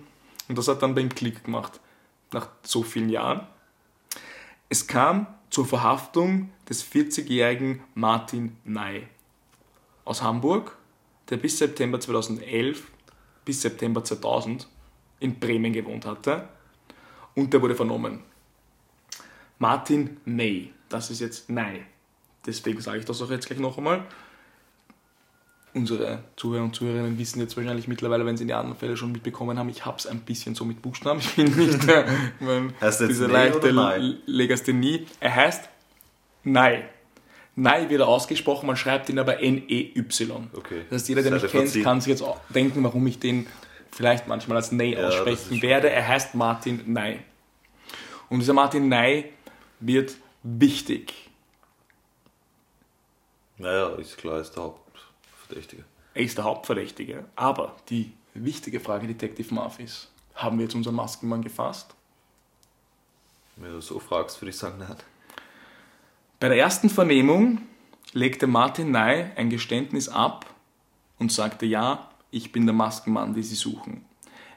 Und 0.48 0.56
das 0.56 0.68
hat 0.68 0.82
dann 0.82 0.94
beim 0.94 1.08
Klick 1.08 1.42
gemacht, 1.42 1.80
nach 2.30 2.48
so 2.62 2.84
vielen 2.84 3.08
Jahren. 3.08 3.44
Es 4.68 4.86
kam 4.86 5.26
zur 5.50 5.66
Verhaftung 5.66 6.50
des 6.68 6.84
40-jährigen 6.84 7.82
Martin 7.94 8.56
Ney 8.62 9.08
aus 10.04 10.22
Hamburg, 10.22 10.78
der 11.28 11.38
bis 11.38 11.58
September 11.58 11.98
2011 11.98 12.84
bis 13.44 13.62
September 13.62 14.04
2000 14.04 14.68
in 15.18 15.40
Bremen 15.40 15.72
gewohnt 15.72 16.06
hatte. 16.06 16.48
Und 17.34 17.52
der 17.52 17.60
wurde 17.60 17.74
vernommen. 17.74 18.22
Martin 19.58 20.16
Ney, 20.24 20.72
das 20.88 21.10
ist 21.10 21.20
jetzt 21.20 21.50
Ney. 21.50 21.82
Deswegen 22.46 22.80
sage 22.80 22.98
ich 22.98 23.04
das 23.04 23.22
auch 23.22 23.30
jetzt 23.30 23.46
gleich 23.46 23.58
noch 23.58 23.78
einmal. 23.78 24.04
Unsere 25.72 26.22
Zuhörer 26.36 26.62
und 26.62 26.74
Zuhörerinnen 26.74 27.18
wissen 27.18 27.40
jetzt 27.40 27.56
wahrscheinlich 27.56 27.88
mittlerweile, 27.88 28.24
wenn 28.26 28.36
sie 28.36 28.46
die 28.46 28.52
anderen 28.52 28.78
Fälle 28.78 28.96
schon 28.96 29.10
mitbekommen 29.10 29.58
haben, 29.58 29.68
ich 29.68 29.84
habe 29.84 29.96
es 29.98 30.06
ein 30.06 30.20
bisschen 30.20 30.54
so 30.54 30.64
mit 30.64 30.80
Buchstaben. 30.82 31.18
Ich 31.18 31.34
bin 31.34 31.46
nicht 31.56 31.80
Heißt 32.80 33.00
jetzt 33.00 33.08
diese 33.08 33.26
leichte? 33.26 33.70
Legasthenie. 34.26 35.06
Er 35.18 35.34
heißt 35.34 35.68
Ney. 36.44 36.84
Nei 37.56 37.88
wird 37.88 38.00
er 38.00 38.08
ausgesprochen, 38.08 38.66
man 38.66 38.76
schreibt 38.76 39.08
ihn 39.08 39.18
aber 39.18 39.40
N-E-Y. 39.40 40.48
Okay. 40.52 40.82
Das 40.90 41.02
heißt, 41.02 41.08
jeder, 41.08 41.22
der 41.22 41.32
mich 41.32 41.46
kennt, 41.50 41.82
kann 41.82 42.00
sich 42.00 42.10
jetzt 42.10 42.22
auch 42.22 42.40
denken, 42.50 42.82
warum 42.82 43.06
ich 43.06 43.18
den 43.18 43.46
vielleicht 43.90 44.26
manchmal 44.26 44.56
als 44.56 44.72
Ney 44.72 44.96
aussprechen 44.96 45.62
werde. 45.62 45.88
Er 45.88 46.06
heißt 46.06 46.34
Martin 46.34 46.82
Ney. 46.92 47.20
Und 48.28 48.40
dieser 48.40 48.54
Martin 48.54 48.88
Ney 48.88 49.32
wird 49.86 50.16
wichtig. 50.42 51.30
Naja, 53.58 53.88
ist 53.96 54.18
klar, 54.18 54.40
ist 54.40 54.52
der 54.56 54.64
Hauptverdächtige. 54.64 55.84
Er 56.14 56.22
ist 56.22 56.38
der 56.38 56.44
Hauptverdächtige. 56.44 57.24
Aber 57.36 57.76
die 57.88 58.12
wichtige 58.34 58.80
Frage, 58.80 59.06
Detective 59.06 59.54
Marv, 59.54 59.78
ist, 59.78 60.10
haben 60.34 60.58
wir 60.58 60.64
jetzt 60.64 60.74
unseren 60.74 60.96
Maskenmann 60.96 61.42
gefasst? 61.42 61.94
Wenn 63.56 63.72
du 63.72 63.80
so 63.80 64.00
fragst, 64.00 64.40
würde 64.40 64.50
ich 64.50 64.56
sagen, 64.56 64.78
nein. 64.78 64.96
Bei 66.40 66.48
der 66.48 66.58
ersten 66.58 66.90
Vernehmung 66.90 67.62
legte 68.12 68.46
Martin 68.46 68.90
Ney 68.90 69.30
ein 69.36 69.50
Geständnis 69.50 70.08
ab 70.08 70.46
und 71.18 71.30
sagte, 71.30 71.66
ja, 71.66 72.10
ich 72.30 72.50
bin 72.50 72.66
der 72.66 72.74
Maskenmann, 72.74 73.34
den 73.34 73.42
Sie 73.42 73.54
suchen. 73.54 74.04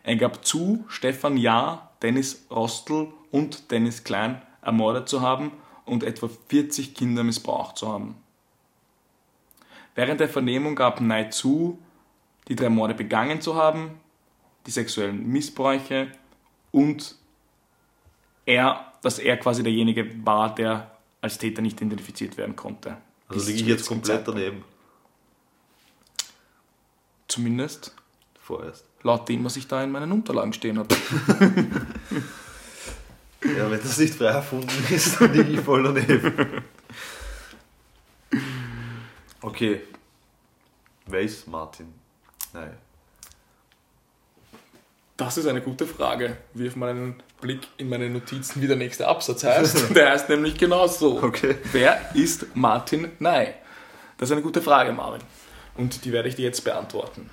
Er 0.03 0.15
gab 0.15 0.43
zu, 0.45 0.85
Stefan 0.87 1.37
Ja, 1.37 1.91
Dennis 2.01 2.45
Rostl 2.49 3.13
und 3.31 3.71
Dennis 3.71 4.03
Klein 4.03 4.41
ermordet 4.67 5.07
zu 5.07 5.21
haben 5.21 5.51
und 5.85 6.03
etwa 6.03 6.29
40 6.49 6.93
Kinder 6.93 7.23
missbraucht 7.23 7.77
zu 7.77 7.87
haben. 7.87 8.15
Während 9.95 10.19
der 10.19 10.29
Vernehmung 10.29 10.75
gab 10.75 11.01
Ney 11.01 11.29
zu, 11.29 11.79
die 12.49 12.55
drei 12.55 12.69
Morde 12.69 12.93
begangen 12.93 13.41
zu 13.41 13.55
haben, 13.55 13.99
die 14.67 14.71
sexuellen 14.71 15.25
Missbräuche 15.25 16.11
und 16.71 17.15
er, 18.45 18.93
dass 19.01 19.19
er 19.19 19.37
quasi 19.37 19.63
derjenige 19.63 20.25
war, 20.25 20.53
der 20.53 20.91
als 21.21 21.37
Täter 21.37 21.61
nicht 21.61 21.81
identifiziert 21.81 22.37
werden 22.37 22.55
konnte. 22.55 22.97
Also 23.29 23.47
liege 23.47 23.61
ich 23.61 23.67
jetzt 23.67 23.87
komplett 23.87 24.17
Zeitpunkt. 24.17 24.39
daneben. 24.39 24.63
Zumindest 27.27 27.95
Vorerst. 28.39 28.85
laut 29.03 29.27
dem, 29.27 29.43
was 29.45 29.55
ich 29.57 29.67
da 29.67 29.83
in 29.83 29.91
meinen 29.91 30.11
Unterlagen 30.11 30.53
stehen 30.53 30.77
habe. 30.77 30.95
Ja, 33.43 33.69
wenn 33.69 33.79
das 33.79 33.97
nicht 33.97 34.15
frei 34.15 34.27
erfunden 34.27 34.85
ist, 34.89 35.21
dann 35.21 35.33
liege 35.33 35.51
ich 35.51 35.59
voll 35.59 35.83
daneben. 35.83 36.63
Okay. 39.41 39.81
Wer 41.05 41.21
ist 41.21 41.47
Martin? 41.47 41.93
Nein. 42.53 42.75
Das 45.15 45.37
ist 45.37 45.47
eine 45.47 45.61
gute 45.61 45.87
Frage. 45.87 46.37
Wirf 46.53 46.75
mal 46.75 46.89
einen 46.89 47.23
Blick 47.41 47.67
in 47.77 47.89
meine 47.89 48.09
Notizen, 48.09 48.61
wie 48.61 48.67
der 48.67 48.75
nächste 48.75 49.07
Absatz 49.07 49.43
heißt. 49.43 49.89
Der 49.95 50.11
heißt 50.11 50.29
nämlich 50.29 50.57
genauso. 50.57 51.23
Okay. 51.23 51.55
Wer 51.71 52.15
ist 52.15 52.55
Martin 52.55 53.11
Ney? 53.19 53.53
Das 54.17 54.29
ist 54.29 54.33
eine 54.33 54.43
gute 54.43 54.61
Frage, 54.61 54.91
Marvin. 54.91 55.21
Und 55.75 56.05
die 56.05 56.11
werde 56.11 56.29
ich 56.29 56.35
dir 56.35 56.45
jetzt 56.45 56.63
beantworten. 56.63 57.29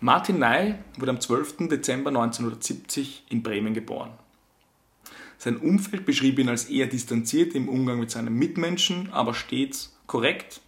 Martin 0.00 0.38
Ney 0.38 0.76
wurde 0.96 1.10
am 1.10 1.20
12. 1.20 1.68
Dezember 1.68 2.08
1970 2.08 3.24
in 3.28 3.42
Bremen 3.42 3.74
geboren. 3.74 4.12
Sein 5.40 5.56
Umfeld 5.56 6.04
beschrieb 6.04 6.38
ihn 6.38 6.50
als 6.50 6.66
eher 6.66 6.86
distanziert 6.86 7.54
im 7.54 7.70
Umgang 7.70 7.98
mit 7.98 8.10
seinen 8.10 8.34
Mitmenschen, 8.34 9.10
aber 9.10 9.32
stets 9.32 9.96
korrekt. 10.06 10.60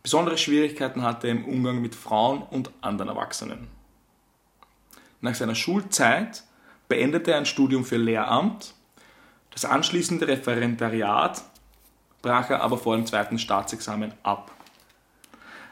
Besondere 0.00 0.38
Schwierigkeiten 0.38 1.02
hatte 1.02 1.26
er 1.26 1.32
im 1.32 1.44
Umgang 1.44 1.82
mit 1.82 1.96
Frauen 1.96 2.42
und 2.42 2.70
anderen 2.82 3.08
Erwachsenen. 3.08 3.66
Nach 5.20 5.34
seiner 5.34 5.56
Schulzeit 5.56 6.44
beendete 6.86 7.32
er 7.32 7.38
ein 7.38 7.46
Studium 7.46 7.84
für 7.84 7.96
Lehramt. 7.96 8.74
Das 9.50 9.64
anschließende 9.64 10.28
Referendariat 10.28 11.42
brach 12.22 12.50
er 12.50 12.62
aber 12.62 12.78
vor 12.78 12.94
dem 12.94 13.06
zweiten 13.06 13.40
Staatsexamen 13.40 14.14
ab. 14.22 14.52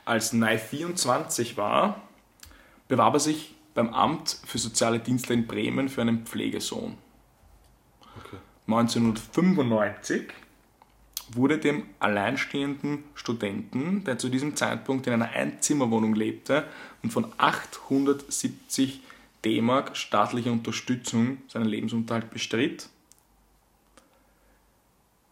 Als 0.04 0.32
Ney 0.32 0.58
24 0.58 1.56
war, 1.56 2.02
bewarb 2.88 3.14
er 3.14 3.20
sich 3.20 3.54
beim 3.74 3.94
Amt 3.94 4.38
für 4.44 4.58
soziale 4.58 4.98
Dienste 4.98 5.34
in 5.34 5.46
Bremen 5.46 5.88
für 5.88 6.00
einen 6.00 6.26
Pflegesohn. 6.26 6.98
Okay. 8.66 8.74
1995 8.74 10.28
wurde 11.34 11.58
dem 11.58 11.84
alleinstehenden 11.98 13.04
Studenten, 13.14 14.04
der 14.04 14.18
zu 14.18 14.28
diesem 14.28 14.56
Zeitpunkt 14.56 15.06
in 15.06 15.14
einer 15.14 15.30
Einzimmerwohnung 15.30 16.14
lebte 16.14 16.64
und 17.02 17.12
von 17.12 17.26
870 17.38 19.00
D-Mark 19.44 19.96
staatlicher 19.96 20.52
Unterstützung 20.52 21.38
seinen 21.48 21.66
Lebensunterhalt 21.66 22.30
bestritt. 22.30 22.88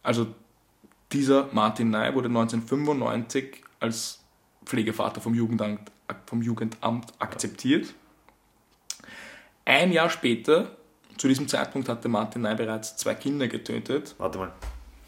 Also 0.03 0.27
dieser 1.11 1.49
Martin 1.51 1.91
Ney 1.91 2.13
wurde 2.13 2.27
1995 2.27 3.63
als 3.79 4.19
Pflegevater 4.65 5.21
vom 5.21 5.33
Jugendamt, 5.33 5.91
vom 6.25 6.41
Jugendamt 6.41 7.13
akzeptiert. 7.19 7.93
Ein 9.65 9.91
Jahr 9.91 10.09
später, 10.09 10.75
zu 11.17 11.27
diesem 11.27 11.47
Zeitpunkt 11.47 11.89
hatte 11.89 12.07
Martin 12.07 12.41
Ney 12.43 12.55
bereits 12.55 12.95
zwei 12.97 13.13
Kinder 13.15 13.47
getötet. 13.47 14.15
Warte 14.17 14.37
mal. 14.39 14.51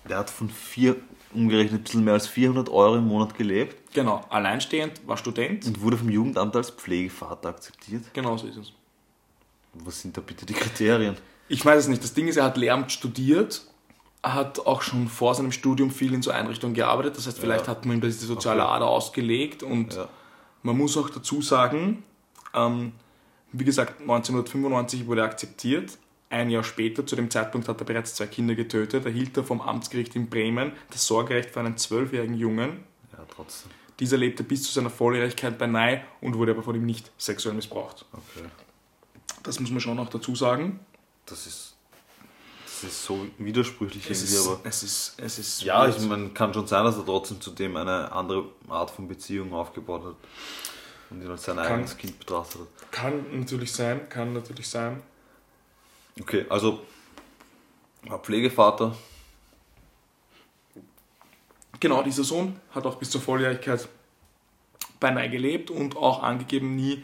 Der 0.09 0.17
hat 0.17 0.29
von 0.29 0.49
vier, 0.49 0.95
umgerechnet 1.33 1.81
ein 1.81 1.83
bisschen 1.83 2.03
mehr 2.03 2.13
als 2.15 2.27
400 2.27 2.69
Euro 2.69 2.95
im 2.97 3.07
Monat 3.07 3.35
gelebt 3.35 3.93
Genau, 3.93 4.21
alleinstehend, 4.29 5.01
war 5.07 5.17
Student. 5.17 5.65
und 5.65 5.81
wurde 5.81 5.97
vom 5.97 6.09
Jugendamt 6.09 6.55
als 6.55 6.71
Pflegevater 6.71 7.49
akzeptiert. 7.49 8.03
Genau 8.13 8.35
so 8.37 8.47
ist 8.47 8.57
es. 8.57 8.73
Was 9.73 10.01
sind 10.01 10.17
da 10.17 10.21
bitte 10.21 10.45
die 10.45 10.53
Kriterien? 10.53 11.15
Ich 11.47 11.63
weiß 11.65 11.83
es 11.83 11.87
nicht. 11.87 12.03
Das 12.03 12.13
Ding 12.13 12.27
ist, 12.27 12.37
er 12.37 12.43
hat 12.45 12.57
Lehramt 12.57 12.91
studiert, 12.91 13.63
hat 14.21 14.65
auch 14.65 14.81
schon 14.81 15.07
vor 15.07 15.35
seinem 15.35 15.51
Studium 15.51 15.91
viel 15.91 16.13
in 16.13 16.21
so 16.21 16.31
Einrichtungen 16.31 16.73
gearbeitet. 16.73 17.17
Das 17.17 17.27
heißt, 17.27 17.39
vielleicht 17.39 17.67
hat 17.67 17.85
man 17.85 17.97
ihm 17.97 18.01
diese 18.01 18.25
soziale 18.25 18.63
Okay. 18.63 18.71
Ader 18.73 18.87
ausgelegt 18.87 19.63
und 19.63 19.93
Ja. 19.95 20.07
man 20.63 20.77
muss 20.77 20.95
auch 20.97 21.09
dazu 21.09 21.41
sagen, 21.41 22.03
ähm, 22.53 22.93
wie 23.53 23.63
gesagt, 23.63 24.01
1995 24.01 25.07
wurde 25.07 25.21
er 25.21 25.25
akzeptiert. 25.27 25.97
Ein 26.29 26.49
Jahr 26.49 26.63
später, 26.63 27.05
zu 27.05 27.15
dem 27.15 27.29
Zeitpunkt 27.29 27.67
hat 27.67 27.79
er 27.79 27.85
bereits 27.85 28.15
zwei 28.15 28.25
Kinder 28.25 28.55
getötet, 28.55 29.05
erhielt 29.05 29.37
er 29.37 29.43
vom 29.43 29.61
Amtsgericht 29.61 30.15
in 30.15 30.29
Bremen 30.29 30.71
das 30.89 31.05
Sorgerecht 31.05 31.51
für 31.51 31.59
einen 31.59 31.77
zwölfjährigen 31.77 32.35
Jungen. 32.35 32.83
Ja, 33.11 33.19
trotzdem. 33.33 33.69
Dieser 33.99 34.17
lebte 34.17 34.43
bis 34.43 34.63
zu 34.63 34.71
seiner 34.71 34.89
Volljährigkeit 34.89 35.59
bei 35.59 35.67
Ney 35.67 36.01
und 36.21 36.35
wurde 36.35 36.53
aber 36.53 36.63
von 36.63 36.75
ihm 36.75 36.85
nicht 36.87 37.11
sexuell 37.19 37.53
missbraucht. 37.53 38.05
Okay. 38.11 38.47
Das 39.43 39.59
muss 39.59 39.69
man 39.69 39.79
schon 39.79 39.95
noch 39.95 40.09
dazu 40.09 40.35
sagen. 40.35 40.79
Das 41.27 41.45
ist, 41.45 41.75
das 42.65 42.83
ist 42.83 43.05
so 43.05 43.27
widersprüchlich 43.37 44.09
Es 44.09 44.23
irgendwie, 44.23 44.35
ist, 44.35 44.47
aber. 44.47 44.59
es 44.63 44.83
ist, 44.83 45.13
es 45.17 45.37
ist 45.37 45.61
Ja, 45.61 45.87
ich 45.87 45.99
meine, 45.99 46.29
kann 46.29 46.51
schon 46.53 46.65
sein, 46.65 46.83
dass 46.83 46.97
er 46.97 47.05
trotzdem 47.05 47.39
zudem 47.39 47.75
eine 47.77 48.11
andere 48.11 48.45
Art 48.67 48.89
von 48.89 49.07
Beziehung 49.07 49.53
aufgebaut 49.53 50.03
hat 50.03 50.15
und 51.13 51.21
ihn 51.21 51.29
als 51.29 51.43
sein 51.43 51.55
Kann- 51.57 51.65
eigenes 51.67 51.97
Kind 51.97 52.19
betrachtet 52.19 52.61
hat. 52.61 52.91
Kann 52.91 53.39
natürlich 53.39 53.71
sein, 53.71 54.09
kann 54.09 54.33
natürlich 54.33 54.67
sein. 54.67 55.01
Okay, 56.19 56.45
also 56.49 56.81
war 58.03 58.19
Pflegevater, 58.19 58.95
Genau, 61.79 62.01
dieser 62.01 62.23
Sohn 62.23 62.57
hat 62.71 62.85
auch 62.85 62.95
bis 62.95 63.09
zur 63.09 63.19
Volljährigkeit 63.19 63.89
beinahe 65.01 65.29
gelebt 65.29 65.69
und 65.69 65.97
auch 65.97 66.23
angegeben, 66.23 66.77
nie 66.77 67.03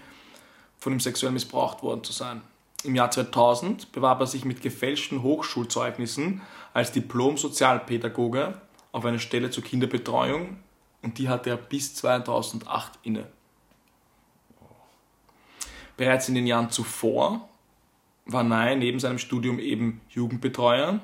von 0.79 0.93
ihm 0.93 1.01
sexuell 1.01 1.33
missbraucht 1.33 1.83
worden 1.83 2.01
zu 2.05 2.13
sein. 2.13 2.41
Im 2.85 2.95
Jahr 2.95 3.11
2000 3.11 3.91
bewarb 3.91 4.21
er 4.21 4.27
sich 4.27 4.45
mit 4.45 4.61
gefälschten 4.61 5.21
Hochschulzeugnissen 5.21 6.41
als 6.73 6.93
Diplom-Sozialpädagoge 6.93 8.61
auf 8.93 9.03
eine 9.03 9.19
Stelle 9.19 9.49
zur 9.49 9.65
Kinderbetreuung 9.65 10.55
und 11.01 11.17
die 11.17 11.27
hatte 11.27 11.49
er 11.49 11.57
bis 11.57 11.95
2008 11.95 12.99
inne. 13.03 13.27
Bereits 15.99 16.29
in 16.29 16.35
den 16.35 16.47
Jahren 16.47 16.69
zuvor 16.71 17.49
war 18.25 18.41
Ney 18.43 18.77
neben 18.77 19.01
seinem 19.01 19.17
Studium 19.19 19.59
eben 19.59 19.99
Jugendbetreuer 20.09 21.01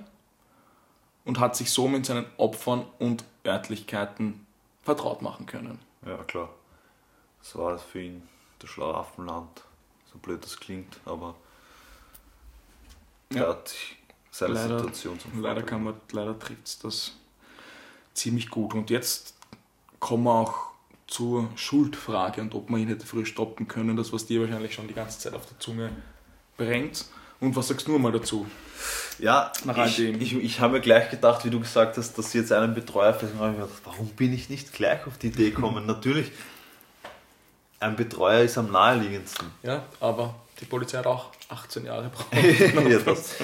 und 1.25 1.37
hat 1.37 1.57
sich 1.57 1.69
so 1.69 1.89
mit 1.89 2.05
seinen 2.05 2.25
Opfern 2.37 2.85
und 2.97 3.25
Örtlichkeiten 3.45 4.47
vertraut 4.83 5.21
machen 5.21 5.47
können. 5.47 5.79
ja 6.05 6.15
klar. 6.23 6.47
Das 7.39 7.57
war 7.57 7.77
für 7.77 8.03
ihn 8.03 8.23
das 8.59 8.69
Schlaraffenland. 8.69 9.63
So 10.13 10.17
blöd 10.17 10.41
das 10.45 10.57
klingt, 10.61 10.97
aber 11.03 11.35
Ja. 13.33 13.41
er 13.43 13.49
hat 13.49 13.67
sich 13.67 13.97
seine 14.31 14.53
Leider- 14.53 14.77
Situation 14.79 15.19
zum 15.19 15.41
Leider, 15.41 15.55
Vorteil 15.55 15.65
kann 15.69 15.83
man, 15.83 15.95
leider 16.13 16.39
trifft 16.39 16.65
es 16.67 16.79
das 16.79 17.11
ziemlich 18.13 18.49
gut. 18.49 18.73
Und 18.73 18.89
jetzt 18.89 19.35
kommen 19.99 20.23
wir 20.23 20.31
auch 20.35 20.71
zur 21.07 21.49
Schuldfrage 21.55 22.41
und 22.41 22.55
ob 22.55 22.69
man 22.69 22.81
ihn 22.81 22.87
hätte 22.87 23.05
früher 23.05 23.25
stoppen 23.25 23.67
können, 23.67 23.95
das 23.95 24.11
was 24.11 24.25
dir 24.25 24.41
wahrscheinlich 24.41 24.73
schon 24.73 24.87
die 24.87 24.93
ganze 24.93 25.19
Zeit 25.19 25.33
auf 25.33 25.45
der 25.45 25.59
Zunge 25.59 25.91
brennt. 26.57 27.05
Und 27.39 27.55
was 27.55 27.67
sagst 27.67 27.87
du 27.87 27.97
mal 27.97 28.11
dazu? 28.11 28.45
Ja, 29.19 29.51
Nach 29.65 29.77
all 29.77 29.87
ich, 29.87 29.97
dem. 29.97 30.19
ich, 30.19 30.33
ich 30.33 30.59
habe 30.59 30.73
mir 30.73 30.81
gleich 30.81 31.09
gedacht, 31.09 31.45
wie 31.45 31.49
du 31.49 31.59
gesagt 31.59 31.97
hast, 31.97 32.17
dass 32.17 32.31
sie 32.31 32.39
jetzt 32.39 32.51
einen 32.51 32.73
Betreuer 32.73 33.13
vielleicht 33.13 33.35
habe 33.35 33.51
ich 33.51 33.57
mir 33.57 33.65
gedacht, 33.65 33.81
warum 33.83 34.07
bin 34.07 34.33
ich 34.33 34.49
nicht 34.49 34.73
gleich 34.73 35.05
auf 35.05 35.17
die 35.17 35.27
Idee 35.27 35.51
gekommen? 35.51 35.85
Natürlich, 35.87 36.31
ein 37.79 37.95
Betreuer 37.95 38.43
ist 38.43 38.57
am 38.57 38.71
naheliegendsten. 38.71 39.47
Ja, 39.63 39.83
aber 39.99 40.35
die 40.59 40.65
Polizei 40.65 40.97
hat 40.97 41.07
auch 41.07 41.31
18 41.49 41.85
Jahre 41.85 42.03
gebraucht. 42.03 42.33
ja, 42.89 42.99
das, 43.05 43.35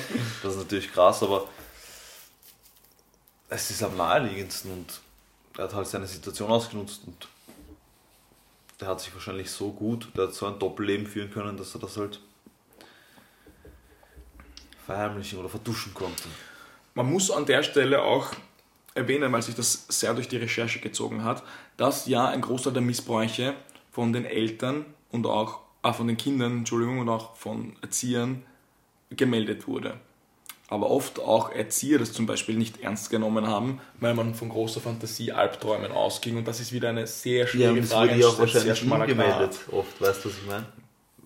das 0.41 0.53
ist 0.53 0.59
natürlich 0.59 0.91
krass, 0.91 1.22
aber 1.22 1.47
es 3.49 3.70
ist 3.70 3.84
am 3.84 3.95
naheliegendsten 3.97 4.72
und 4.72 5.01
er 5.57 5.66
hat 5.66 5.76
halt 5.76 5.88
seine 5.88 6.07
Situation 6.07 6.49
ausgenutzt 6.49 7.01
und 7.05 7.28
der 8.82 8.89
hat 8.89 8.99
sich 8.99 9.13
wahrscheinlich 9.13 9.49
so 9.51 9.71
gut, 9.71 10.09
der 10.17 10.25
hat 10.27 10.34
so 10.34 10.47
ein 10.47 10.57
Doppelleben 10.57 11.05
führen 11.05 11.32
können, 11.32 11.55
dass 11.55 11.75
er 11.75 11.82
das 11.82 11.97
halt 11.97 12.19
verheimlichen 14.86 15.39
oder 15.39 15.49
vertuschen 15.49 15.93
konnte. 15.93 16.23
Man 16.95 17.09
muss 17.09 17.29
an 17.29 17.45
der 17.45 17.63
Stelle 17.63 18.01
auch 18.01 18.32
erwähnen, 18.95 19.32
weil 19.32 19.41
sich 19.41 19.55
das 19.55 19.86
sehr 19.88 20.13
durch 20.13 20.27
die 20.27 20.38
Recherche 20.38 20.79
gezogen 20.79 21.23
hat, 21.23 21.43
dass 21.77 22.07
ja 22.07 22.27
ein 22.27 22.41
Großteil 22.41 22.73
der 22.73 22.82
Missbräuche 22.82 23.53
von 23.91 24.11
den 24.11 24.25
Eltern 24.25 24.86
und 25.11 25.27
auch 25.27 25.59
ah, 25.84 25.93
von 25.93 26.07
den 26.07 26.17
Kindern, 26.17 26.59
Entschuldigung, 26.59 26.99
und 26.99 27.09
auch 27.09 27.36
von 27.36 27.75
Erziehern 27.82 28.43
gemeldet 29.11 29.67
wurde. 29.67 29.99
Aber 30.72 30.89
oft 30.89 31.19
auch 31.19 31.51
Erzieher 31.51 31.99
das 31.99 32.13
zum 32.13 32.26
Beispiel 32.26 32.55
nicht 32.55 32.82
ernst 32.82 33.09
genommen 33.09 33.45
haben, 33.45 33.82
weil 33.99 34.13
man 34.13 34.34
von 34.34 34.47
großer 34.47 34.80
Fantasie 34.80 35.34
Albträumen 35.34 35.91
ausging. 35.91 36.38
Und 36.38 36.47
das 36.47 36.61
ist 36.61 36.72
wieder 36.72 36.88
eine 36.88 37.07
sehr 37.07 37.45
schwierige 37.45 37.84
Frage. 37.84 38.11
wurde 38.11 38.22
ja 38.22 38.28
auch 38.28 38.39
wahrscheinlich 38.39 38.80
gemeldet, 38.80 39.59
oft, 39.69 39.99
weißt 39.99 40.24
du, 40.24 40.30
was 40.30 40.38
ich 40.38 40.47
meine? 40.47 40.65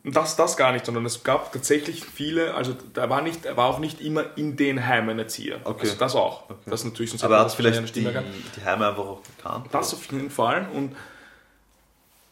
Das, 0.03 0.35
das 0.35 0.57
gar 0.57 0.71
nicht, 0.71 0.83
sondern 0.83 1.05
es 1.05 1.23
gab 1.23 1.53
tatsächlich 1.53 2.03
viele, 2.03 2.55
also 2.55 2.75
da 2.95 3.07
war 3.07 3.21
nicht, 3.21 3.45
er 3.45 3.55
war 3.55 3.69
auch 3.69 3.77
nicht 3.77 4.01
immer 4.01 4.35
in 4.35 4.55
den 4.55 4.87
Heimen 4.87 5.19
Erzieher. 5.19 5.59
Okay. 5.63 5.81
Also 5.81 5.95
das 5.95 6.15
auch. 6.15 6.45
Das 6.65 6.83
natürlich, 6.83 7.11
sonst 7.11 7.23
Aber 7.23 7.35
er 7.35 7.41
hat 7.41 7.51
vielleicht 7.53 7.95
die, 7.95 8.01
die 8.01 8.65
Heime 8.65 8.87
einfach 8.87 9.05
auch 9.05 9.21
gekannt. 9.37 9.67
Das 9.71 9.93
auf 9.93 10.11
jeden 10.11 10.31
Fall. 10.31 10.67
Und 10.73 10.95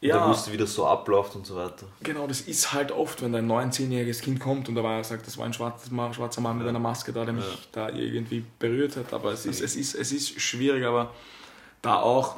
ja. 0.08 0.16
ja, 0.18 0.24
Er 0.24 0.30
wusste, 0.30 0.52
wie 0.52 0.58
das 0.58 0.74
so 0.74 0.86
abläuft 0.86 1.36
und 1.36 1.46
so 1.46 1.56
weiter. 1.56 1.86
genau, 2.02 2.28
das 2.28 2.42
ist 2.42 2.74
halt 2.74 2.92
oft, 2.92 3.22
wenn 3.22 3.34
ein 3.36 3.48
19-jähriges 3.50 4.22
Kind 4.22 4.40
kommt 4.40 4.70
und 4.70 4.76
da 4.76 4.84
war 4.84 4.98
er 4.98 5.04
sagt, 5.04 5.26
das 5.28 5.38
war 5.38 5.46
ein 5.46 5.54
schwarzes, 5.54 5.92
Ma- 5.92 6.14
schwarzer 6.14 6.42
Mann 6.42 6.58
mit 6.58 6.68
einer 6.68 6.80
Maske 6.80 7.14
da, 7.14 7.26
der 7.26 7.34
mich 7.34 7.46
da 7.72 7.90
irgendwie 7.90 8.44
berührt 8.60 8.96
hat. 8.98 9.14
Aber 9.14 9.32
es 9.32 9.46
ist, 9.46 9.62
es 9.62 9.76
ist, 9.76 9.96
es 9.96 10.12
ist 10.12 10.40
schwierig, 10.42 10.86
aber 10.86 11.12
da 11.82 12.00
auch, 12.02 12.38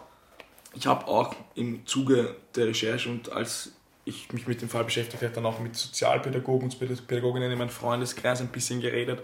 ich 0.74 0.88
habe 0.88 1.07
auch 1.07 1.34
im 1.55 1.86
Zuge 1.86 2.36
der 2.55 2.68
Recherche 2.68 3.09
und 3.09 3.32
als 3.32 3.72
ich 4.05 4.32
mich 4.32 4.45
mit 4.47 4.61
dem 4.61 4.70
Fall 4.70 4.84
beschäftigt 4.84 5.24
habe, 5.24 5.34
dann 5.34 5.45
auch 5.45 5.59
mit 5.59 5.76
Sozialpädagogen 5.76 6.70
und 6.70 7.07
Pädagoginnen 7.07 7.51
in 7.51 7.57
meinem 7.57 7.70
Freundeskreis 7.70 8.39
ein 8.41 8.49
bisschen 8.49 8.80
geredet 8.82 9.22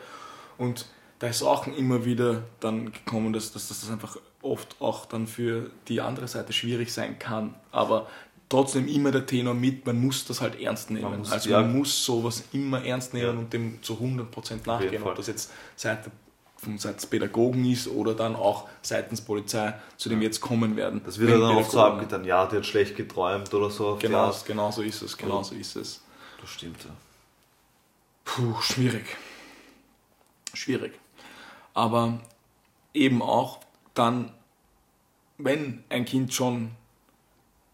und 0.57 0.85
da 1.19 1.27
ist 1.27 1.43
auch 1.43 1.67
immer 1.67 2.03
wieder 2.03 2.41
dann 2.61 2.91
gekommen, 2.91 3.31
dass, 3.31 3.51
dass, 3.51 3.67
dass 3.67 3.81
das 3.81 3.91
einfach 3.91 4.17
oft 4.41 4.75
auch 4.79 5.05
dann 5.05 5.27
für 5.27 5.69
die 5.87 6.01
andere 6.01 6.27
Seite 6.27 6.51
schwierig 6.51 6.91
sein 6.91 7.19
kann. 7.19 7.53
Aber 7.71 8.07
trotzdem 8.51 8.87
immer 8.87 9.11
der 9.11 9.25
Tenor 9.25 9.53
mit, 9.53 9.85
man 9.85 9.99
muss 9.99 10.25
das 10.25 10.41
halt 10.41 10.59
ernst 10.61 10.91
nehmen. 10.91 11.09
Man 11.09 11.19
muss- 11.19 11.31
also 11.31 11.49
ja. 11.49 11.61
man 11.61 11.75
muss 11.77 12.05
sowas 12.05 12.43
immer 12.53 12.83
ernst 12.85 13.13
nehmen 13.13 13.25
Ja. 13.25 13.31
und 13.39 13.51
dem 13.53 13.81
zu 13.81 13.95
100% 13.99 14.51
jeden 14.51 14.63
nachgehen. 14.67 15.03
Ob 15.03 15.15
das 15.15 15.27
jetzt 15.27 15.51
seit 15.75 16.09
von 16.57 16.77
seitens 16.77 17.07
Pädagogen 17.07 17.65
ist 17.65 17.87
oder 17.87 18.13
dann 18.13 18.35
auch 18.35 18.67
seitens 18.83 19.19
Polizei, 19.21 19.73
zu 19.97 20.09
dem 20.09 20.19
wir 20.19 20.27
jetzt 20.27 20.41
kommen 20.41 20.75
werden. 20.75 21.01
Das 21.03 21.17
wird 21.17 21.31
ja 21.31 21.39
dann 21.39 21.55
oft 21.55 21.71
so 21.71 21.81
abgetan, 21.81 22.23
ja, 22.23 22.45
die 22.45 22.57
hat 22.57 22.65
schlecht 22.67 22.95
geträumt 22.95 23.51
oder 23.53 23.71
so. 23.71 23.97
Genau, 23.99 24.31
genau 24.45 24.69
so 24.69 24.83
ist 24.83 25.01
es, 25.01 25.17
genau 25.17 25.41
so 25.41 25.55
ist 25.55 25.75
es. 25.75 26.03
Das 26.39 26.49
stimmt, 26.51 26.83
ja. 26.83 26.91
Puh, 28.25 28.61
schwierig. 28.61 29.05
Schwierig. 30.53 30.93
Aber 31.73 32.19
eben 32.93 33.21
auch 33.23 33.59
dann, 33.95 34.31
wenn 35.39 35.83
ein 35.89 36.05
Kind 36.05 36.31
schon 36.33 36.71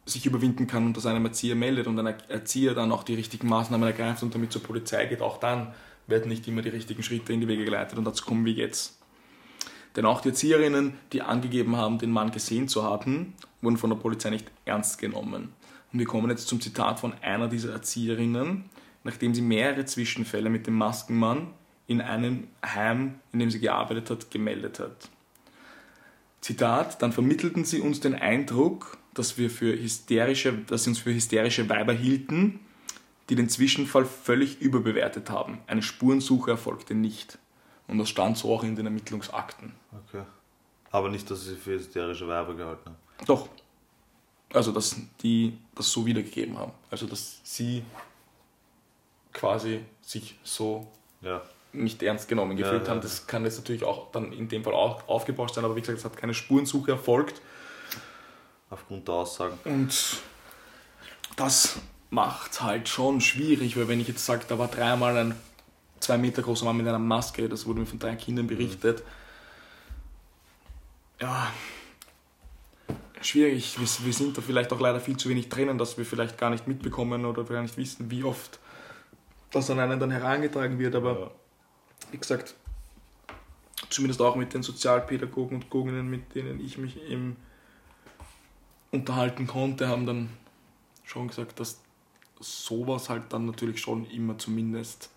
sich 0.08 0.26
überwinden 0.26 0.68
kann 0.68 0.86
und 0.86 0.98
das 0.98 1.06
einem 1.06 1.26
Erzieher 1.26 1.56
meldet 1.56 1.88
und 1.88 2.00
ein 2.00 2.16
Erzieher 2.30 2.74
dann 2.74 2.92
auch 2.92 3.04
die 3.04 3.16
richtigen 3.16 3.48
Maßnahmen 3.48 3.88
ergreift 3.88 4.24
und 4.24 4.34
damit 4.34 4.52
zur 4.52 4.64
Polizei 4.64 5.06
geht, 5.06 5.22
auch 5.22 5.38
dann 5.38 5.74
werden 6.08 6.30
nicht 6.30 6.48
immer 6.48 6.62
die 6.62 6.70
richtigen 6.70 7.04
Schritte 7.04 7.34
in 7.34 7.42
die 7.42 7.48
Wege 7.48 7.66
geleitet 7.66 7.98
und 7.98 8.06
dazu 8.06 8.26
kommen 8.26 8.46
wir 8.46 8.54
jetzt. 8.54 8.98
Denn 9.96 10.06
auch 10.06 10.22
die 10.22 10.30
Erzieherinnen, 10.30 10.94
die 11.12 11.22
angegeben 11.22 11.76
haben, 11.76 11.98
den 11.98 12.12
Mann 12.12 12.32
gesehen 12.32 12.68
zu 12.68 12.84
haben, 12.84 13.34
wurden 13.62 13.78
von 13.78 13.90
der 13.90 13.98
Polizei 13.98 14.30
nicht 14.30 14.46
ernst 14.66 15.00
genommen. 15.00 15.54
Und 15.92 16.00
wir 16.00 16.06
kommen 16.06 16.30
jetzt 16.30 16.48
zum 16.48 16.62
Zitat 16.62 17.00
von 17.00 17.14
einer 17.22 17.48
dieser 17.48 17.74
Erzieherinnen, 17.74 18.66
nachdem 19.04 19.34
sie 19.34 19.42
mehrere 19.42 19.86
Zwischenfälle 19.86 20.50
mit 20.50 20.68
dem 20.68 20.76
Maskenmann 20.76 21.48
in 21.88 22.02
einem 22.02 22.48
Heim, 22.64 23.16
in 23.34 23.40
dem 23.40 23.50
sie 23.50 23.60
gearbeitet 23.60 24.10
hat, 24.10 24.32
gemeldet 24.32 24.80
hat. 24.80 25.10
Zitat, 26.42 27.02
dann 27.02 27.12
vermittelten 27.12 27.66
sie 27.66 27.82
uns 27.82 28.00
den 28.00 28.16
Eindruck, 28.16 28.98
dass 29.18 29.38
wir 29.38 29.50
für 29.50 29.74
hysterische, 29.78 30.54
dass 30.54 30.84
sie 30.84 30.92
uns 30.92 31.00
für 31.00 31.14
hysterische 31.14 31.68
Weiber 31.70 31.94
hielten, 31.94 32.60
die 33.30 33.36
den 33.36 33.50
Zwischenfall 33.50 34.06
völlig 34.06 34.62
überbewertet 34.62 35.30
haben. 35.30 35.60
Eine 35.68 35.82
Spurensuche 35.82 36.52
erfolgte 36.52 36.94
nicht. 36.94 37.38
Und 37.88 37.98
das 37.98 38.10
stand 38.10 38.38
so 38.38 38.54
auch 38.54 38.64
in 38.64 38.76
den 38.76 38.86
Ermittlungsakten. 38.86 39.74
Okay. 40.08 40.24
Aber 40.92 41.10
nicht, 41.10 41.30
dass 41.30 41.46
sie 41.46 41.56
für 41.56 41.72
hysterische 41.72 42.28
Weiber 42.28 42.54
gehalten 42.54 42.86
haben. 42.86 43.26
Doch. 43.26 43.50
Also, 44.54 44.72
dass 44.72 44.96
die 45.22 45.58
das 45.76 45.92
so 45.92 46.06
wiedergegeben 46.06 46.58
haben. 46.58 46.72
Also, 46.90 47.06
dass 47.06 47.42
sie 47.44 47.84
quasi 49.34 49.82
sich 50.02 50.40
so 50.44 50.88
Ja. 51.22 51.42
nicht 51.74 52.02
ernst 52.02 52.30
genommen 52.30 52.56
gefühlt 52.56 52.84
ja, 52.84 52.90
haben. 52.90 52.98
ja. 52.98 53.04
Das 53.04 53.28
kann 53.28 53.44
jetzt 53.44 53.58
natürlich 53.58 53.84
auch 53.84 54.12
dann 54.12 54.32
in 54.32 54.48
dem 54.48 54.64
Fall 54.64 54.74
auch 54.74 55.08
aufgebauscht 55.10 55.56
sein, 55.56 55.66
aber 55.66 55.76
wie 55.76 55.82
gesagt, 55.82 56.00
es 56.00 56.06
hat 56.06 56.16
keine 56.16 56.34
Spurensuche 56.34 56.92
erfolgt. 56.92 57.42
Aufgrund 58.70 59.08
der 59.08 59.16
Aussagen. 59.16 59.58
Und 59.66 60.22
das 61.36 61.78
macht 62.10 62.62
halt 62.62 62.90
schon 62.90 63.22
schwierig, 63.22 63.78
weil 63.78 63.88
wenn 63.88 64.00
ich 64.00 64.08
jetzt 64.08 64.26
sage, 64.26 64.46
da 64.48 64.58
war 64.60 64.68
dreimal 64.68 65.18
ein 65.18 65.36
zwei 66.00 66.18
Meter 66.18 66.42
großer 66.42 66.66
Mann 66.66 66.78
mit 66.78 66.88
einer 66.88 67.00
Maske, 67.00 67.50
das 67.50 67.66
wurde 67.66 67.80
mir 67.80 67.86
von 67.86 68.00
drei 68.00 68.16
Kindern 68.16 68.48
berichtet. 68.48 69.04
Ja, 71.20 71.52
schwierig. 73.22 73.80
Wir, 73.80 73.88
wir 74.06 74.14
sind 74.14 74.38
da 74.38 74.42
vielleicht 74.42 74.72
auch 74.72 74.80
leider 74.80 75.00
viel 75.00 75.18
zu 75.18 75.30
wenig 75.30 75.50
drinnen, 75.50 75.78
dass 75.78 75.98
wir 75.98 76.06
vielleicht 76.06 76.38
gar 76.38 76.50
nicht 76.50 76.68
mitbekommen 76.68 77.26
oder 77.26 77.44
gar 77.44 77.62
nicht 77.62 77.78
wissen, 77.78 78.12
wie 78.12 78.24
oft 78.24 78.60
das 79.52 79.70
an 79.70 79.80
einen 79.80 80.00
dann 80.00 80.12
herangetragen 80.12 80.78
wird. 80.78 80.96
Aber 80.96 81.20
Ja. 81.20 81.32
wie 82.12 82.18
gesagt, 82.18 82.54
zumindest 83.90 84.22
auch 84.22 84.36
mit 84.36 84.54
den 84.54 84.62
Sozialpädagogen 84.64 85.56
und 85.56 85.62
Pädagoginnen, 85.62 86.10
mit 86.10 86.36
denen 86.36 86.64
ich 86.64 86.78
mich 86.78 86.98
im 87.10 87.36
unterhalten 88.92 89.48
konnte, 89.48 89.88
haben 89.88 90.06
dann 90.06 90.30
schon 91.04 91.28
gesagt, 91.28 91.60
dass 91.60 91.80
sowas 92.40 93.10
halt 93.10 93.24
dann 93.30 93.46
natürlich 93.46 93.80
schon 93.82 94.06
immer 94.10 94.38
zumindest 94.38 95.10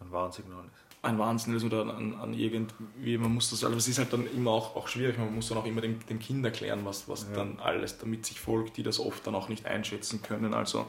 Ein 0.00 0.10
Warnsignal 0.10 0.64
ist. 0.64 1.04
ein 1.04 1.18
Wahnsinn 1.18 1.54
ist 1.54 1.64
oder 1.64 1.82
an, 1.82 2.14
an 2.14 2.34
irgendwie, 2.34 3.18
man 3.18 3.34
muss 3.34 3.50
das, 3.50 3.62
also 3.64 3.76
es 3.76 3.88
ist 3.88 3.98
halt 3.98 4.12
dann 4.12 4.26
immer 4.34 4.50
auch, 4.52 4.74
auch 4.76 4.88
schwierig, 4.88 5.18
man 5.18 5.34
muss 5.34 5.48
dann 5.48 5.58
auch 5.58 5.66
immer 5.66 5.80
dem, 5.80 6.04
dem 6.06 6.18
Kind 6.18 6.44
erklären, 6.44 6.80
was, 6.84 7.08
was 7.08 7.26
Ja. 7.30 7.36
dann 7.36 7.58
alles 7.60 7.98
damit 7.98 8.24
sich 8.26 8.40
folgt, 8.40 8.76
die 8.76 8.82
das 8.82 8.98
oft 8.98 9.26
dann 9.26 9.34
auch 9.34 9.48
nicht 9.48 9.66
einschätzen 9.66 10.22
können. 10.22 10.54
Also 10.54 10.86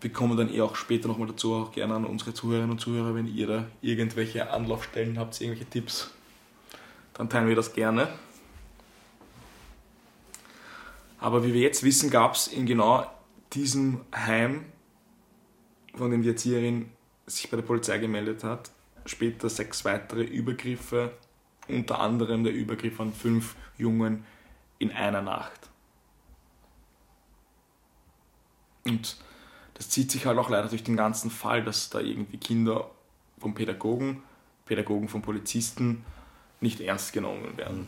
wir 0.00 0.12
kommen 0.12 0.36
dann 0.36 0.52
eh 0.52 0.60
auch 0.60 0.76
später 0.76 1.08
nochmal 1.08 1.28
dazu, 1.28 1.54
auch 1.54 1.72
gerne 1.72 1.94
an 1.94 2.04
unsere 2.04 2.32
Zuhörerinnen 2.34 2.70
und 2.72 2.78
Zuhörer, 2.80 3.14
wenn 3.14 3.26
ihr 3.26 3.46
da 3.46 3.64
irgendwelche 3.80 4.50
Anlaufstellen 4.50 5.18
habt, 5.18 5.40
irgendwelche 5.40 5.68
Tipps, 5.68 6.10
dann 7.14 7.28
teilen 7.28 7.48
wir 7.48 7.56
das 7.56 7.72
gerne. 7.72 8.08
Aber 11.18 11.44
wie 11.44 11.54
wir 11.54 11.62
jetzt 11.62 11.82
wissen, 11.82 12.10
gab 12.10 12.34
es 12.34 12.48
in 12.48 12.66
genau 12.66 13.06
diesem 13.52 14.00
Heim, 14.14 14.66
von 15.94 16.10
dem 16.10 16.22
die 16.22 16.28
Erzieherin 16.28 16.90
sich 17.26 17.50
bei 17.50 17.56
der 17.56 17.64
Polizei 17.64 17.98
gemeldet 17.98 18.44
hat, 18.44 18.70
später 19.06 19.48
sechs 19.48 19.84
weitere 19.84 20.22
Übergriffe, 20.22 21.12
unter 21.68 22.00
anderem 22.00 22.44
der 22.44 22.52
Übergriff 22.52 23.00
an 23.00 23.12
fünf 23.12 23.56
Jungen 23.76 24.24
in 24.78 24.92
einer 24.92 25.22
Nacht. 25.22 25.70
Und 28.84 29.16
das 29.74 29.88
zieht 29.90 30.10
sich 30.10 30.26
halt 30.26 30.38
auch 30.38 30.48
leider 30.48 30.68
durch 30.68 30.84
den 30.84 30.96
ganzen 30.96 31.30
Fall, 31.30 31.64
dass 31.64 31.90
da 31.90 32.00
irgendwie 32.00 32.38
Kinder 32.38 32.90
vom 33.38 33.54
Pädagogen, 33.54 34.22
Pädagogen 34.64 35.08
von 35.08 35.22
Polizisten 35.22 36.04
nicht 36.60 36.80
ernst 36.80 37.12
genommen 37.12 37.56
werden. 37.56 37.86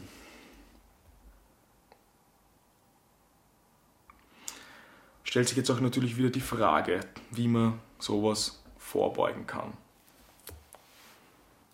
Stellt 5.28 5.46
sich 5.46 5.58
jetzt 5.58 5.70
auch 5.70 5.80
natürlich 5.80 6.16
wieder 6.16 6.30
die 6.30 6.40
Frage, 6.40 7.00
wie 7.32 7.48
man 7.48 7.78
sowas 7.98 8.62
vorbeugen 8.78 9.46
kann. 9.46 9.74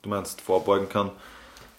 Du 0.03 0.09
meinst, 0.09 0.41
vorbeugen 0.41 0.89
kann, 0.89 1.13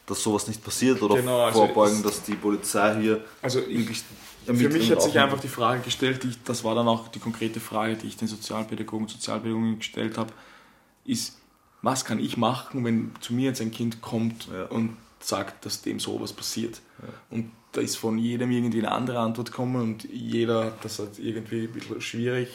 dass 0.05 0.23
sowas 0.23 0.47
nicht 0.47 0.63
passiert 0.63 1.01
oder 1.01 1.15
Genau, 1.17 1.41
also 1.41 1.65
vorbeugen, 1.65 2.01
dass 2.01 2.23
die 2.23 2.35
Polizei 2.35 3.01
hier 3.01 3.25
Also 3.41 3.59
ich, 3.59 3.75
wirklich 3.77 4.03
für 4.45 4.53
mich 4.69 4.89
hat 4.89 5.01
sich 5.01 5.19
einfach 5.19 5.41
die 5.41 5.49
Frage 5.49 5.81
gestellt, 5.81 6.23
ich, 6.23 6.41
das 6.43 6.63
war 6.63 6.75
dann 6.75 6.87
auch 6.87 7.09
die 7.09 7.19
konkrete 7.19 7.59
Frage, 7.59 7.97
die 7.97 8.07
ich 8.07 8.15
den 8.15 8.29
Sozialpädagogen 8.29 9.07
und 9.07 9.11
Sozialpädagogen 9.11 9.79
gestellt 9.79 10.17
habe, 10.17 10.31
ist, 11.03 11.37
was 11.81 12.05
kann 12.05 12.19
ich 12.19 12.37
machen, 12.37 12.85
wenn 12.85 13.11
zu 13.19 13.33
mir 13.33 13.49
jetzt 13.49 13.59
ein 13.59 13.71
Kind 13.71 13.99
kommt 13.99 14.47
Ja. 14.47 14.67
und 14.67 14.95
sagt, 15.19 15.65
dass 15.65 15.81
dem 15.81 15.99
sowas 15.99 16.31
passiert. 16.31 16.79
Und 17.29 17.51
da 17.75 17.81
ist 17.81 17.97
von 17.97 18.17
jedem 18.17 18.51
irgendwie 18.51 18.79
eine 18.79 18.91
andere 18.91 19.19
Antwort 19.19 19.51
gekommen 19.51 19.81
und 19.81 20.03
jeder 20.11 20.65
hat 20.65 20.85
das 20.85 20.99
halt 20.99 21.19
irgendwie 21.19 21.63
ein 21.63 21.71
bisschen 21.71 22.01
schwierig 22.01 22.49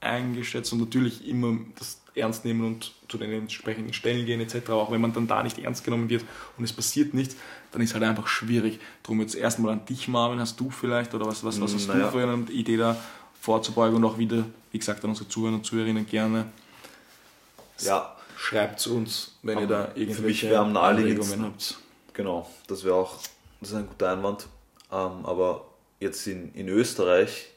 eingeschätzt 0.00 0.72
und 0.72 0.80
natürlich 0.80 1.26
immer 1.26 1.58
das 1.78 2.00
ernst 2.14 2.44
nehmen 2.44 2.64
und 2.64 2.92
zu 3.08 3.18
den 3.18 3.32
entsprechenden 3.32 3.92
Stellen 3.92 4.24
gehen 4.26 4.40
etc. 4.40 4.70
Auch 4.70 4.90
wenn 4.92 5.00
man 5.00 5.12
dann 5.12 5.26
da 5.26 5.42
nicht 5.42 5.58
ernst 5.58 5.82
genommen 5.84 6.08
wird 6.08 6.24
und 6.56 6.64
es 6.64 6.72
passiert 6.72 7.12
nichts, 7.14 7.36
dann 7.72 7.82
ist 7.82 7.94
halt 7.94 8.04
einfach 8.04 8.26
schwierig. 8.28 8.78
Darum 9.02 9.20
jetzt 9.20 9.34
erstmal 9.34 9.72
an 9.72 9.84
dich, 9.86 10.06
Marvin, 10.08 10.38
hast 10.40 10.58
du 10.60 10.70
vielleicht 10.70 11.14
oder 11.14 11.26
was, 11.26 11.42
was, 11.42 11.60
was 11.60 11.74
hast 11.74 11.88
Naja. 11.88 12.06
du 12.06 12.12
für 12.18 12.22
eine 12.22 12.50
Idee 12.52 12.76
da 12.76 12.96
vorzubeugen 13.40 13.96
und 13.96 14.04
auch 14.04 14.18
wieder, 14.18 14.44
wie 14.70 14.78
gesagt, 14.78 15.02
an 15.04 15.10
unsere 15.10 15.28
Zuhörer 15.28 15.54
und 15.54 15.66
Zuhörerinnen 15.66 16.06
gerne 16.06 16.46
Ja, 17.80 18.14
schreibt 18.36 18.86
uns, 18.86 19.32
wenn 19.42 19.58
ihr 19.58 19.66
da 19.66 19.86
Für 19.86 19.98
mich 19.98 20.08
irgendwelche 20.08 20.50
wäre 20.50 20.60
am 20.62 20.72
naheliegendsten- 20.72 21.52
genau. 22.12 22.48
Das 22.68 22.84
wäre 22.84 22.94
auch 22.94 23.18
das 23.64 23.72
ist 23.72 23.78
ein 23.78 23.88
guter 23.88 24.12
Einwand. 24.12 24.48
Ähm, 24.92 25.24
aber 25.24 25.66
jetzt 26.00 26.26
in, 26.26 26.52
in 26.54 26.68
Österreich 26.68 27.50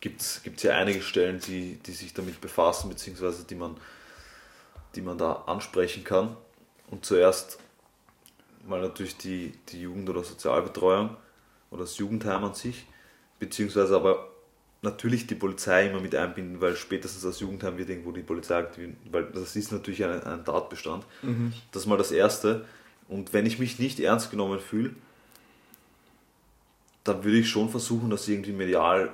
gibt 0.00 0.20
es 0.20 0.42
ja 0.62 0.76
einige 0.76 1.02
Stellen, 1.02 1.40
die, 1.40 1.76
die 1.76 1.92
sich 1.92 2.12
damit 2.12 2.40
befassen, 2.40 2.88
beziehungsweise 2.90 3.44
die 3.44 3.54
man, 3.54 3.76
die 4.94 5.00
man 5.00 5.16
da 5.16 5.32
ansprechen 5.46 6.04
kann. 6.04 6.36
Und 6.90 7.06
zuerst 7.06 7.58
mal 8.66 8.80
natürlich 8.80 9.16
die, 9.16 9.52
die 9.68 9.82
Jugend- 9.82 10.08
oder 10.10 10.22
Sozialbetreuung 10.22 11.16
oder 11.70 11.82
das 11.82 11.96
Jugendheim 11.98 12.44
an 12.44 12.54
sich, 12.54 12.86
beziehungsweise 13.38 13.96
aber 13.96 14.30
natürlich 14.82 15.26
die 15.26 15.34
Polizei 15.34 15.88
immer 15.88 16.00
mit 16.00 16.14
einbinden, 16.14 16.60
weil 16.60 16.76
spätestens 16.76 17.24
als 17.24 17.40
Jugendheim 17.40 17.78
wird 17.78 17.88
irgendwo 17.88 18.12
die 18.12 18.22
Polizei 18.22 18.58
aktivieren, 18.58 18.96
weil 19.10 19.24
das 19.24 19.56
ist 19.56 19.72
natürlich 19.72 20.04
ein, 20.04 20.22
ein 20.22 20.44
Tatbestand. 20.44 21.04
Das 21.72 21.82
ist 21.82 21.88
mal 21.88 21.98
das 21.98 22.12
Erste. 22.12 22.66
Und 23.08 23.32
wenn 23.32 23.46
ich 23.46 23.58
mich 23.58 23.78
nicht 23.78 24.00
ernst 24.00 24.30
genommen 24.30 24.58
fühle, 24.60 24.90
dann 27.04 27.22
würde 27.24 27.38
ich 27.38 27.48
schon 27.48 27.68
versuchen, 27.68 28.08
das 28.10 28.26
irgendwie 28.28 28.52
medial 28.52 29.10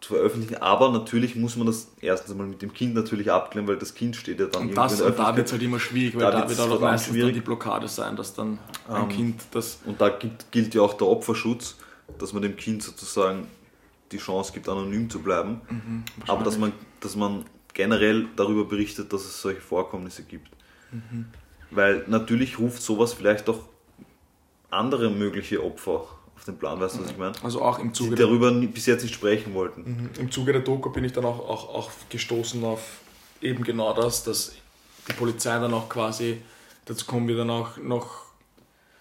zu 0.00 0.14
veröffentlichen. 0.14 0.56
Aber 0.62 0.90
natürlich 0.90 1.36
muss 1.36 1.56
man 1.56 1.66
das 1.66 1.88
erstens 2.00 2.30
einmal 2.30 2.46
mit 2.46 2.62
dem 2.62 2.72
Kind 2.72 2.94
natürlich 2.94 3.30
abklären, 3.30 3.68
weil 3.68 3.76
das 3.76 3.94
Kind 3.94 4.16
steht 4.16 4.40
ja 4.40 4.46
dann 4.46 4.68
Und, 4.68 4.74
das, 4.74 5.00
und 5.02 5.18
da 5.18 5.36
wird 5.36 5.46
es 5.46 5.52
halt 5.52 5.62
immer 5.62 5.78
schwierig, 5.78 6.14
weil 6.14 6.22
Da 6.22 6.30
da, 6.30 6.48
wird 6.48 6.58
auch 6.58 6.68
verdammt 6.68 6.80
meistens 6.80 7.12
schwierig. 7.12 7.28
dann 7.28 7.34
die 7.34 7.40
Blockade 7.44 7.88
sein, 7.88 8.16
dass 8.16 8.32
dann 8.34 8.58
ein 8.88 9.02
Ähm, 9.02 9.08
Kind 9.10 9.42
das 9.50 9.80
Und 9.84 10.00
da 10.00 10.08
gilt, 10.08 10.50
gilt 10.50 10.74
ja 10.74 10.80
auch 10.80 10.94
der 10.94 11.06
Opferschutz, 11.06 11.76
dass 12.18 12.32
man 12.32 12.40
dem 12.42 12.56
Kind 12.56 12.82
sozusagen 12.82 13.46
die 14.10 14.16
Chance 14.18 14.52
gibt, 14.54 14.68
anonym 14.68 15.10
zu 15.10 15.20
bleiben. 15.20 15.60
Mhm, 15.68 16.04
aber 16.26 16.42
dass 16.44 16.56
man, 16.58 16.72
dass 17.00 17.14
man 17.14 17.44
generell 17.74 18.26
darüber 18.36 18.64
berichtet, 18.64 19.12
dass 19.12 19.24
es 19.24 19.40
solche 19.42 19.60
Vorkommnisse 19.60 20.22
gibt. 20.22 20.48
Mhm. 20.90 21.26
Weil 21.70 22.04
natürlich 22.08 22.58
ruft 22.58 22.82
sowas 22.82 23.12
vielleicht 23.12 23.48
auch 23.48 23.60
andere 24.70 25.10
mögliche 25.10 25.62
Opfer 25.64 26.06
auf 26.36 26.44
den 26.46 26.56
Plan, 26.56 26.80
weißt 26.80 26.96
du, 26.96 27.02
was 27.02 27.10
ich 27.10 27.18
meine? 27.18 27.34
also 27.42 27.60
auch 27.60 27.78
im 27.78 27.88
Die 27.88 27.92
Zuge 27.92 28.16
der 28.16 28.26
darüber 28.26 28.50
bis 28.50 28.86
jetzt 28.86 29.02
nicht 29.02 29.14
sprechen 29.14 29.52
wollten. 29.52 29.82
Mhm. 29.82 30.10
Im 30.18 30.30
Zuge 30.30 30.52
der 30.52 30.62
Doku 30.62 30.90
bin 30.90 31.04
ich 31.04 31.12
dann 31.12 31.24
auch, 31.24 31.38
auch, 31.38 31.74
auch 31.74 31.90
gestoßen 32.08 32.64
auf 32.64 33.00
eben 33.42 33.62
genau 33.62 33.92
das, 33.92 34.24
dass 34.24 34.54
die 35.08 35.12
Polizei 35.12 35.58
dann 35.58 35.74
auch 35.74 35.88
quasi, 35.88 36.40
dazu 36.86 37.04
kommen 37.06 37.28
wir 37.28 37.36
dann 37.36 37.50
auch 37.50 37.76
noch, 37.76 38.24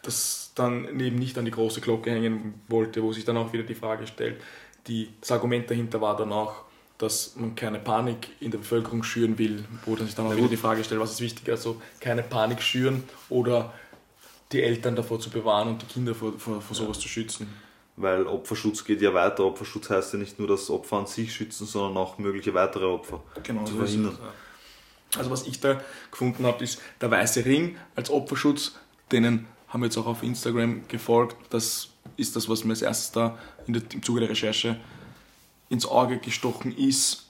dass 0.01 0.51
dann 0.55 0.99
eben 0.99 1.17
nicht 1.17 1.37
an 1.37 1.45
die 1.45 1.51
große 1.51 1.81
Glocke 1.81 2.11
hängen 2.11 2.61
wollte, 2.67 3.01
wo 3.03 3.13
sich 3.13 3.25
dann 3.25 3.37
auch 3.37 3.53
wieder 3.53 3.63
die 3.63 3.75
Frage 3.75 4.07
stellt, 4.07 4.41
die, 4.87 5.09
das 5.21 5.31
Argument 5.31 5.69
dahinter 5.69 6.01
war 6.01 6.17
dann 6.17 6.31
auch, 6.31 6.63
dass 6.99 7.35
man 7.37 7.55
keine 7.55 7.79
Panik 7.79 8.27
in 8.39 8.51
der 8.51 8.59
Bevölkerung 8.59 9.01
schüren 9.03 9.37
will, 9.39 9.65
wo 9.85 9.95
dann 9.95 10.05
sich 10.05 10.15
dann 10.15 10.27
auch 10.27 10.35
wieder 10.35 10.47
die 10.49 10.57
Frage 10.57 10.83
stellt, 10.83 11.01
was 11.01 11.11
ist 11.13 11.21
wichtiger, 11.21 11.53
also 11.53 11.81
keine 11.99 12.21
Panik 12.23 12.61
schüren 12.61 13.03
oder 13.29 13.73
die 14.51 14.61
Eltern 14.61 14.95
davor 14.95 15.19
zu 15.19 15.29
bewahren 15.29 15.69
und 15.69 15.81
die 15.81 15.85
Kinder 15.85 16.13
vor, 16.13 16.37
vor, 16.37 16.61
vor 16.61 16.75
sowas 16.75 16.99
zu 16.99 17.07
schützen. 17.07 17.47
Weil 17.95 18.27
Opferschutz 18.27 18.83
geht 18.83 19.01
ja 19.01 19.13
weiter. 19.13 19.45
Opferschutz 19.45 19.89
heißt 19.89 20.13
ja 20.13 20.19
nicht 20.19 20.39
nur 20.39 20.47
das 20.47 20.69
Opfer 20.69 20.97
an 20.97 21.07
sich 21.07 21.33
schützen, 21.33 21.65
sondern 21.67 21.97
auch 21.97 22.17
mögliche 22.17 22.53
weitere 22.53 22.85
Opfer 22.85 23.21
Genau, 23.43 23.63
zu 23.65 23.75
verhindern. 23.75 24.17
ja. 24.21 24.33
Also 25.17 25.31
was 25.31 25.47
ich 25.47 25.59
da 25.59 25.81
gefunden 26.11 26.45
habe, 26.45 26.63
ist 26.63 26.79
der 27.01 27.09
weiße 27.11 27.43
Ring 27.45 27.77
als 27.95 28.09
Opferschutz. 28.09 28.73
Denen 29.11 29.47
haben 29.69 29.81
wir 29.81 29.85
jetzt 29.85 29.97
auch 29.97 30.05
auf 30.05 30.21
Instagram 30.23 30.87
gefolgt. 30.87 31.35
Das 31.49 31.89
ist 32.15 32.35
das, 32.35 32.47
was 32.47 32.63
mir 32.63 32.71
als 32.71 32.81
erstes 32.81 33.11
da 33.11 33.37
in 33.67 33.73
der, 33.73 33.83
im 33.93 34.03
Zuge 34.03 34.19
der 34.19 34.29
Recherche 34.29 34.77
ins 35.69 35.85
Auge 35.85 36.17
gestochen 36.17 36.75
ist. 36.75 37.29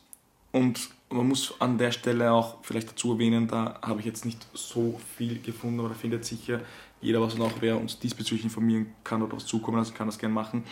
Und 0.51 0.89
man 1.09 1.27
muss 1.27 1.53
an 1.59 1.77
der 1.77 1.91
Stelle 1.91 2.31
auch 2.31 2.57
vielleicht 2.61 2.89
dazu 2.89 3.13
erwähnen, 3.13 3.47
da 3.47 3.79
habe 3.81 3.99
ich 3.99 4.05
jetzt 4.05 4.25
nicht 4.25 4.47
so 4.53 4.99
viel 5.17 5.41
gefunden, 5.41 5.79
aber 5.79 5.89
da 5.89 5.95
findet 5.95 6.25
sicher 6.25 6.61
jeder 7.01 7.21
was 7.21 7.35
und 7.35 7.41
auch 7.41 7.51
wer 7.59 7.79
uns 7.79 7.99
diesbezüglich 7.99 8.43
informieren 8.43 8.93
kann 9.03 9.21
oder 9.21 9.37
was 9.37 9.45
zukommen 9.45 9.77
lassen 9.77 9.93
kann, 9.93 10.07
das 10.07 10.19
gerne 10.19 10.33
machen. 10.33 10.63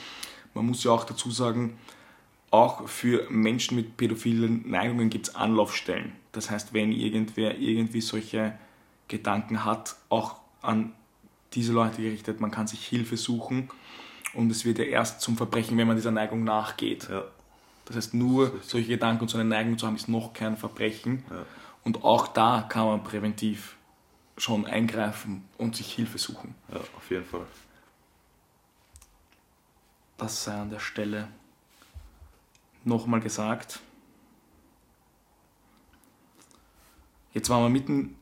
Man 0.53 0.65
muss 0.65 0.84
ja 0.84 0.91
auch 0.91 1.05
dazu 1.05 1.32
sagen, 1.32 1.78
auch 2.51 2.88
für 2.88 3.30
Menschen 3.30 3.76
mit 3.76 3.97
pädophilen 3.97 4.70
Neigungen 4.70 5.09
gibt 5.09 5.28
es 5.28 5.36
Anlaufstellen. 5.36 6.13
Das 6.32 6.49
heißt, 6.49 6.74
wenn 6.74 6.91
irgendwer 6.91 7.57
irgendwie 7.57 8.01
solche 8.01 8.57
Gedanken 9.07 9.65
hat, 9.65 9.95
auch 10.09 10.36
an 10.61 10.93
diese 11.53 11.74
Leute 11.74 12.01
gerichtet, 12.01 12.39
man 12.39 12.51
kann 12.51 12.68
sich 12.68 12.86
Hilfe 12.86 13.18
suchen 13.18 13.70
und 14.34 14.51
es 14.51 14.65
wird 14.65 14.80
ja 14.80 14.86
erst 14.86 15.22
zum 15.22 15.38
Verbrechen, 15.38 15.78
wenn 15.78 15.88
man 15.88 15.95
dieser 15.95 16.11
Neigung 16.11 16.43
nachgeht. 16.43 17.07
Ja. 17.09 17.26
Das 17.88 17.95
heißt, 17.95 18.13
nur 18.13 18.59
solche 18.61 18.89
Gedanken 18.89 19.21
und 19.23 19.29
so 19.29 19.38
eine 19.38 19.47
Neigung 19.49 19.77
zu 19.77 19.88
haben, 19.88 19.95
ist 19.95 20.09
noch 20.09 20.33
kein 20.33 20.57
Verbrechen. 20.57 21.23
Ja. 21.29 21.45
Und 21.83 22.03
auch 22.03 22.27
da 22.27 22.65
kann 22.67 22.85
man 22.85 23.03
präventiv 23.03 23.77
schon 24.38 24.65
eingreifen 24.65 25.45
und 25.57 25.75
sich 25.77 25.93
Hilfe 25.93 26.17
suchen. 26.17 26.53
ja, 26.71 26.79
auf 26.79 27.09
jeden 27.09 27.25
Fall. 27.25 27.45
Das 30.17 30.43
sei 30.43 30.53
an 30.53 30.69
der 30.69 30.79
Stelle 30.79 31.29
nochmal 32.83 33.19
gesagt. 33.21 33.79
Jetzt 37.33 37.49
waren 37.49 37.63
wir 37.63 37.69
mitten 37.69 38.15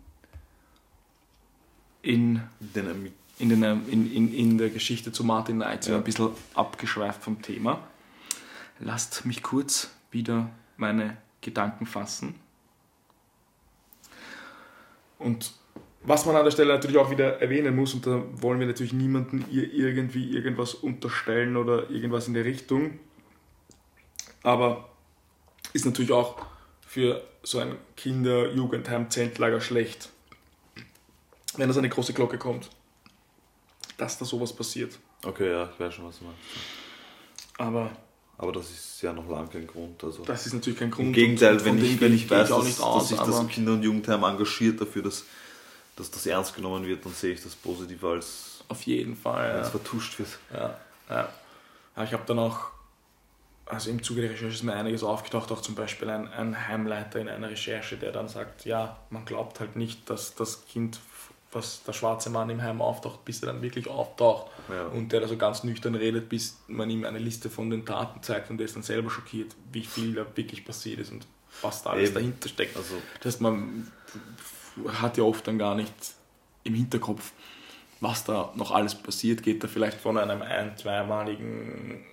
in, 2.01 2.41
in, 3.39 3.49
den, 3.49 3.87
in, 3.87 4.11
in, 4.11 4.33
in 4.33 4.57
der 4.57 4.69
Geschichte 4.69 5.11
zu 5.11 5.23
Martin 5.23 5.55
Knight, 5.57 5.87
Ja. 5.87 5.95
ein 5.97 6.03
bisschen 6.03 6.29
abgeschweift 6.53 7.23
vom 7.23 7.41
Thema. 7.41 7.79
Lasst 8.79 9.25
mich 9.25 9.41
kurz 9.41 9.91
wieder 10.11 10.49
meine 10.77 11.17
Gedanken 11.41 11.85
fassen. 11.85 12.35
Und 15.17 15.53
was 16.03 16.25
man 16.25 16.35
an 16.35 16.43
der 16.43 16.51
Stelle 16.51 16.73
natürlich 16.73 16.97
auch 16.97 17.09
wieder 17.09 17.41
erwähnen 17.41 17.75
muss, 17.75 17.93
und 17.93 18.05
da 18.05 18.23
wollen 18.33 18.59
wir 18.59 18.67
natürlich 18.67 18.93
niemandem 18.93 19.45
ihr 19.49 19.73
irgendwie 19.73 20.31
irgendwas 20.31 20.75
unterstellen 20.75 21.57
oder 21.57 21.89
irgendwas 21.89 22.27
in 22.27 22.33
der 22.33 22.45
Richtung, 22.45 22.99
aber 24.43 24.89
ist 25.73 25.85
natürlich 25.85 26.11
auch 26.11 26.45
für 26.85 27.23
so 27.41 27.59
ein 27.59 27.75
Kinder-, 27.97 28.51
Jugendheim, 28.51 29.09
Zeltlager 29.09 29.61
schlecht, 29.61 30.09
wenn 31.57 31.67
das 31.67 31.77
eine 31.77 31.89
große 31.89 32.13
Glocke 32.13 32.37
kommt, 32.37 32.69
dass 33.97 34.17
da 34.17 34.25
sowas 34.25 34.53
passiert. 34.53 34.99
okay, 35.25 35.49
ja, 35.49 35.69
ich 35.73 35.79
weiß 35.79 35.93
schon, 35.95 36.05
was 36.05 36.19
du 36.19 36.25
meinst. 36.25 36.39
Aber 37.57 37.91
Aber 38.37 38.51
das 38.51 38.69
ist 38.69 39.01
ja 39.01 39.13
noch 39.13 39.29
lange 39.29 39.47
kein 39.47 39.65
Grund. 39.65 40.03
Also. 40.03 40.23
das 40.25 40.45
ist 40.45 40.53
natürlich 40.53 40.79
kein 40.79 40.91
Grund. 40.91 41.07
Im 41.07 41.13
Gegenteil, 41.13 41.63
wenn 41.63 41.77
ich, 41.83 41.99
wenn 42.01 42.13
ich 42.13 42.29
weiß, 42.29 42.49
dass, 42.49 42.63
nicht 42.65 42.77
dass 42.79 42.85
aus, 42.85 43.07
sich 43.09 43.17
das 43.17 43.35
aber- 43.35 43.47
Kinder- 43.47 43.73
und 43.73 43.83
Jugendheim 43.83 44.23
engagiert 44.23 44.81
dafür, 44.81 45.03
dass, 45.03 45.23
dass 45.95 46.11
das 46.11 46.25
ernst 46.25 46.53
genommen 46.55 46.85
wird, 46.85 47.05
dann 47.05 47.13
sehe 47.13 47.33
ich 47.33 47.41
das 47.41 47.55
positiv 47.55 48.03
als, 48.03 48.63
Auf 48.67 48.81
jeden 48.83 49.15
Fall. 49.15 49.51
als 49.51 49.67
Ja. 49.67 49.71
vertuscht 49.71 50.19
wird. 50.19 50.29
Ja, 50.53 50.77
ja. 51.09 51.29
ja 51.95 52.03
ich 52.03 52.11
habe 52.11 52.23
dann 52.25 52.39
auch, 52.39 52.71
also 53.67 53.89
im 53.89 54.03
Zuge 54.03 54.21
der 54.21 54.31
Recherche 54.31 54.53
ist 54.53 54.63
mir 54.63 54.73
einiges 54.73 55.01
aufgetaucht, 55.03 55.51
auch 55.51 55.61
zum 55.61 55.75
Beispiel 55.75 56.09
ein, 56.09 56.27
ein 56.27 56.67
Heimleiter 56.67 57.19
in 57.19 57.29
einer 57.29 57.49
Recherche, 57.49 57.95
der 57.95 58.11
dann 58.11 58.27
sagt, 58.27 58.65
ja, 58.65 58.97
man 59.09 59.23
glaubt 59.23 59.59
halt 59.61 59.77
nicht, 59.77 60.09
dass 60.09 60.35
das 60.35 60.65
Kind, 60.67 60.99
was 61.55 61.81
der 61.83 61.93
schwarze 61.93 62.29
Mann 62.29 62.49
im 62.49 62.61
Heim 62.61 62.81
auftaucht, 62.81 63.23
bis 63.25 63.41
er 63.41 63.47
dann 63.47 63.61
wirklich 63.61 63.87
auftaucht 63.87 64.51
Ja. 64.69 64.87
und 64.87 65.11
der 65.11 65.21
da 65.21 65.27
so 65.27 65.37
ganz 65.37 65.63
nüchtern 65.63 65.95
redet, 65.95 66.29
bis 66.29 66.57
man 66.67 66.89
ihm 66.89 67.05
eine 67.05 67.19
Liste 67.19 67.49
von 67.49 67.69
den 67.69 67.85
Taten 67.85 68.21
zeigt 68.21 68.49
und 68.49 68.57
der 68.57 68.65
ist 68.65 68.75
dann 68.75 68.83
selber 68.83 69.09
schockiert, 69.09 69.55
wie 69.71 69.83
viel 69.83 70.13
da 70.15 70.25
wirklich 70.35 70.65
passiert 70.65 70.99
ist 70.99 71.11
und 71.11 71.25
was 71.61 71.81
da 71.83 71.91
alles 71.91 72.09
Eben. 72.09 72.15
dahinter 72.15 72.49
steckt. 72.49 72.75
Also, 72.77 72.95
Das 73.21 73.33
heißt, 73.33 73.41
man 73.41 73.91
hat 74.87 75.17
ja 75.17 75.23
oft 75.23 75.47
dann 75.47 75.57
gar 75.57 75.73
nicht 75.75 75.93
im 76.63 76.73
Hinterkopf, 76.75 77.31
was 78.01 78.25
da 78.25 78.51
noch 78.55 78.71
alles 78.71 78.93
passiert. 78.93 79.41
Geht 79.41 79.63
da 79.63 79.67
vielleicht 79.69 79.99
von 80.01 80.17
einem 80.17 80.41
ein-, 80.41 80.75
zweimaligen 80.77 82.03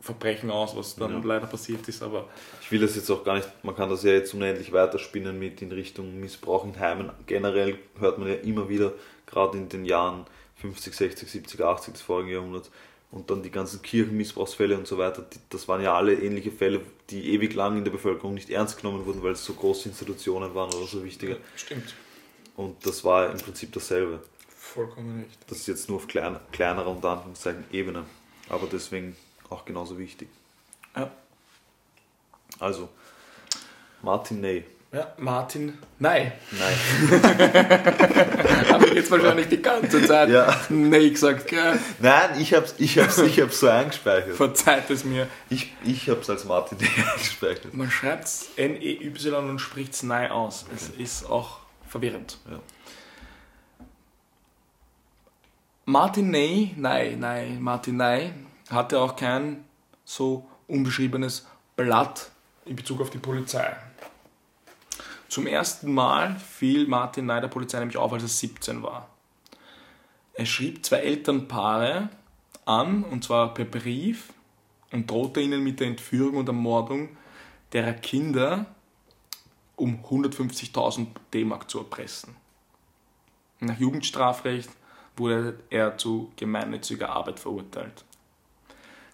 Verbrechen 0.00 0.50
aus, 0.50 0.76
was 0.76 0.96
dann 0.96 1.12
Ja. 1.12 1.20
leider 1.22 1.46
passiert 1.46 1.86
ist, 1.88 2.02
aber 2.02 2.28
ich 2.60 2.70
will 2.72 2.80
das 2.80 2.96
jetzt 2.96 3.10
auch 3.10 3.22
gar 3.24 3.36
nicht, 3.36 3.48
man 3.62 3.76
kann 3.76 3.90
das 3.90 4.02
ja 4.02 4.12
jetzt 4.12 4.32
unendlich 4.34 4.72
weiterspinnen 4.72 5.38
mit 5.38 5.60
in 5.62 5.72
Richtung 5.72 6.18
Missbrauch 6.20 6.64
in 6.64 6.78
Heimen. 6.78 7.10
Generell 7.26 7.78
hört 7.98 8.18
man 8.18 8.28
ja 8.28 8.34
immer 8.34 8.68
wieder, 8.68 8.92
gerade 9.26 9.58
in 9.58 9.68
den 9.68 9.84
Jahren 9.84 10.26
50, 10.56 10.94
60, 10.94 11.30
70, 11.30 11.60
80 11.62 11.94
des 11.94 12.02
vorigen 12.02 12.30
Jahrhunderts 12.30 12.70
und 13.10 13.30
dann 13.30 13.42
die 13.42 13.50
ganzen 13.50 13.82
Kirchenmissbrauchsfälle 13.82 14.76
und 14.78 14.86
so 14.86 14.96
weiter, 14.98 15.22
die, 15.22 15.38
das 15.50 15.68
waren 15.68 15.82
ja 15.82 15.94
alle 15.94 16.14
ähnliche 16.14 16.50
Fälle, 16.50 16.80
die 17.10 17.32
ewig 17.34 17.54
lang 17.54 17.76
in 17.76 17.84
der 17.84 17.90
Bevölkerung 17.90 18.34
nicht 18.34 18.50
ernst 18.50 18.80
genommen 18.80 19.04
wurden, 19.04 19.22
weil 19.22 19.32
es 19.32 19.44
so 19.44 19.52
große 19.52 19.88
Institutionen 19.88 20.54
waren 20.54 20.72
oder 20.74 20.86
so 20.86 21.04
wichtige. 21.04 21.38
stimmt. 21.56 21.94
Und 22.56 22.84
das 22.86 23.04
war 23.04 23.30
im 23.30 23.38
Prinzip 23.38 23.72
dasselbe. 23.72 24.20
Vollkommen 24.48 25.24
recht. 25.24 25.38
Das 25.48 25.58
ist 25.58 25.66
jetzt 25.66 25.88
nur 25.88 25.96
auf 25.98 26.06
klein, 26.06 26.38
kleinerer 26.52 26.88
und 26.88 27.04
Anführungszeichen 27.04 27.64
Ebene, 27.72 28.04
aber 28.48 28.66
deswegen 28.70 29.16
genauso 29.64 29.98
wichtig. 29.98 30.28
Ja. 30.96 31.10
Also, 32.58 32.88
Martin 34.02 34.40
Ney. 34.40 34.64
Ja, 34.92 35.12
Martin. 35.18 35.78
Nein. 36.00 36.32
Nein. 36.50 36.74
Habe 38.72 38.86
ich 38.88 38.94
jetzt 38.94 39.10
wahrscheinlich 39.10 39.46
die 39.48 39.62
ganze 39.62 40.04
Zeit 40.04 40.30
Ja. 40.30 40.60
Nein 40.68 41.10
gesagt, 41.10 41.46
gell? 41.46 41.78
Nein, 42.00 42.40
ich 42.40 42.52
hab's, 42.54 42.74
ich 42.78 42.98
hab's, 42.98 43.18
ich 43.18 43.40
hab's 43.40 43.60
so 43.60 43.68
eingespeichert. 43.68 44.34
Verzeiht 44.34 44.90
es 44.90 45.04
mir. 45.04 45.28
Ich, 45.48 45.72
ich 45.84 46.08
hab's 46.10 46.28
als 46.28 46.44
Martin 46.44 46.78
Ney 46.78 46.88
eingespeichert. 47.12 47.72
Man 47.72 47.88
schreibt 47.88 48.24
es 48.24 48.48
N-E-Y 48.56 49.48
und 49.48 49.60
spricht 49.60 49.94
es 49.94 50.02
Nein 50.02 50.32
aus. 50.32 50.66
Es 50.74 50.88
ist 50.88 51.30
auch 51.30 51.60
verwirrend. 51.88 52.38
Ja. 52.50 52.58
Martin 55.84 56.30
Ney, 56.30 56.74
nein, 56.76 57.20
nein, 57.20 57.60
Martin 57.60 57.96
Ney 57.96 58.32
hatte 58.70 59.00
auch 59.00 59.16
kein 59.16 59.64
so 60.04 60.48
unbeschriebenes 60.68 61.46
Blatt 61.76 62.30
in 62.64 62.76
Bezug 62.76 63.00
auf 63.00 63.10
die 63.10 63.18
Polizei. 63.18 63.76
Zum 65.28 65.46
ersten 65.46 65.92
Mal 65.92 66.36
fiel 66.38 66.88
Martin 66.88 67.26
Ney 67.26 67.40
der 67.40 67.48
Polizei 67.48 67.78
nämlich 67.78 67.96
auf, 67.96 68.12
als 68.12 68.22
er 68.22 68.28
17 68.28 68.82
war. 68.82 69.08
Er 70.34 70.46
schrieb 70.46 70.84
zwei 70.84 70.98
Elternpaare 70.98 72.08
an, 72.64 73.04
und 73.04 73.24
zwar 73.24 73.54
per 73.54 73.64
Brief, 73.64 74.32
und 74.92 75.10
drohte 75.10 75.40
ihnen 75.40 75.62
mit 75.62 75.80
der 75.80 75.86
Entführung 75.86 76.36
und 76.36 76.48
Ermordung 76.48 77.10
derer 77.72 77.92
Kinder 77.92 78.66
um 79.76 80.04
150.000 80.04 81.06
D-Mark 81.32 81.70
zu 81.70 81.78
erpressen. 81.78 82.36
Nach 83.60 83.78
Jugendstrafrecht 83.78 84.70
wurde 85.16 85.60
er 85.70 85.96
zu 85.96 86.32
gemeinnütziger 86.36 87.10
Arbeit 87.10 87.38
verurteilt. 87.38 88.04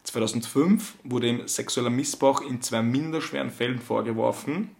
2005 0.06 0.94
wurde 1.04 1.28
ihm 1.28 1.48
sexueller 1.48 1.90
Missbrauch 1.90 2.40
in 2.40 2.62
zwei 2.62 2.82
minder 2.82 3.20
schweren 3.20 3.50
Fällen 3.50 3.80
vorgeworfen. 3.80 4.74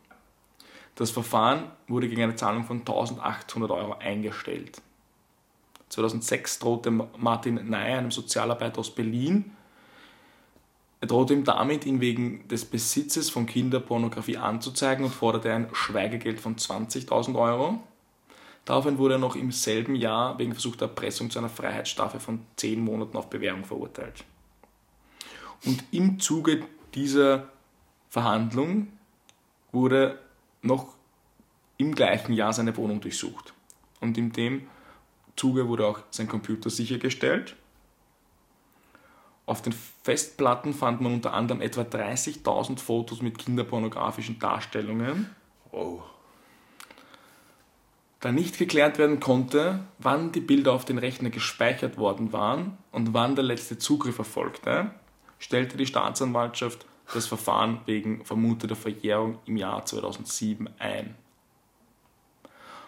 Das 0.94 1.10
Verfahren 1.10 1.64
wurde 1.88 2.08
gegen 2.08 2.22
eine 2.22 2.36
Zahlung 2.36 2.64
von 2.64 2.78
1800 2.78 3.70
Euro 3.70 3.94
eingestellt. 3.98 4.80
2006 5.90 6.58
drohte 6.58 6.90
Martin 6.90 7.54
Ney, 7.68 7.94
einem 7.94 8.10
Sozialarbeiter 8.10 8.78
aus 8.78 8.94
Berlin, 8.94 9.56
er 11.00 11.08
drohte 11.08 11.34
ihm 11.34 11.44
damit, 11.44 11.84
ihn 11.84 12.00
wegen 12.00 12.48
des 12.48 12.64
Besitzes 12.64 13.28
von 13.28 13.46
Kinderpornografie 13.46 14.38
anzuzeigen 14.38 15.04
und 15.04 15.14
forderte 15.14 15.52
ein 15.52 15.68
Schweigegeld 15.72 16.40
von 16.40 16.56
20.000 16.56 17.38
Euro. 17.38 17.80
Daraufhin 18.64 18.98
wurde 18.98 19.14
er 19.14 19.18
noch 19.18 19.36
im 19.36 19.52
selben 19.52 19.94
Jahr 19.94 20.38
wegen 20.38 20.52
versuchter 20.52 20.86
Erpressung 20.86 21.30
zu 21.30 21.38
einer 21.38 21.50
Freiheitsstrafe 21.50 22.18
von 22.18 22.40
10 22.56 22.80
Monaten 22.80 23.16
auf 23.16 23.28
Bewährung 23.28 23.64
verurteilt. 23.64 24.24
Und 25.64 25.84
im 25.90 26.20
Zuge 26.20 26.64
dieser 26.94 27.48
Verhandlung 28.10 28.88
wurde 29.72 30.18
noch 30.62 30.94
im 31.76 31.94
gleichen 31.94 32.32
Jahr 32.32 32.52
seine 32.52 32.76
Wohnung 32.76 33.00
durchsucht. 33.00 33.52
Und 34.00 34.16
in 34.18 34.32
dem 34.32 34.66
Zuge 35.36 35.68
wurde 35.68 35.86
auch 35.86 36.00
sein 36.10 36.28
Computer 36.28 36.70
sichergestellt. 36.70 37.56
Auf 39.44 39.62
den 39.62 39.74
Festplatten 40.02 40.74
fand 40.74 41.00
man 41.00 41.14
unter 41.14 41.32
anderem 41.32 41.60
etwa 41.60 41.82
30.000 41.82 42.78
Fotos 42.78 43.22
mit 43.22 43.38
kinderpornografischen 43.38 44.38
Darstellungen. 44.38 45.30
Wow. 45.70 46.02
Da 48.20 48.32
nicht 48.32 48.58
geklärt 48.58 48.98
werden 48.98 49.20
konnte, 49.20 49.80
wann 49.98 50.32
die 50.32 50.40
Bilder 50.40 50.72
auf 50.72 50.84
den 50.84 50.98
Rechner 50.98 51.30
gespeichert 51.30 51.96
worden 51.96 52.32
waren 52.32 52.76
und 52.90 53.14
wann 53.14 53.36
der 53.36 53.44
letzte 53.44 53.78
Zugriff 53.78 54.18
erfolgte, 54.18 54.90
stellte 55.38 55.76
die 55.76 55.86
Staatsanwaltschaft 55.86 56.86
das 57.14 57.26
Verfahren 57.26 57.80
wegen 57.86 58.24
vermuteter 58.24 58.74
Verjährung 58.76 59.38
im 59.46 59.56
Jahr 59.56 59.84
2007 59.84 60.68
ein. 60.78 61.14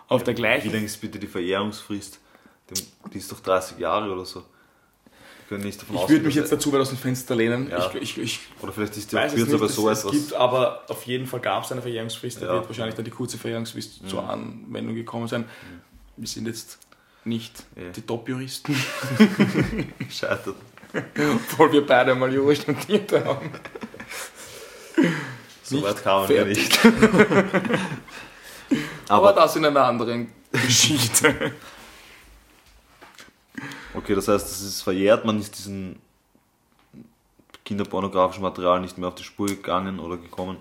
Auf 0.08 0.24
der 0.24 0.34
Wie 0.34 0.40
gleichen 0.40 0.72
lange 0.72 0.84
ist 0.86 1.00
bitte 1.00 1.18
die 1.18 1.26
Verjährungsfrist? 1.26 2.18
Die- 2.70 3.18
ist 3.18 3.30
doch 3.32 3.40
30 3.40 3.78
Jahre 3.78 4.10
oder 4.12 4.24
so. 4.24 4.44
Können 5.48 5.64
nicht 5.64 5.80
davon 5.80 5.96
Ich 5.96 6.08
würde 6.08 6.26
mich 6.26 6.34
jetzt 6.34 6.52
dazu 6.52 6.70
weit 6.72 6.80
aus 6.80 6.90
dem 6.90 6.98
Fenster 6.98 7.34
lehnen. 7.34 7.70
Ja. 7.70 7.88
Ich, 7.94 8.16
ich, 8.16 8.18
ich 8.18 8.40
er- 8.58 8.64
Oder 8.64 8.72
vielleicht 8.72 8.96
ist 8.98 9.10
die 9.12 9.16
weiß 9.16 9.32
es 9.32 9.38
kürzer, 9.38 9.54
aber 9.54 9.66
es, 9.66 9.74
so 9.74 9.88
es 9.88 9.98
etwas. 10.00 10.12
gibt, 10.12 10.32
aber 10.34 10.82
auf 10.90 11.02
jeden 11.04 11.26
Fall 11.26 11.40
gab 11.40 11.64
es 11.64 11.72
eine 11.72 11.80
Verjährungsfrist. 11.80 12.42
Da 12.42 12.46
Ja. 12.46 12.52
wird 12.54 12.68
wahrscheinlich 12.68 12.94
dann 12.96 13.04
die 13.06 13.10
kurze 13.10 13.38
Verjährungsfrist 13.38 14.06
zur 14.08 14.28
Anwendung 14.28 14.94
gekommen 14.94 15.26
sein. 15.28 15.44
Wir 16.18 16.28
sind 16.28 16.46
jetzt 16.46 16.78
nicht 17.24 17.64
Ja. 17.76 17.90
die 17.90 18.02
Top-Juristen, 18.02 18.74
Scheitert. 20.10 20.56
obwohl 21.34 21.72
wir 21.72 21.86
beide 21.86 22.14
mal 22.14 22.32
Jura 22.32 22.54
studiert 22.54 23.12
haben. 23.12 23.50
So 25.62 25.76
Nicht 25.76 25.84
weit 25.86 26.04
ja 26.04 26.26
fertig. 26.26 26.56
nicht. 26.58 26.78
Aber, 29.08 29.28
Aber, 29.30 29.32
das 29.40 29.56
in 29.56 29.64
einer 29.64 29.84
anderen 29.84 30.32
Geschichte. 30.52 31.52
okay, 33.94 34.14
das 34.14 34.28
heißt, 34.28 34.46
es 34.46 34.60
ist 34.62 34.82
verjährt, 34.82 35.24
man 35.24 35.38
ist 35.40 35.56
diesem 35.58 35.96
kinderpornografischen 37.64 38.42
Material 38.42 38.80
nicht 38.80 38.98
mehr 38.98 39.08
auf 39.08 39.14
die 39.14 39.24
Spur 39.24 39.46
gegangen 39.46 40.00
oder 40.00 40.16
gekommen. 40.16 40.58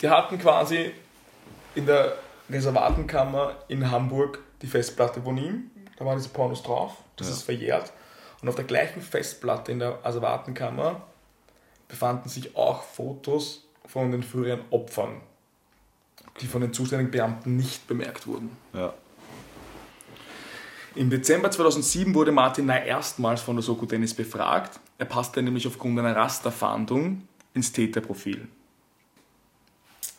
Die 0.00 0.08
hatten 0.08 0.38
quasi 0.38 0.92
in 1.74 1.86
der 1.86 2.16
Reservatenkammer 2.50 3.56
in 3.68 3.90
Hamburg 3.90 4.38
die 4.62 4.66
Festplatte 4.66 5.22
von 5.22 5.36
ihm. 5.38 5.70
Da 5.98 6.04
waren 6.04 6.16
diese 6.18 6.30
Pornos 6.30 6.62
drauf. 6.62 6.92
Das 7.16 7.28
Ja. 7.28 7.34
ist 7.34 7.42
verjährt. 7.42 7.92
Und 8.42 8.48
auf 8.48 8.54
der 8.54 8.64
gleichen 8.64 9.02
Festplatte 9.02 9.72
in 9.72 9.78
der 9.80 10.04
Reservatenkammer 10.04 11.02
befanden 11.88 12.28
sich 12.28 12.56
auch 12.56 12.82
Fotos 12.82 13.66
von 13.86 14.10
den 14.12 14.22
früheren 14.22 14.60
Opfern, 14.70 15.20
die 16.40 16.46
von 16.46 16.60
den 16.60 16.72
zuständigen 16.72 17.10
Beamten 17.10 17.56
nicht 17.56 17.86
bemerkt 17.86 18.26
wurden. 18.26 18.56
Ja. 18.72 18.94
Im 20.94 21.10
Dezember 21.10 21.50
2007 21.50 22.14
wurde 22.14 22.32
Martin 22.32 22.66
Ney 22.66 22.86
erstmals 22.86 23.42
von 23.42 23.56
der 23.56 23.62
Soko 23.62 23.86
Tennis 23.86 24.14
befragt. 24.14 24.80
Er 24.98 25.06
passte 25.06 25.42
nämlich 25.42 25.66
aufgrund 25.66 25.98
einer 25.98 26.16
Rasterfahndung 26.16 27.28
ins 27.54 27.72
Täterprofil. 27.72 28.48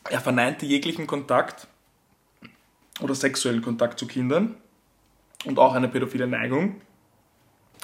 Er 0.09 0.22
verneinte 0.22 0.65
jeglichen 0.65 1.07
Kontakt 1.07 1.67
oder 3.01 3.15
sexuellen 3.15 3.61
Kontakt 3.61 3.99
zu 3.99 4.07
Kindern 4.07 4.55
und 5.45 5.59
auch 5.59 5.74
eine 5.74 5.88
pädophile 5.88 6.28
Neigung. 6.28 6.82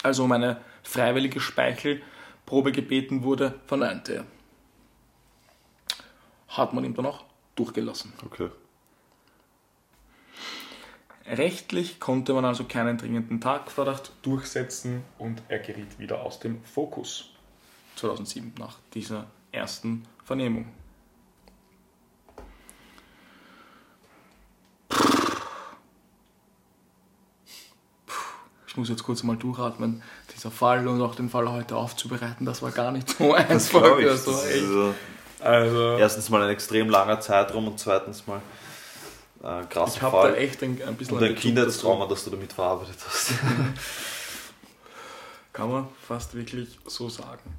Also 0.04 0.24
um 0.24 0.32
eine 0.32 0.62
freiwillige 0.84 1.40
Speichelprobe 1.40 2.72
gebeten 2.72 3.24
wurde, 3.24 3.60
verneinte 3.66 4.14
er. 4.16 4.26
Hat 6.50 6.74
man 6.74 6.84
ihm 6.84 6.94
dann 6.96 7.06
auch 7.06 7.26
durchgelassen. 7.56 8.14
Okay. 8.26 8.50
Rechtlich 11.26 12.00
konnte 12.00 12.34
man 12.34 12.46
also 12.46 12.64
keinen 12.64 12.98
dringenden 12.98 13.42
Tatverdacht 13.42 14.12
durchsetzen 14.22 15.04
und 15.18 15.44
er 15.50 15.60
geriet 15.60 16.00
wieder 16.00 16.22
aus 16.22 16.40
dem 16.40 16.64
Fokus 16.64 17.32
2007 17.98 18.54
nach 18.58 18.78
dieser 18.94 19.26
ersten 19.52 20.06
Vernehmung. 20.24 20.68
Ich 28.78 28.80
muss 28.80 28.90
jetzt 28.90 29.04
kurz 29.04 29.24
mal 29.24 29.36
durchatmen. 29.36 30.04
Dieser 30.36 30.52
Fall 30.52 30.88
und 30.88 31.02
auch 31.02 31.16
den 31.16 31.32
Fall 31.32 31.52
heute 31.52 31.76
aufzubereiten, 31.76 32.46
das 32.46 32.62
war 32.62 32.70
gar 32.70 32.92
nicht 32.92 33.10
so 33.10 33.34
einfach. 33.34 33.98
ich. 33.98 34.08
Also, 34.08 34.40
echt. 34.40 34.94
äh, 35.42 35.44
also 35.44 35.98
erstens 35.98 36.30
mal 36.30 36.44
ein 36.44 36.52
extrem 36.52 36.88
langer 36.88 37.20
Zeitraum 37.20 37.70
und 37.70 37.80
zweitens 37.80 38.28
mal 38.28 38.40
äh, 39.42 39.66
krasser 39.66 39.96
ich 39.96 40.02
habe 40.04 40.30
da 40.30 40.36
echt 40.36 40.62
ein, 40.62 40.80
ein 40.86 40.96
bisschen 40.96 41.18
und 41.18 41.24
ein 41.24 41.34
Kindheitstrauma, 41.34 42.06
das 42.06 42.24
du 42.26 42.30
damit 42.30 42.54
verarbeitet 42.54 42.98
hast. 43.04 43.30
Kann 45.54 45.72
man 45.72 45.88
fast 46.00 46.36
wirklich 46.36 46.78
so 46.86 47.10
sagen. 47.10 47.56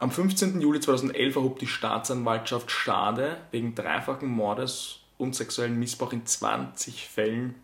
Am 0.00 0.10
15. 0.10 0.60
Juli 0.60 0.80
2011 0.80 1.36
erhob 1.36 1.60
die 1.60 1.68
Staatsanwaltschaft 1.68 2.72
Stade 2.72 3.36
wegen 3.52 3.76
dreifachen 3.76 4.28
Mordes 4.28 5.02
und 5.18 5.36
sexuellen 5.36 5.78
Missbrauch 5.78 6.12
in 6.12 6.26
20 6.26 7.06
Fällen 7.06 7.54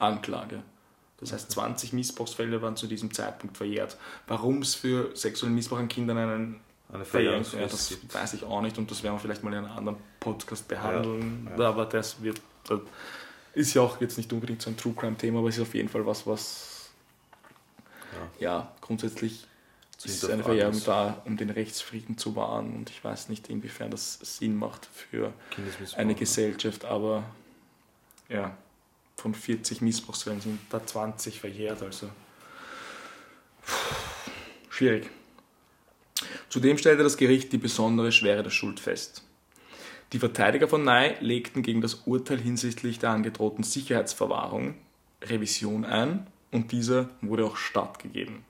Anklage. 0.00 0.62
Das 1.18 1.32
heißt, 1.32 1.50
20 1.50 1.92
Missbrauchsfälle 1.92 2.62
waren 2.62 2.76
zu 2.76 2.86
diesem 2.86 3.12
Zeitpunkt 3.12 3.56
verjährt. 3.56 3.96
Warum 4.26 4.62
es 4.62 4.74
für 4.74 5.14
sexuellen 5.14 5.54
Missbrauch 5.54 5.78
an 5.78 5.88
Kindern 5.88 6.16
einen 6.16 6.60
Eine 6.92 7.04
Verjährungsfrist 7.04 7.50
Verjährungsfrist 7.50 7.90
das 7.90 8.00
gibt. 8.00 8.14
weiß 8.14 8.34
ich 8.34 8.44
auch 8.44 8.62
nicht 8.62 8.78
und 8.78 8.90
das 8.90 9.02
werden 9.02 9.14
wir 9.16 9.20
vielleicht 9.20 9.44
mal 9.44 9.52
in 9.52 9.64
einem 9.64 9.76
anderen 9.76 9.98
Podcast 10.18 10.66
behandeln. 10.66 11.48
Ja, 11.58 11.68
Aber 11.68 11.84
das 11.84 12.22
wird 12.22 12.40
das 12.64 12.80
ist 13.54 13.74
ja 13.74 13.82
auch 13.82 14.00
jetzt 14.00 14.16
nicht 14.16 14.32
unbedingt 14.32 14.62
so 14.62 14.70
ein 14.70 14.76
True 14.76 14.94
Crime 14.94 15.16
Thema, 15.16 15.40
aber 15.40 15.48
es 15.48 15.56
ist 15.56 15.62
auf 15.62 15.74
jeden 15.74 15.88
Fall 15.88 16.06
was, 16.06 16.26
was 16.26 16.90
ja, 18.38 18.72
grundsätzlich 18.80 19.46
ist 20.02 20.30
eine 20.30 20.42
Verjährung 20.42 20.80
da, 20.86 21.20
um 21.26 21.36
den 21.36 21.50
Rechtsfrieden 21.50 22.16
zu 22.16 22.34
wahren 22.34 22.74
und 22.74 22.90
ich 22.90 23.04
weiß 23.04 23.28
nicht, 23.28 23.50
inwiefern 23.50 23.90
das 23.90 24.18
Sinn 24.22 24.56
macht 24.56 24.86
für 24.86 25.32
eine 25.96 26.14
Gesellschaft, 26.14 26.84
aber 26.84 27.24
ja, 28.28 28.56
von 29.20 29.34
40 29.34 29.82
Missbrauchsfällen 29.82 30.40
sind 30.40 30.58
da 30.70 30.84
20 30.84 31.38
verjährt, 31.38 31.82
also 31.82 32.10
schwierig. 34.70 35.10
Zudem 36.48 36.78
stellte 36.78 37.02
das 37.02 37.16
Gericht 37.16 37.52
die 37.52 37.58
besondere 37.58 38.12
Schwere 38.12 38.42
der 38.42 38.50
Schuld 38.50 38.80
fest. 38.80 39.24
Die 40.12 40.18
Verteidiger 40.18 40.66
von 40.66 40.84
Ney 40.84 41.14
legten 41.20 41.62
gegen 41.62 41.80
das 41.80 42.02
Urteil 42.06 42.38
hinsichtlich 42.38 42.98
der 42.98 43.10
angedrohten 43.10 43.62
Sicherheitsverwahrung 43.62 44.74
Revision 45.22 45.84
ein 45.84 46.26
und 46.50 46.72
dieser 46.72 47.10
wurde 47.20 47.44
auch 47.44 47.56
stattgegeben. 47.56 48.44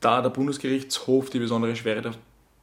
Da 0.00 0.22
der 0.22 0.30
Bundesgerichtshof 0.30 1.30
die 1.30 1.38
besondere 1.38 1.74
Schwere 1.74 2.02
der 2.02 2.14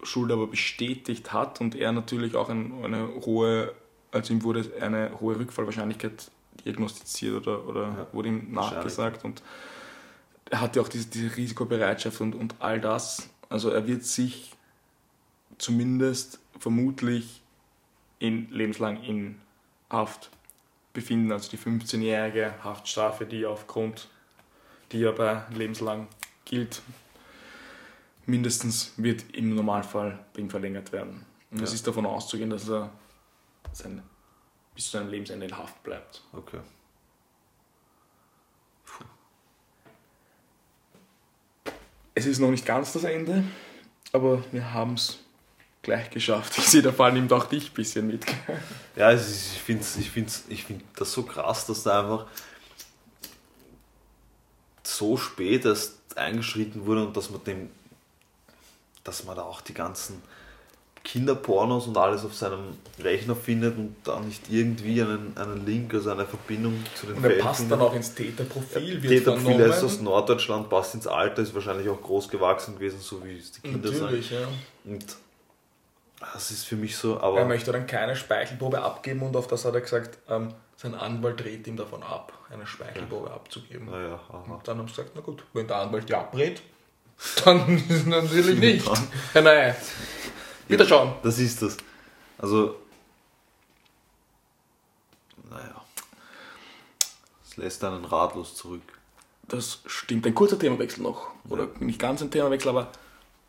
Schuld 0.03 0.31
aber 0.31 0.47
bestätigt 0.47 1.33
hat 1.33 1.59
und 1.59 1.75
er 1.75 1.91
natürlich 1.91 2.35
auch 2.35 2.49
ein, 2.49 2.73
eine 2.83 3.09
hohe, 3.25 3.73
also 4.15 4.33
ihm 4.33 4.43
wurde 4.43 4.71
eine 4.81 5.19
hohe 5.19 5.37
Rückfallwahrscheinlichkeit 5.37 6.31
diagnostiziert 6.65 7.35
oder, 7.35 7.67
oder 7.67 7.81
Ja, 7.83 8.07
wurde 8.13 8.29
ihm 8.29 8.51
nachgesagt 8.53 9.23
und 9.25 9.43
er 10.49 10.61
hatte 10.61 10.79
auch 10.81 10.87
diese, 10.87 11.07
diese 11.07 11.35
Risikobereitschaft 11.35 12.21
und, 12.21 12.33
und 12.35 12.55
all 12.59 12.79
das. 12.79 13.29
Also 13.49 13.69
er 13.69 13.87
wird 13.87 14.03
sich 14.03 14.53
zumindest 15.57 16.39
vermutlich 16.59 17.41
in 18.19 18.49
lebenslang 18.51 19.01
in 19.03 19.39
Haft 19.89 20.29
befinden, 20.93 21.31
also 21.31 21.49
die 21.49 21.57
15-jährige 21.57 22.53
Haftstrafe, 22.63 23.25
die 23.25 23.45
aufgrund, 23.45 24.07
die 24.91 24.99
ja 24.99 25.11
bei 25.11 25.43
lebenslang 25.53 26.07
gilt, 26.45 26.81
mindestens 28.25 28.93
wird 28.97 29.23
im 29.33 29.55
Normalfall 29.55 30.19
bei 30.33 30.41
ihm 30.41 30.49
verlängert 30.49 30.91
werden. 30.91 31.25
Und 31.51 31.61
es 31.61 31.69
Ja. 31.71 31.75
ist 31.75 31.87
davon 31.87 32.05
auszugehen, 32.05 32.49
dass 32.49 32.69
er 32.69 32.89
sein, 33.73 34.03
bis 34.73 34.85
zu 34.85 34.97
seinem 34.97 35.09
Lebensende 35.09 35.45
in 35.45 35.57
Haft 35.57 35.81
bleibt. 35.83 36.21
Okay. 36.33 36.59
Es 42.17 42.25
ist 42.25 42.39
noch 42.39 42.51
nicht 42.51 42.65
ganz 42.65 42.93
das 42.93 43.03
Ende, 43.03 43.43
aber 44.13 44.41
wir 44.53 44.73
haben 44.73 44.93
es 44.93 45.19
gleich 45.81 46.09
geschafft. 46.09 46.57
Ich 46.57 46.67
sehe, 46.67 46.81
der 46.81 46.93
Fall 46.93 47.11
nimmt 47.11 47.31
auch 47.33 47.45
dich 47.45 47.71
ein 47.71 47.73
bisschen 47.73 48.07
mit. 48.07 48.25
Ja, 48.95 49.11
ich 49.11 49.21
finde 49.21 49.85
ich 49.99 50.09
find's, 50.09 50.43
ich 50.47 50.63
find 50.63 50.83
das 50.95 51.11
so 51.11 51.23
krass, 51.23 51.65
dass 51.65 51.83
da 51.83 52.01
einfach 52.01 52.25
so 54.83 55.17
spät 55.17 55.65
erst 55.65 56.17
eingeschritten 56.17 56.85
wurde 56.85 57.07
und 57.07 57.17
dass 57.17 57.29
man 57.29 57.43
dem, 57.43 57.69
dass 59.03 59.25
man 59.25 59.35
da 59.35 59.43
auch 59.43 59.61
die 59.61 59.73
ganzen 59.73 60.21
Kinderpornos 61.15 61.87
und 61.87 61.97
alles 61.97 62.25
auf 62.25 62.35
seinem 62.35 62.75
Rechner 63.01 63.37
findet 63.37 63.77
und 63.77 63.95
da 64.03 64.19
nicht 64.19 64.49
irgendwie 64.49 65.01
einen, 65.01 65.31
einen 65.37 65.65
Link, 65.65 65.93
also 65.93 66.11
eine 66.11 66.25
Verbindung 66.25 66.83
zu 66.93 67.05
den 67.05 67.15
Und 67.15 67.23
er 67.23 67.29
Fällen 67.29 67.41
passt 67.41 67.59
findet. 67.61 67.79
dann 67.79 67.87
auch 67.87 67.95
ins 67.95 68.13
Täterprofil, 68.13 69.01
wird 69.01 69.13
Täterprofil 69.13 69.61
er 69.61 69.67
ist 69.67 69.81
aus. 69.81 70.01
Norddeutschland, 70.01 70.69
passt 70.69 70.93
ins 70.95 71.07
Alter, 71.07 71.41
ist 71.41 71.55
wahrscheinlich 71.55 71.87
auch 71.87 72.01
groß 72.01 72.27
gewachsen 72.27 72.75
gewesen, 72.75 72.99
so 72.99 73.23
wie 73.23 73.37
es 73.37 73.49
die 73.53 73.61
Kinder 73.61 73.89
Natürlich, 73.89 74.29
ja. 74.31 74.41
sagen. 74.41 74.51
Und 74.83 75.05
das 76.33 76.51
ist 76.51 76.65
für 76.65 76.75
mich 76.75 76.97
so, 76.97 77.17
aber 77.21 77.39
Er 77.39 77.45
möchte 77.45 77.71
dann 77.71 77.87
keine 77.87 78.17
Speichelprobe 78.17 78.81
abgeben 78.81 79.21
und 79.21 79.37
auf 79.37 79.47
das 79.47 79.63
hat 79.63 79.73
er 79.73 79.81
gesagt, 79.81 80.17
ähm, 80.29 80.49
sein 80.75 80.95
Anwalt 80.95 81.39
dreht 81.39 81.65
ihm 81.65 81.77
davon 81.77 82.03
ab, 82.03 82.33
eine 82.51 82.67
Speichelprobe 82.67 83.31
abzugeben. 83.31 83.89
naja, 83.89 84.19
aha. 84.29 84.53
Und 84.53 84.67
dann 84.67 84.79
haben 84.79 84.87
sie 84.89 84.95
gesagt, 84.95 85.11
na 85.15 85.21
gut, 85.21 85.45
wenn 85.53 85.65
der 85.65 85.77
Anwalt 85.77 86.09
die 86.09 86.13
abrät, 86.15 86.61
dann 87.45 87.81
natürlich 88.05 88.59
nicht. 88.83 88.85
Ja, 89.33 89.41
nein. 89.41 89.75
Wieder 90.67 90.85
schauen. 90.85 91.13
Das 91.23 91.39
ist 91.39 91.61
das. 91.61 91.77
Also, 92.37 92.75
naja, 95.49 95.81
es 97.43 97.57
lässt 97.57 97.83
einen 97.83 98.05
ratlos 98.05 98.55
zurück. 98.55 98.81
Das 99.47 99.81
stimmt. 99.85 100.25
Ein 100.25 100.35
kurzer 100.35 100.57
Themawechsel 100.57 101.03
noch. 101.03 101.27
Oder 101.49 101.67
nicht 101.79 101.99
ganz 101.99 102.21
ein 102.21 102.31
Themawechsel, 102.31 102.69
aber 102.69 102.91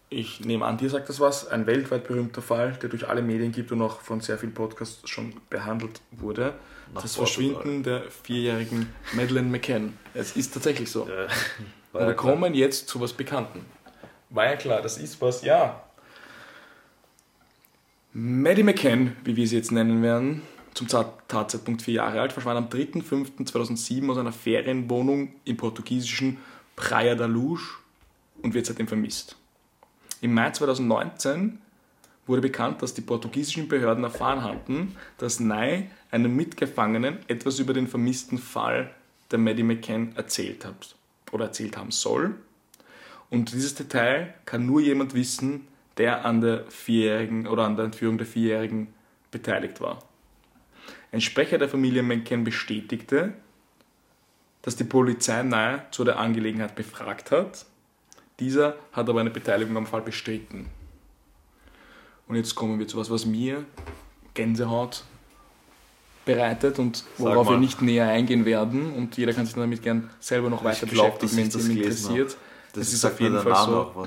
ich 0.08 0.40
nehme 0.40 0.64
an, 0.64 0.76
dir 0.76 0.90
sagt 0.90 1.08
das 1.08 1.18
was. 1.18 1.48
Ein 1.48 1.66
weltweit 1.66 2.06
berühmter 2.06 2.42
Fall, 2.42 2.74
der 2.74 2.90
durch 2.90 3.08
alle 3.08 3.22
Medien 3.22 3.50
gibt 3.50 3.72
und 3.72 3.82
auch 3.82 4.00
von 4.02 4.20
sehr 4.20 4.38
vielen 4.38 4.54
Podcasts 4.54 5.08
schon 5.08 5.34
behandelt 5.50 6.00
wurde. 6.12 6.54
Nach 6.94 7.02
das 7.02 7.14
Portugal. 7.14 7.54
Verschwinden 7.54 7.82
der 7.82 8.02
vierjährigen 8.10 8.92
Madeleine 9.14 9.48
McCann. 9.48 9.98
Es 10.14 10.36
ist 10.36 10.54
tatsächlich 10.54 10.90
so. 10.90 11.08
Und 11.92 12.06
wir 12.06 12.14
kommen 12.14 12.54
jetzt 12.54 12.88
zu 12.88 13.00
was 13.00 13.14
Bekannten. 13.14 13.64
War 14.30 14.44
ja 14.44 14.56
klar, 14.56 14.82
das 14.82 14.98
ist 14.98 15.20
was, 15.20 15.42
ja. 15.42 15.82
Maddie 18.18 18.62
McCann, 18.62 19.14
wie 19.24 19.36
wir 19.36 19.46
sie 19.46 19.56
jetzt 19.56 19.72
nennen 19.72 20.00
werden, 20.00 20.40
zum 20.72 20.88
Tat- 20.88 21.28
Tatzeitpunkt 21.28 21.82
vier 21.82 21.96
Jahre 21.96 22.18
alt, 22.22 22.32
verschwand 22.32 22.56
am 22.56 22.70
3.5.2007 22.70 24.10
aus 24.10 24.16
einer 24.16 24.32
Ferienwohnung 24.32 25.34
im 25.44 25.58
portugiesischen 25.58 26.38
Praia 26.76 27.14
da 27.14 27.26
Luz 27.26 27.60
und 28.40 28.54
wird 28.54 28.64
seitdem 28.64 28.88
vermisst. 28.88 29.36
Im 30.22 30.32
Mai 30.32 30.50
2019 30.50 31.58
wurde 32.26 32.40
bekannt, 32.40 32.80
dass 32.80 32.94
die 32.94 33.02
portugiesischen 33.02 33.68
Behörden 33.68 34.04
erfahren 34.04 34.42
hatten, 34.42 34.96
dass 35.18 35.38
Nye 35.38 35.90
einem 36.10 36.34
Mitgefangenen 36.34 37.18
etwas 37.28 37.58
über 37.58 37.74
den 37.74 37.86
vermissten 37.86 38.38
Fall 38.38 38.94
der 39.30 39.40
Maddie 39.40 39.62
McCann 39.62 40.16
erzählt 40.16 40.64
hat 40.64 40.96
oder 41.32 41.44
erzählt 41.44 41.76
haben 41.76 41.90
soll. 41.90 42.34
Und 43.28 43.52
dieses 43.52 43.74
Detail 43.74 44.32
kann 44.46 44.64
nur 44.64 44.80
jemand 44.80 45.12
wissen, 45.12 45.68
der 45.98 46.24
an 46.24 46.40
der 46.40 46.64
vierjährigen 46.68 47.46
oder 47.46 47.64
an 47.64 47.76
der 47.76 47.86
Entführung 47.86 48.18
der 48.18 48.26
Vierjährigen 48.26 48.88
beteiligt 49.30 49.80
war. 49.80 49.98
Ein 51.12 51.20
Sprecher 51.20 51.58
der 51.58 51.68
Familie 51.68 52.02
McCann 52.02 52.44
bestätigte, 52.44 53.32
dass 54.62 54.76
die 54.76 54.84
Polizei 54.84 55.42
nahe 55.42 55.82
zu 55.90 56.04
der 56.04 56.18
Angelegenheit 56.18 56.74
befragt 56.74 57.30
hat. 57.30 57.66
Dieser 58.40 58.76
hat 58.92 59.08
aber 59.08 59.20
eine 59.20 59.30
Beteiligung 59.30 59.76
am 59.76 59.86
Fall 59.86 60.02
bestritten. 60.02 60.66
Und 62.28 62.36
jetzt 62.36 62.54
kommen 62.54 62.78
wir 62.78 62.88
zu 62.88 62.98
was, 62.98 63.08
was 63.10 63.24
mir 63.24 63.64
Gänsehaut 64.34 65.04
bereitet 66.24 66.78
und 66.78 67.04
worauf 67.16 67.48
wir 67.48 67.56
nicht 67.56 67.80
näher 67.80 68.08
eingehen 68.08 68.44
werden. 68.44 68.92
Und 68.92 69.16
jeder 69.16 69.32
kann 69.32 69.46
sich 69.46 69.54
damit 69.54 69.82
gern 69.82 70.10
selber 70.18 70.50
noch 70.50 70.64
weiter 70.64 70.84
Ich 70.84 70.90
beschäftigen, 70.90 71.36
wenn 71.36 71.46
es 71.46 71.52
das 71.54 71.68
ihn 71.68 71.76
interessiert. 71.78 72.36
Das 72.74 72.88
Es 72.88 72.94
ist 72.94 73.04
auf 73.04 73.20
jeden 73.20 73.40
Fall 73.40 73.64
so. 73.64 74.06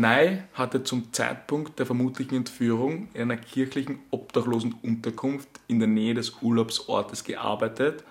Ney 0.00 0.42
hatte 0.54 0.84
zum 0.84 1.12
Zeitpunkt 1.12 1.78
der 1.78 1.86
vermutlichen 1.86 2.36
Entführung 2.36 3.08
in 3.14 3.22
einer 3.22 3.36
kirchlichen 3.36 3.98
Obdachlosenunterkunft 4.10 5.48
in 5.66 5.78
der 5.80 5.88
Nähe 5.88 6.14
des 6.14 6.40
Urlaubsortes 6.42 7.24
gearbeitet 7.24 8.04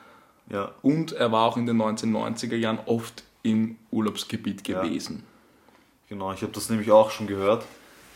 Ja, 0.50 0.72
und 0.82 1.12
er 1.14 1.32
war 1.32 1.44
auch 1.46 1.58
in 1.58 1.66
den 1.66 1.78
1990er 1.82 2.56
Jahren 2.56 2.80
oft 2.86 3.24
im 3.44 3.78
Urlaubsgebiet 3.92 4.68
Ja. 4.68 4.82
gewesen. 4.82 5.24
genau. 6.10 6.32
Ich 6.34 6.42
habe 6.42 6.52
das 6.54 6.70
nämlich 6.70 6.92
auch 6.92 7.12
schon 7.12 7.28
gehört, 7.28 7.66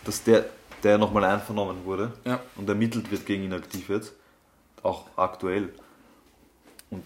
dass 0.05 0.24
der, 0.24 0.45
der 0.84 0.97
nochmal 0.97 1.24
einvernommen 1.26 1.86
wurde 1.86 2.13
Ja. 2.26 2.41
und 2.55 2.67
ermittelt 2.67 3.11
wird 3.11 3.26
gegen 3.26 3.43
ihn 3.43 3.53
aktiv 3.53 3.89
jetzt. 3.89 4.13
Auch 4.84 5.05
aktuell. 5.15 5.74
Und 6.89 7.03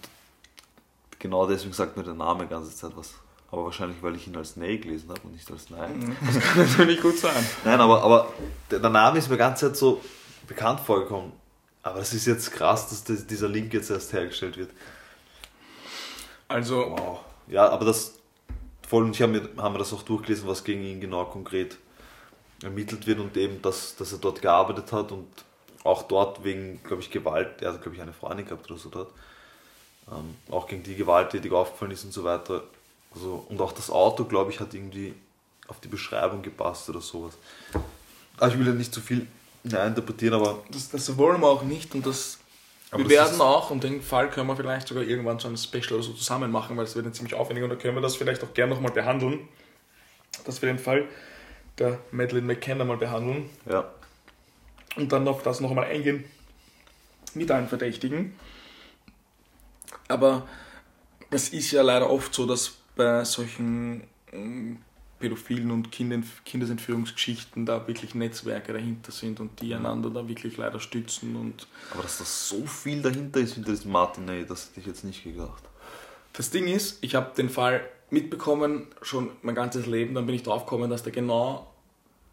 genau 1.20 1.46
deswegen 1.48 1.74
sagt 1.74 1.98
mir 1.98 2.04
der 2.04 2.14
Name 2.14 2.44
die 2.46 2.50
ganze 2.50 2.74
Zeit 2.76 2.92
was. 2.96 3.14
Aber 3.56 3.68
wahrscheinlich, 3.68 4.04
weil 4.04 4.18
ich 4.18 4.28
ihn 4.28 4.36
als 4.36 4.58
Ney 4.58 4.78
gelesen 4.78 5.08
habe 5.08 5.22
und 5.24 5.32
nicht 5.32 5.50
als 5.50 5.70
Nein. 5.70 6.18
Das 6.26 6.40
kann 6.44 6.68
natürlich 6.68 7.00
gut 7.00 7.18
sein. 7.18 7.32
Nein, 7.64 7.80
aber, 7.80 8.04
aber 8.04 8.34
der, 8.70 8.90
Name 8.90 9.18
ist 9.18 9.30
mir 9.30 9.38
ganze 9.38 9.68
Zeit 9.68 9.78
so 9.78 10.02
bekannt 10.46 10.82
vorgekommen. 10.82 11.32
Aber 11.82 12.00
es 12.00 12.14
ist 12.14 12.26
jetzt 12.26 12.52
krass, 12.52 12.90
dass 12.90 13.06
das, 13.06 13.26
dieser 13.26 13.48
Link 13.48 13.74
jetzt 13.74 13.90
erst 13.90 14.12
hergestellt 14.12 14.58
wird. 14.58 14.72
Also, 16.50 16.98
Wow. 16.98 17.20
Ja, 17.48 17.70
aber 17.70 17.86
das 17.86 18.16
voll, 18.86 19.06
und 19.06 19.16
ich 19.16 19.22
habe 19.22 19.32
mir, 19.32 19.50
haben 19.56 19.72
mir 19.72 19.80
das 19.80 19.94
auch 19.94 20.04
durchgelesen, 20.04 20.50
was 20.50 20.66
gegen 20.66 20.84
ihn 20.84 21.00
genau 21.00 21.24
konkret 21.24 21.78
ermittelt 22.62 23.08
wird 23.08 23.20
und 23.20 23.38
eben, 23.38 23.62
dass, 23.62 23.96
dass 23.96 24.12
er 24.12 24.18
dort 24.18 24.42
gearbeitet 24.42 24.92
hat 24.92 25.14
und 25.14 25.30
auch 25.86 26.04
dort 26.04 26.44
wegen, 26.44 26.84
glaube 26.84 27.02
ich, 27.02 27.10
Gewalt, 27.10 27.62
er 27.62 27.72
hat, 27.72 27.82
glaube 27.82 27.96
ich, 27.96 28.02
eine 28.02 28.12
Freundin 28.12 28.48
gehabt 28.48 28.70
oder 28.70 28.78
so 28.78 28.90
dort, 28.90 29.14
ähm, 30.12 30.36
auch 30.52 30.68
gegen 30.68 30.84
die 30.84 30.96
gewalttätig 30.96 31.54
aufgefallen 31.54 31.92
ist 31.92 32.04
und 32.04 32.12
so 32.12 32.26
weiter. 32.26 32.64
Also, 33.16 33.46
und 33.50 33.60
auch 33.62 33.72
das 33.72 33.90
Auto, 33.90 34.26
glaube 34.26 34.52
ich, 34.52 34.60
hat 34.60 34.74
irgendwie 34.74 35.14
auf 35.68 35.80
die 35.80 35.88
Beschreibung 35.88 36.42
gepasst 36.42 36.90
oder 36.90 37.02
sowas. 37.02 37.34
Aber 38.38 38.52
ich 38.52 38.60
will 38.60 38.68
ja 38.68 38.74
nicht 38.74 38.94
zu 38.94 39.02
viel 39.02 39.28
interpretieren, 39.64 40.36
aber 40.36 40.64
das, 40.70 40.90
das 40.90 41.18
wollen 41.18 41.42
wir 41.42 41.48
auch 41.48 41.64
nicht 41.64 41.96
und 41.96 42.06
das. 42.06 42.40
Wir 42.92 43.04
das 43.04 43.10
werden 43.10 43.42
auch, 43.42 43.72
und 43.72 43.84
den 43.84 44.02
Fall 44.02 44.30
können 44.30 44.48
wir 44.48 44.56
vielleicht 44.56 44.88
sogar 44.88 45.04
irgendwann 45.04 45.40
zu 45.40 45.48
einem 45.48 45.58
Special 45.58 45.94
oder 45.94 46.04
so 46.04 46.14
zusammen 46.14 46.52
machen, 46.52 46.78
weil 46.78 46.86
es 46.86 46.96
wird 46.96 47.06
dann 47.06 47.14
ziemlich 47.14 47.34
aufwendig 47.34 47.64
und 47.64 47.72
da 47.72 47.76
können 47.76 47.96
wir 47.96 48.02
das 48.02 48.16
vielleicht 48.16 48.44
auch 48.44 48.54
gerne 48.54 48.74
nochmal 48.74 48.92
behandeln. 48.92 49.48
Dass 50.46 50.62
wir 50.62 50.68
den 50.68 50.80
Fall 50.80 51.08
der 51.80 52.00
Madeleine 52.12 52.46
McCann 52.46 52.80
einmal 52.80 52.98
behandeln. 52.98 53.50
ja, 53.66 53.90
und 54.96 55.12
dann 55.12 55.28
auf 55.28 55.44
das 55.44 55.60
nochmal 55.60 55.86
eingehen 55.86 56.24
mit 57.34 57.52
allen 57.52 57.68
Verdächtigen. 57.68 58.36
Aber 60.08 60.48
es 61.32 61.50
ist 61.50 61.72
ja 61.72 61.82
leider 61.82 62.10
oft 62.10 62.34
so, 62.34 62.46
dass 62.46 62.76
bei 62.96 63.24
solchen 63.24 64.04
ähm, 64.32 64.80
pädophilen 65.20 65.72
und 65.72 65.92
Kindesentführungsgeschichten 65.92 67.66
da 67.66 67.88
wirklich 67.88 68.16
Netzwerke 68.16 68.74
dahinter 68.74 69.12
sind 69.12 69.40
und 69.40 69.62
die 69.62 69.74
einander 69.74 70.10
da 70.10 70.28
wirklich 70.28 70.58
leider 70.58 70.80
stützen. 70.80 71.36
Und 71.36 71.68
aber 71.92 72.04
dass 72.04 72.18
da 72.18 72.26
so 72.26 72.66
viel 72.66 73.02
dahinter 73.02 73.40
ist 73.40 73.54
hinter 73.54 73.72
diesem 73.72 73.92
Martin, 73.92 74.26
nee, 74.26 74.46
das 74.46 74.70
hätte 74.70 74.82
ich 74.82 74.86
jetzt 74.86 75.04
nicht 75.04 75.24
gedacht. 75.24 75.64
das 76.34 76.50
Ding 76.50 76.68
ist, 76.68 76.98
ich 77.02 77.16
habe 77.16 77.34
den 77.36 77.50
Fall 77.50 77.82
mitbekommen, 78.10 78.88
schon 79.02 79.32
mein 79.42 79.56
ganzes 79.56 79.86
Leben, 79.86 80.14
dann 80.16 80.26
bin 80.26 80.36
ich 80.36 80.44
drauf 80.44 80.66
gekommen, 80.66 80.90
dass 80.90 81.04
der 81.04 81.12
genau 81.12 81.72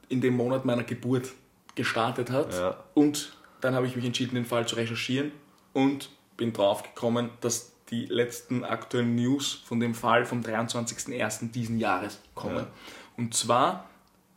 in 0.09 0.21
dem 0.21 0.37
Monat 0.37 0.65
meiner 0.65 0.85
Geburt 0.85 1.31
gestartet 1.75 2.31
hat. 2.31 2.53
Ja. 2.53 2.85
Und 2.95 3.33
dann 3.61 3.75
habe 3.75 3.87
ich 3.87 3.97
mich 3.97 4.05
entschieden, 4.05 4.35
den 4.35 4.45
Fall 4.45 4.67
zu 4.67 4.77
recherchieren 4.77 5.33
und 5.73 6.11
bin 6.37 6.53
drauf 6.53 6.83
gekommen, 6.83 7.31
dass 7.41 7.72
die 7.93 8.07
letzten 8.07 8.65
aktuellen 8.65 9.15
News 9.15 9.63
von 9.65 9.79
dem 9.79 9.95
Fall 9.95 10.25
vom 10.25 10.41
23.01. 10.41 11.53
diesen 11.53 11.79
Jahres 11.79 12.19
kommen. 12.35 12.57
Ja. 12.57 12.67
Und 13.17 13.35
zwar, 13.35 13.89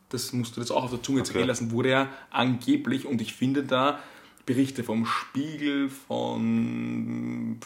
das 0.10 0.32
musst 0.34 0.56
du 0.56 0.62
jetzt 0.62 0.70
auch 0.72 0.84
auf 0.84 0.92
der 0.92 1.02
Zunge 1.02 1.22
Okay. 1.22 1.28
zergehen 1.32 1.48
lassen, 1.48 1.72
wurde 1.72 1.90
er 1.90 2.10
angeblich, 2.30 3.08
und 3.08 3.22
ich 3.22 3.34
finde 3.34 3.64
da 3.64 4.00
Berichte 4.46 4.84
vom 4.84 5.08
Spiegel, 5.08 5.90
von 5.90 7.60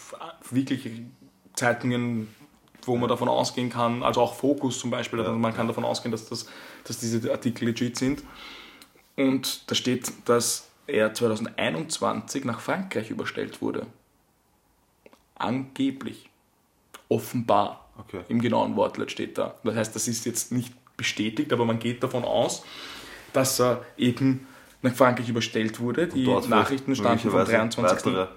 wirklich 0.49 0.89
Zeitungen, 1.55 2.27
wo 2.83 2.95
man 2.95 3.09
davon 3.09 3.27
ausgehen 3.27 3.69
kann, 3.69 4.01
also 4.03 4.21
auch 4.21 4.35
Fokus 4.35 4.79
zum 4.79 4.89
Beispiel, 4.91 5.19
Ja. 5.19 5.31
man 5.33 5.53
kann 5.53 5.67
davon 5.67 5.83
ausgehen, 5.83 6.11
dass, 6.11 6.29
das, 6.29 6.45
dass 6.85 6.99
diese 6.99 7.29
Artikel 7.31 7.65
legit 7.65 7.97
sind. 7.97 8.23
Und 9.17 9.69
da 9.69 9.75
steht, 9.75 10.13
dass 10.25 10.69
er 10.87 11.13
2021 11.13 12.45
nach 12.45 12.61
Frankreich 12.61 13.09
überstellt 13.09 13.61
wurde. 13.61 13.85
Angeblich. 15.39 16.29
Offenbar. 17.07 17.89
Okay. 17.97 18.21
Im 18.29 18.41
genauen 18.41 18.75
Wortlaut 18.75 19.11
steht 19.11 19.37
da. 19.37 19.55
Das 19.63 19.75
heißt, 19.75 19.95
das 19.95 20.07
ist 20.07 20.25
jetzt 20.25 20.51
nicht 20.51 20.73
bestätigt, 20.95 21.51
aber 21.51 21.65
man 21.65 21.79
geht 21.79 22.03
davon 22.03 22.23
aus, 22.23 22.63
dass 23.33 23.59
er 23.59 23.83
eben 23.97 24.47
nach 24.81 24.93
Frankreich 24.93 25.27
überstellt 25.27 25.79
wurde. 25.79 26.07
Die 26.07 26.25
Nachrichten 26.47 26.95
standen 26.95 27.19
vom 27.19 27.31
möglicherweise 27.31 27.51
23. 27.51 28.13
weitere- 28.13 28.27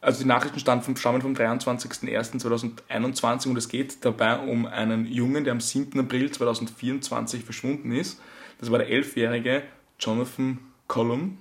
Also 0.00 0.22
die 0.22 0.28
Nachrichten 0.28 0.58
stammen 0.60 0.82
vom, 0.82 0.96
stammen 0.96 1.22
vom 1.22 1.34
23.01.2021 1.34 3.48
und 3.50 3.56
es 3.56 3.68
geht 3.68 4.04
dabei 4.04 4.38
um 4.38 4.66
einen 4.66 5.06
Jungen, 5.06 5.44
der 5.44 5.52
am 5.52 5.60
7. 5.60 5.98
April 6.00 6.30
2024 6.30 7.44
verschwunden 7.44 7.92
ist. 7.92 8.20
Das 8.60 8.70
war 8.70 8.78
der 8.78 8.88
elfjährige 8.90 9.62
Jonathan 9.98 10.58
Cullum. 10.88 11.38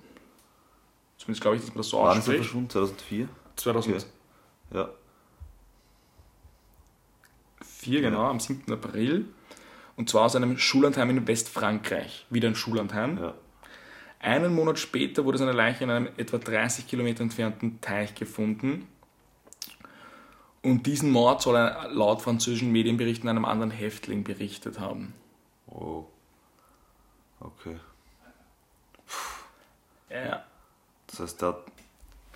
Zumindest 1.18 1.42
glaube 1.42 1.58
ich, 1.58 1.62
dass 1.64 1.72
man 1.72 1.78
das 1.78 1.90
so 1.90 1.98
Wann 1.98 2.10
ist 2.10 2.16
er 2.16 2.20
ausspricht. 2.20 2.40
verschwunden? 2.44 2.70
2004? 2.70 3.28
2004, 3.56 4.10
Ja. 4.72 4.90
genau, 8.02 8.24
am 8.26 8.40
7. 8.40 8.72
April. 8.72 9.26
Und 9.96 10.10
zwar 10.10 10.26
aus 10.26 10.36
einem 10.36 10.58
Schullandheim 10.58 11.10
in 11.10 11.28
Westfrankreich. 11.28 12.26
Wieder 12.30 12.48
ein 12.50 12.56
Schullandheim. 12.56 13.18
Ja. 13.18 13.34
Einen 14.20 14.54
Monat 14.54 14.80
später 14.80 15.26
wurde 15.26 15.38
seine 15.38 15.52
Leiche 15.52 15.84
in 15.84 15.90
einem 15.90 16.10
etwa 16.18 16.38
30 16.38 16.88
Kilometer 16.88 17.22
entfernten 17.24 17.82
Teich 17.82 18.16
gefunden. 18.16 18.88
Und 20.62 20.86
diesen 20.86 21.12
Mord 21.12 21.42
soll 21.42 21.56
er 21.56 21.90
laut 21.90 22.22
französischen 22.22 22.72
Medienberichten 22.72 23.30
einem 23.30 23.46
anderen 23.46 23.72
Häftling 23.72 24.24
berichtet 24.24 24.80
haben. 24.80 25.14
Oh. 25.68 26.06
Okay. 27.40 27.78
Ja. 30.10 30.44
Das 31.08 31.20
heißt, 31.20 31.42
der 31.42 31.50
hat 31.50 31.66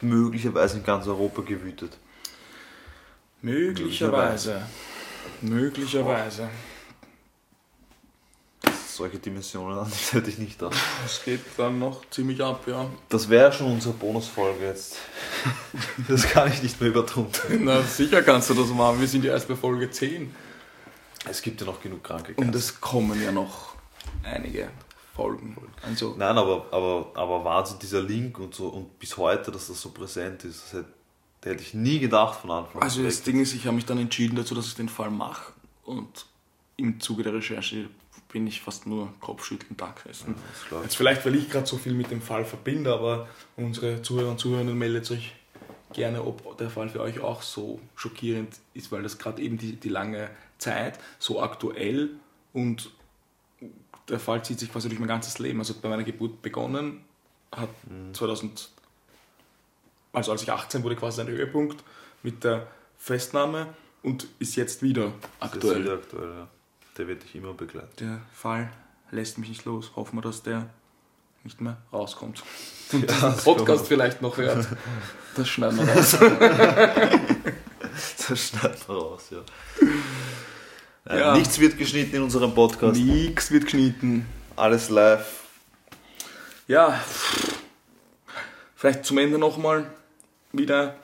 möglicherweise 0.02 0.78
in 0.78 0.84
ganz 0.84 1.08
Europa 1.08 1.42
gewütet. 1.42 1.98
Möglicherweise. 3.42 4.62
Möglicherweise. 5.42 6.50
Solche 8.88 9.18
Dimensionen 9.18 9.80
an 9.80 9.90
die 9.90 10.16
hätte 10.16 10.30
ich 10.30 10.38
nicht 10.38 10.62
da. 10.62 10.70
Das 11.02 11.24
geht 11.24 11.40
dann 11.58 11.80
noch 11.80 12.08
ziemlich 12.12 12.42
ab, 12.44 12.64
ja. 12.68 12.88
Das 13.10 13.30
wäre 13.30 13.52
schon 13.52 13.72
unsere 13.72 13.94
Bonusfolge 13.96 14.66
jetzt. 14.66 14.98
Das 16.08 16.28
kann 16.28 16.52
ich 16.52 16.62
nicht 16.62 16.80
mehr 16.80 16.90
übertrumpfen. 16.90 17.62
Na, 17.66 17.82
sicher 17.82 18.22
kannst 18.22 18.50
du 18.50 18.54
das 18.54 18.68
machen. 18.68 19.00
Wir 19.00 19.08
sind 19.08 19.24
ja 19.24 19.32
erst 19.32 19.48
bei 19.48 19.56
Folge 19.56 19.90
10. 19.90 20.36
Es 21.30 21.42
gibt 21.42 21.62
ja 21.62 21.68
noch 21.68 21.82
genug 21.82 22.04
kranke 22.04 22.34
Und 22.36 22.54
es 22.54 22.80
kommen 22.80 23.24
ja 23.24 23.32
noch 23.32 23.76
einige 24.24 24.70
Folgen. 25.16 25.56
Also, 25.82 26.16
Nein, 26.18 26.38
aber, 26.38 26.68
aber, 26.72 27.12
aber 27.16 27.44
Wahnsinn, 27.44 27.80
dieser 27.80 28.02
Link 28.02 28.40
und 28.40 28.54
so 28.54 28.68
und 28.68 29.00
bis 29.00 29.18
heute, 29.18 29.52
dass 29.52 29.68
das 29.68 29.82
so 29.82 29.90
präsent 29.90 30.44
ist, 30.44 30.64
das 30.64 30.74
hätte, 30.74 30.94
das 31.42 31.54
hätte 31.54 31.64
ich 31.64 31.74
nie 31.74 32.00
gedacht 32.00 32.40
von 32.40 32.52
Anfang 32.52 32.82
also 32.82 33.00
an. 33.00 33.06
das 33.06 33.24
Ding 33.24 33.40
ist, 33.42 33.54
ich 33.54 33.66
habe 33.66 33.76
mich 33.76 33.86
dann 33.86 33.98
entschieden 33.98 34.36
dazu, 34.36 34.56
dass 34.56 34.68
ich 34.68 34.76
den 34.76 34.90
Fall 34.90 35.10
mache. 35.10 35.54
Und 35.84 36.26
im 36.78 37.00
Zuge 37.00 37.24
der 37.24 37.34
Recherche 37.34 37.90
bin 38.32 38.48
ich 38.48 38.62
fast 38.62 38.88
nur 38.88 39.14
kopfschüttelnd 39.20 39.80
da 39.80 39.94
glaub 40.68 40.82
ich. 40.82 40.84
Jetzt 40.84 40.96
vielleicht, 40.96 41.26
weil 41.26 41.36
ich 41.36 41.50
gerade 41.50 41.66
so 41.66 41.78
viel 41.78 41.94
mit 41.94 42.12
dem 42.12 42.22
Fall 42.22 42.46
verbinde, 42.46 42.94
aber 42.94 43.28
unsere 43.58 44.02
Zuhörer 44.02 44.32
und 44.32 44.40
Zuhörerinnen 44.40 44.78
meldet 44.78 45.10
euch 45.12 45.34
gerne, 45.94 46.24
ob 46.24 46.58
der 46.58 46.70
Fall 46.70 46.90
für 46.90 47.02
euch 47.02 47.20
auch 47.20 47.42
so 47.42 47.80
schockierend 47.96 48.60
ist, 48.74 48.92
weil 48.92 49.04
das 49.04 49.18
gerade 49.18 49.42
eben 49.42 49.58
die, 49.58 49.76
die 49.76 49.90
lange 49.90 50.30
Zeit 50.58 51.00
so 51.20 51.42
aktuell 51.42 52.12
und 52.54 52.92
der 54.08 54.20
Fall 54.20 54.44
zieht 54.44 54.60
sich 54.60 54.72
quasi 54.72 54.90
durch 54.90 55.00
mein 55.00 55.08
ganzes 55.08 55.40
Leben. 55.40 55.60
Also 55.60 55.74
bei 55.82 55.90
meiner 55.90 56.04
Geburt 56.04 56.42
begonnen, 56.42 57.04
hat 57.52 57.70
2000, 58.14 58.70
also 60.14 60.32
als 60.32 60.44
ich 60.44 60.52
18 60.52 60.84
wurde, 60.84 60.96
quasi 60.96 61.22
ein 61.22 61.28
Höhepunkt 61.28 61.84
mit 62.24 62.44
der 62.44 62.68
Festnahme 62.98 63.68
und 64.04 64.28
ist 64.40 64.56
jetzt 64.56 64.82
wieder 64.84 65.08
ist 65.08 65.14
aktuell. 65.40 65.84
wieder 65.84 65.94
aktuell, 65.94 66.30
ja. 66.30 66.48
Der 66.98 67.08
wird 67.08 67.24
dich 67.24 67.36
immer 67.36 67.54
begleiten. 67.54 67.90
Der 68.00 68.22
Fall 68.34 68.70
lässt 69.12 69.38
mich 69.38 69.50
nicht 69.50 69.66
los. 69.66 69.92
Hoffen 69.96 70.18
wir, 70.18 70.22
dass 70.22 70.44
der 70.44 70.70
nicht 71.44 71.62
mehr 71.62 71.78
rauskommt. 71.92 72.44
Und 72.92 73.10
das 73.10 73.44
Podcast 73.44 73.88
vielleicht 73.88 74.22
noch 74.22 74.38
hört. 74.38 74.68
Das 75.36 75.48
schneiden 75.48 75.78
wir 75.78 75.94
raus. 75.94 76.18
Das 78.28 78.48
schneidet 78.48 78.88
man 78.88 78.98
raus, 78.98 79.30
ja. 79.32 79.40
Äh, 81.06 81.20
Ja. 81.20 81.34
Nichts 81.38 81.58
wird 81.60 81.78
geschnitten 81.78 82.16
in 82.18 82.22
unserem 82.22 82.54
Podcast. 82.54 83.00
Nix 83.00 83.50
wird 83.52 83.64
geschnitten. 83.64 84.26
Alles 84.56 84.90
live. 84.90 85.44
Ja, 86.68 87.02
vielleicht 88.76 89.06
zum 89.06 89.18
Ende 89.18 89.38
nochmal 89.38 89.92
wieder 90.52 90.96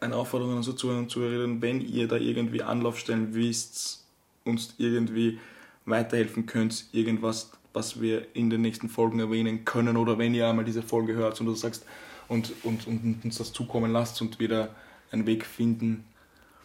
eine 0.00 0.16
Aufforderung 0.16 0.52
an 0.52 0.58
unsere 0.58 0.76
Zuhörer 0.76 0.98
und 0.98 1.10
Zuhörerinnen, 1.10 1.62
wenn 1.62 1.80
ihr 1.80 2.08
da 2.08 2.16
irgendwie 2.16 2.62
Anlaufstellen 2.62 3.34
wisst, 3.34 4.04
uns 4.44 4.74
irgendwie 4.78 5.38
weiterhelfen 5.84 6.46
könnt, 6.46 6.86
irgendwas, 6.92 7.52
was 7.72 8.00
wir 8.00 8.34
in 8.34 8.50
den 8.50 8.62
nächsten 8.62 8.88
Folgen 8.88 9.20
erwähnen 9.20 9.64
können 9.64 9.96
oder 9.96 10.18
wenn 10.18 10.34
ihr 10.34 10.48
einmal 10.48 10.64
diese 10.64 10.82
Folge 10.82 11.14
hört 11.14 11.40
und 11.40 11.46
du 11.46 11.54
sagst 11.54 11.84
und, 12.28 12.52
und, 12.64 12.86
und 12.86 13.24
uns 13.24 13.38
das 13.38 13.52
zukommen 13.52 13.92
lasst 13.92 14.20
und 14.20 14.38
wir 14.38 14.48
da 14.48 14.68
einen 15.10 15.26
Weg 15.26 15.46
finden, 15.46 16.04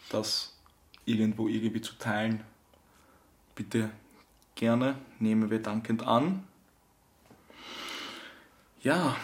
das 0.10 0.56
irgendwo 1.06 1.48
irgendwie 1.48 1.82
zu 1.82 1.94
teilen, 1.96 2.42
bitte 3.56 3.90
gerne, 4.56 4.96
nehmen 5.20 5.50
wir 5.50 5.60
dankend 5.60 6.06
an. 6.06 6.44
Ja, 8.82 9.16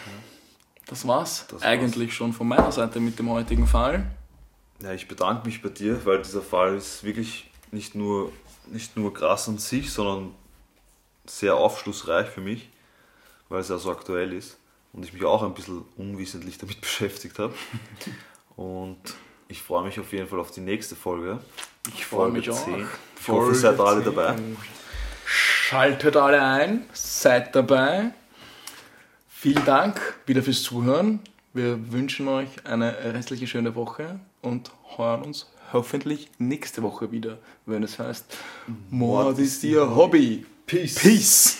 das 0.88 1.06
war's 1.06 1.44
Das 1.48 1.60
war's. 1.60 1.62
eigentlich 1.62 2.14
schon 2.14 2.32
von 2.32 2.48
meiner 2.48 2.72
Seite 2.72 2.98
mit 3.00 3.18
dem 3.18 3.30
heutigen 3.30 3.66
Fall. 3.66 4.04
Ja, 4.82 4.92
ich 4.92 5.08
bedanke 5.08 5.46
mich 5.46 5.62
bei 5.62 5.68
dir, 5.70 6.04
weil 6.04 6.22
dieser 6.22 6.42
Fall 6.42 6.76
ist 6.76 7.04
wirklich 7.04 7.50
nicht 7.70 7.94
nur, 7.94 8.32
nicht 8.66 8.96
nur 8.96 9.12
krass 9.14 9.48
an 9.48 9.58
sich, 9.58 9.92
sondern 9.92 10.34
sehr 11.26 11.56
aufschlussreich 11.56 12.28
für 12.28 12.40
mich, 12.40 12.68
weil 13.48 13.60
es 13.60 13.68
ja 13.68 13.78
so 13.78 13.90
aktuell 13.90 14.32
ist 14.32 14.56
und 14.92 15.04
ich 15.04 15.12
mich 15.12 15.24
auch 15.24 15.42
ein 15.42 15.54
bisschen 15.54 15.84
unwissentlich 15.96 16.58
damit 16.58 16.80
beschäftigt 16.82 17.38
habe. 17.38 17.54
Und 18.56 18.98
ich 19.48 19.62
freue 19.62 19.84
mich 19.84 19.98
auf 20.00 20.12
jeden 20.12 20.28
Fall 20.28 20.40
auf 20.40 20.50
die 20.50 20.60
nächste 20.60 20.96
Folge. 20.96 21.40
Ich 21.94 22.04
freue 22.06 22.30
Folge 22.30 22.38
mich 22.38 22.50
auch. 22.50 22.64
10. 22.64 22.86
Ich 23.20 23.28
hoffe, 23.28 23.48
ihr 23.50 23.54
seid 23.54 23.80
alle 23.80 24.02
dabei. 24.02 24.36
Schaltet 25.26 26.16
alle 26.16 26.42
ein, 26.42 26.86
seid 26.92 27.54
dabei. 27.54 28.10
Vielen 29.40 29.64
Dank 29.64 30.00
wieder 30.26 30.42
fürs 30.42 30.64
Zuhören. 30.64 31.20
Wir 31.54 31.92
wünschen 31.92 32.26
euch 32.26 32.48
eine 32.64 32.92
restliche 33.14 33.46
schöne 33.46 33.76
Woche 33.76 34.18
und 34.42 34.72
hören 34.96 35.22
uns 35.22 35.48
hoffentlich 35.72 36.28
nächste 36.38 36.82
Woche 36.82 37.12
wieder, 37.12 37.38
wenn 37.64 37.84
es 37.84 38.00
heißt 38.00 38.36
Mord 38.90 39.38
ist 39.38 39.62
ihr 39.62 39.94
Hobby. 39.94 40.44
Peace. 40.66 40.96
Peace. 40.96 41.58